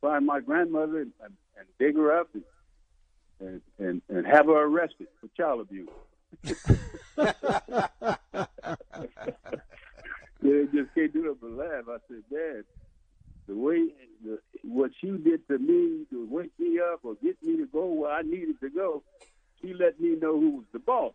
find 0.00 0.26
my 0.26 0.40
grandmother 0.40 1.00
and, 1.00 1.12
and 1.22 1.66
dig 1.78 1.96
her 1.96 2.18
up 2.18 2.28
and, 2.34 2.44
and 3.40 3.60
and 3.78 4.02
and 4.08 4.26
have 4.26 4.46
her 4.46 4.64
arrested 4.64 5.08
for 5.20 5.28
child 5.36 5.60
abuse 5.60 5.88
they 6.42 6.50
just 10.72 10.94
can't 10.94 11.12
do 11.12 11.30
it 11.30 11.40
but 11.40 11.50
laugh. 11.50 11.84
I 11.88 11.96
said, 12.08 12.22
Dad, 12.30 12.64
the 13.46 13.54
way 13.54 13.88
the, 14.24 14.38
what 14.62 14.90
you 15.00 15.18
did 15.18 15.46
to 15.48 15.58
me 15.58 16.04
to 16.10 16.26
wake 16.30 16.52
me 16.58 16.80
up 16.80 17.00
or 17.02 17.14
get 17.22 17.42
me 17.42 17.56
to 17.58 17.66
go 17.66 17.86
where 17.86 18.12
I 18.12 18.22
needed 18.22 18.60
to 18.60 18.70
go, 18.70 19.02
she 19.60 19.74
let 19.74 20.00
me 20.00 20.16
know 20.20 20.38
who 20.38 20.50
was 20.50 20.64
the 20.72 20.78
boss. 20.78 21.14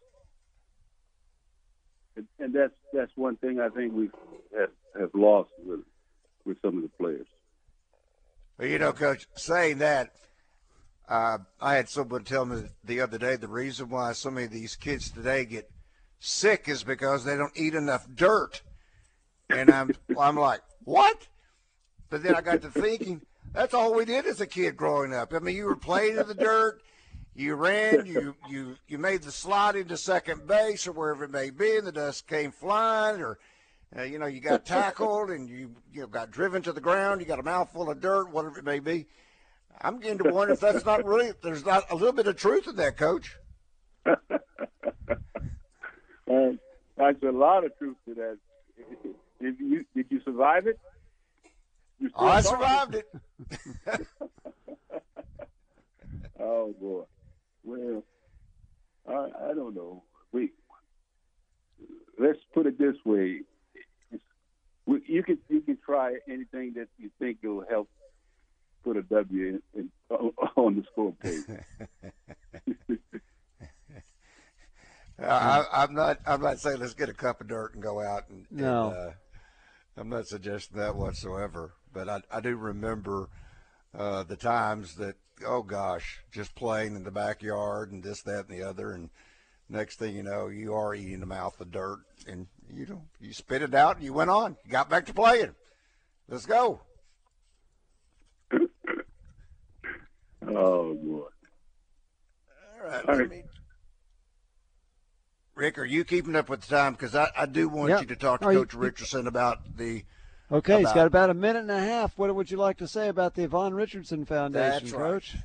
And, 2.40 2.54
that's 2.54 2.74
that's 2.94 3.12
one 3.16 3.36
thing 3.38 3.60
I 3.60 3.70
think 3.70 3.94
we 3.94 4.10
have, 4.58 4.70
have 5.00 5.10
lost 5.14 5.52
with 5.64 5.82
with 6.46 6.58
some 6.62 6.78
of 6.78 6.84
the 6.84 6.90
players. 6.90 7.28
Well, 8.58 8.68
you 8.68 8.80
know, 8.80 8.92
Coach, 8.92 9.28
saying 9.36 9.78
that, 9.78 10.12
uh, 11.08 11.40
I 11.62 11.76
had 11.76 11.90
someone 11.90 12.24
tell 12.24 12.46
me 12.46 12.64
the 12.84 13.02
other 13.02 13.18
day 13.18 13.36
the 13.36 13.48
reason 13.48 13.90
why 13.90 14.14
so 14.14 14.30
many 14.30 14.46
of 14.46 14.52
these 14.52 14.76
kids 14.76 15.10
today 15.10 15.46
get 15.46 15.70
sick 16.20 16.68
is 16.68 16.84
because 16.84 17.24
they 17.24 17.38
don't 17.38 17.58
eat 17.58 17.74
enough 17.74 18.08
dirt. 18.14 18.62
And 19.50 19.72
I'm, 19.72 19.92
I'm 20.20 20.36
like, 20.36 20.62
what? 20.84 21.28
But 22.10 22.24
then 22.24 22.36
I 22.36 22.42
got 22.42 22.62
to 22.62 22.70
thinking, 22.70 23.22
that's 23.54 23.74
all 23.74 23.94
we 23.94 24.06
did 24.06 24.26
as 24.26 24.42
a 24.42 24.48
kid 24.48 24.78
growing 24.78 25.14
up. 25.14 25.34
I 25.34 25.40
mean, 25.40 25.56
you 25.56 25.66
were 25.66 25.76
playing 25.76 26.18
in 26.18 26.28
the 26.28 26.36
dirt, 26.36 26.82
you 27.36 27.56
ran, 27.56 28.06
you 28.06 28.36
you 28.50 28.76
you 28.88 28.98
made 28.98 29.22
the 29.22 29.32
slide 29.32 29.76
into 29.76 29.96
second 29.98 30.48
base 30.48 30.88
or 30.88 30.92
wherever 30.92 31.24
it 31.24 31.32
may 31.32 31.50
be, 31.50 31.78
and 31.78 31.88
the 31.88 31.92
dust 31.92 32.28
came 32.28 32.52
flying, 32.52 33.22
or 33.22 33.40
uh, 33.98 34.04
you 34.04 34.20
know, 34.20 34.26
you 34.26 34.40
got 34.40 34.66
tackled 34.66 35.30
and 35.30 35.50
you 35.50 35.76
you 35.94 36.02
know, 36.02 36.08
got 36.08 36.32
driven 36.32 36.62
to 36.64 36.74
the 36.74 36.82
ground. 36.82 37.22
You 37.22 37.28
got 37.28 37.40
a 37.40 37.44
mouthful 37.44 37.90
of 37.90 38.02
dirt, 38.02 38.32
whatever 38.32 38.60
it 38.60 38.66
may 38.66 38.80
be. 38.80 39.08
I'm 39.82 39.98
beginning 39.98 40.26
to 40.26 40.34
wonder 40.34 40.54
if 40.54 40.60
that's 40.60 40.86
not 40.86 41.06
really 41.06 41.32
there's 41.42 41.66
not 41.66 41.86
a 41.90 41.96
little 41.96 42.12
bit 42.12 42.28
of 42.28 42.36
truth 42.36 42.68
in 42.68 42.76
that, 42.76 42.98
Coach. 42.98 43.38
and 44.06 44.20
there's 46.98 47.16
a 47.24 47.32
lot 47.32 47.64
of 47.64 47.78
truth 47.78 47.96
to 48.06 48.14
that. 48.16 48.38
Did 49.42 49.60
you 49.60 49.86
did 49.96 50.08
you 50.10 50.22
survive 50.26 50.68
it? 50.68 50.78
You 52.00 52.10
I 52.18 52.42
survived 52.42 52.96
it. 52.96 53.08
Oh 56.40 56.74
boy. 56.80 57.04
Well, 57.70 58.04
I, 59.08 59.52
I 59.52 59.54
don't 59.54 59.76
know. 59.76 60.04
We 60.32 60.52
let's 62.18 62.40
put 62.54 62.66
it 62.66 62.80
this 62.80 62.96
way: 63.06 63.42
we, 64.86 65.02
you 65.08 65.24
can 65.24 65.38
you 65.50 65.62
can 65.62 65.78
try 65.86 66.16
anything 66.28 66.74
that 66.76 66.88
you 66.98 67.12
think 67.20 67.40
will 67.44 67.66
help 67.70 67.90
put 68.84 68.98
a 68.98 69.04
W 69.04 69.48
in, 69.48 69.62
in, 69.76 69.92
on 70.56 70.76
the 70.76 70.84
score 70.92 71.14
page. 71.22 71.44
I, 75.22 75.64
I'm 75.72 75.94
not. 75.94 76.20
I'm 76.26 76.42
not 76.42 76.60
saying 76.60 76.80
let's 76.80 76.94
get 76.94 77.10
a 77.10 77.14
cup 77.14 77.42
of 77.42 77.48
dirt 77.48 77.74
and 77.74 77.84
go 77.84 78.02
out 78.02 78.30
and. 78.30 78.48
No. 78.50 78.88
And, 78.90 78.98
uh, 78.98 79.12
I'm 79.98 80.10
not 80.10 80.28
suggesting 80.28 80.78
that 80.78 80.96
whatsoever. 80.96 81.74
But 81.92 82.08
I, 82.08 82.22
I 82.32 82.40
do 82.40 82.56
remember 82.56 83.30
uh, 83.98 84.24
the 84.24 84.38
times 84.38 84.96
that 84.96 85.16
oh 85.46 85.62
gosh, 85.64 86.20
just 86.32 86.56
playing 86.56 86.96
in 86.96 87.04
the 87.04 87.12
backyard 87.12 87.92
and 87.92 88.04
this, 88.04 88.22
that, 88.24 88.48
and 88.50 88.58
the 88.60 88.64
other, 88.64 88.92
and 88.92 89.10
next 89.70 89.98
thing 90.00 90.16
you 90.16 90.24
know, 90.24 90.48
you 90.48 90.74
are 90.74 90.94
eating 90.96 91.22
a 91.22 91.26
mouth 91.28 91.60
of 91.62 91.72
dirt, 91.72 92.00
and 92.28 92.48
you 92.74 92.86
know 92.86 93.02
you 93.20 93.34
spit 93.34 93.62
it 93.62 93.74
out 93.74 93.96
and 93.98 94.06
you 94.06 94.14
went 94.14 94.30
on. 94.30 94.58
You 94.66 94.72
got 94.72 94.90
back 94.90 95.06
to 95.08 95.14
playing. 95.14 95.56
Let's 96.28 96.46
go. 96.46 96.82
oh 100.48 100.94
boy. 100.96 101.26
All 102.82 102.88
right. 102.90 103.06
All 103.08 103.16
let 103.16 103.30
me- 103.30 103.44
Rick, 105.56 105.78
are 105.78 105.86
you 105.86 106.06
keeping 106.06 106.36
up 106.38 106.48
with 106.48 106.62
the 106.62 106.68
time? 106.74 106.94
Because 106.94 107.16
I, 107.16 107.30
I 107.36 107.46
do 107.46 107.68
want 107.68 107.90
Yeah. 107.90 108.00
you 108.00 108.06
to 108.08 108.16
talk 108.16 108.40
to 108.42 108.48
Oh, 108.48 108.50
you- 108.52 108.60
Coach 108.60 108.74
Richardson 108.76 109.28
about 109.28 109.76
the. 109.78 110.04
Okay, 110.52 110.80
he's 110.80 110.94
got 110.94 111.06
about 111.06 111.30
a 111.30 111.36
minute 111.36 111.62
and 111.62 111.72
a 111.72 111.80
half. 111.80 112.18
What 112.18 112.34
would 112.34 112.50
you 112.50 112.58
like 112.58 112.78
to 112.78 112.88
say 112.88 113.08
about 113.08 113.36
the 113.36 113.44
Yvonne 113.44 113.76
Richardson 113.76 114.26
Foundation, 114.26 114.88
That's 114.88 114.92
right. 114.92 115.12
Coach? 115.12 115.36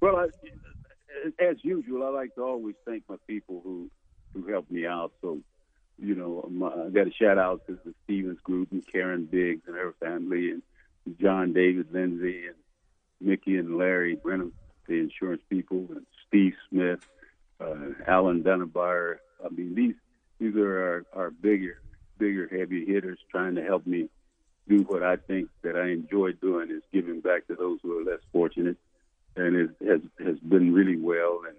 Well, 0.00 0.16
I, 0.16 1.42
as 1.42 1.56
usual, 1.62 2.04
I 2.04 2.10
like 2.10 2.34
to 2.34 2.42
always 2.42 2.74
thank 2.84 3.04
my 3.08 3.16
people 3.26 3.62
who 3.64 3.90
who 4.34 4.46
helped 4.48 4.70
me 4.70 4.86
out. 4.86 5.12
So, 5.22 5.38
you 5.98 6.14
know, 6.14 6.46
my, 6.50 6.66
I 6.68 6.90
got 6.90 7.06
a 7.06 7.12
shout 7.12 7.38
out 7.38 7.66
to 7.66 7.78
the 7.84 7.94
Stephens 8.04 8.40
Group 8.42 8.72
and 8.72 8.84
Karen 8.86 9.24
Biggs 9.24 9.62
and 9.66 9.76
her 9.76 9.94
family, 9.98 10.50
and 10.50 10.62
John 11.18 11.54
David 11.54 11.86
Lindsay 11.90 12.46
and 12.46 12.56
Mickey 13.20 13.56
and 13.56 13.78
Larry 13.78 14.16
Brenham, 14.16 14.52
the 14.86 14.98
insurance 14.98 15.42
people, 15.48 15.86
and 15.90 16.04
Steve 16.28 16.54
Smith, 16.68 17.00
uh, 17.60 17.74
Alan 18.06 18.42
Dunnebar. 18.42 19.20
I 19.42 19.48
mean, 19.48 19.74
these 19.74 19.94
these 20.38 20.54
are 20.56 21.04
our, 21.14 21.22
our 21.22 21.30
bigger 21.30 21.80
bigger 22.18 22.48
heavy 22.50 22.84
hitters 22.84 23.18
trying 23.30 23.54
to 23.56 23.62
help 23.62 23.86
me 23.86 24.08
do 24.68 24.82
what 24.82 25.02
I 25.02 25.16
think 25.16 25.48
that 25.62 25.76
I 25.76 25.90
enjoy 25.90 26.32
doing 26.32 26.70
is 26.70 26.82
giving 26.92 27.20
back 27.20 27.46
to 27.48 27.54
those 27.54 27.78
who 27.82 27.98
are 27.98 28.04
less 28.04 28.20
fortunate 28.32 28.78
and 29.36 29.56
it 29.56 29.70
has 29.86 30.00
has 30.24 30.38
been 30.38 30.72
really 30.72 30.96
well. 30.96 31.42
And 31.46 31.56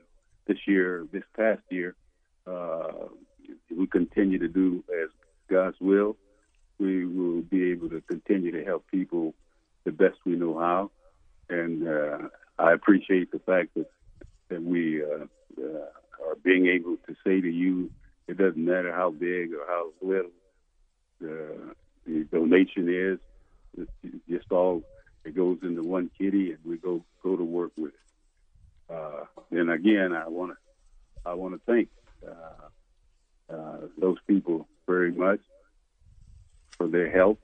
this 0.47 0.57
year, 0.67 1.05
this 1.11 1.23
past 1.35 1.61
year, 1.69 1.95
uh, 2.47 3.07
we 3.75 3.87
continue 3.87 4.39
to 4.39 4.47
do 4.47 4.83
as 4.89 5.09
God's 5.49 5.77
will. 5.79 6.15
We 6.79 7.05
will 7.05 7.41
be 7.41 7.71
able 7.71 7.89
to 7.89 8.01
continue 8.01 8.51
to 8.51 8.63
help 8.63 8.85
people 8.91 9.33
the 9.83 9.91
best 9.91 10.17
we 10.25 10.33
know 10.33 10.57
how. 10.59 10.91
And 11.49 11.87
uh, 11.87 12.17
I 12.59 12.73
appreciate 12.73 13.31
the 13.31 13.39
fact 13.39 13.73
that 13.75 13.89
that 14.49 14.61
we 14.61 15.03
uh, 15.03 15.25
uh, 15.61 16.25
are 16.27 16.35
being 16.43 16.67
able 16.67 16.97
to 17.07 17.15
say 17.25 17.41
to 17.41 17.49
you, 17.49 17.91
it 18.27 18.37
doesn't 18.37 18.63
matter 18.63 18.93
how 18.93 19.11
big 19.11 19.53
or 19.53 19.65
how 19.67 19.89
little 20.01 20.31
the, 21.19 21.75
the 22.05 22.23
donation 22.31 22.89
is. 22.89 23.19
It's 23.77 24.15
just 24.29 24.51
all 24.51 24.83
it 25.25 25.35
goes 25.35 25.57
into 25.63 25.81
one 25.81 26.09
kitty, 26.17 26.51
and 26.51 26.59
we 26.63 26.77
go 26.77 27.03
go 27.23 27.35
to 27.35 27.43
work 27.43 27.71
with 27.77 27.91
it. 27.91 28.93
Uh, 28.93 29.25
and 29.51 29.69
again, 29.69 30.13
I 30.13 30.27
want 30.27 30.51
to 30.51 31.29
I 31.29 31.33
want 31.33 31.55
to 31.55 31.61
thank 31.65 31.89
uh, 32.25 33.53
uh, 33.53 33.77
those 33.97 34.17
people 34.27 34.67
very 34.87 35.11
much 35.11 35.39
for 36.77 36.87
their 36.87 37.09
help, 37.09 37.39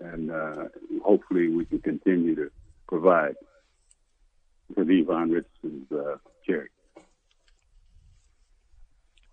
and 0.00 0.30
uh, 0.30 0.64
hopefully 1.02 1.48
we 1.48 1.64
can 1.64 1.80
continue 1.80 2.34
to 2.34 2.50
provide 2.86 3.36
for 4.74 4.84
the 4.84 5.00
Yvonne 5.00 5.30
Richardson's 5.30 5.90
uh, 5.90 6.16
charity. 6.46 6.70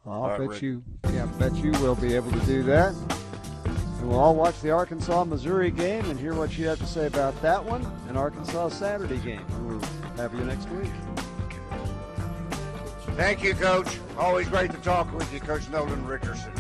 I'll 0.06 0.14
All 0.14 0.30
right, 0.30 0.40
bet 0.40 0.50
Rick. 0.50 0.62
you, 0.62 0.84
yeah, 1.14 1.24
I 1.24 1.40
bet 1.40 1.56
you 1.56 1.72
will 1.74 1.96
be 1.96 2.16
able 2.16 2.32
to 2.32 2.40
do 2.46 2.64
that. 2.64 2.96
We'll 4.02 4.20
all 4.20 4.36
watch 4.36 4.60
the 4.62 4.72
Arkansas 4.72 5.24
Missouri 5.26 5.70
game 5.72 6.04
and 6.10 6.20
hear 6.20 6.34
what 6.34 6.58
you 6.58 6.68
have 6.68 6.80
to 6.80 6.88
say 6.88 7.06
about 7.06 7.40
that 7.42 7.64
one 7.64 7.86
and 8.08 8.18
Arkansas 8.18 8.70
Saturday 8.70 9.20
game. 9.20 9.46
We'll 9.68 9.80
have 10.18 10.34
you 10.34 10.44
next 10.44 10.68
week. 10.70 10.92
Thank 13.16 13.44
you, 13.44 13.54
Coach. 13.54 14.00
Always 14.18 14.48
great 14.48 14.72
to 14.72 14.78
talk 14.78 15.14
with 15.14 15.32
you, 15.32 15.40
Coach 15.40 15.70
Nolan 15.70 16.06
Richardson. 16.06 16.52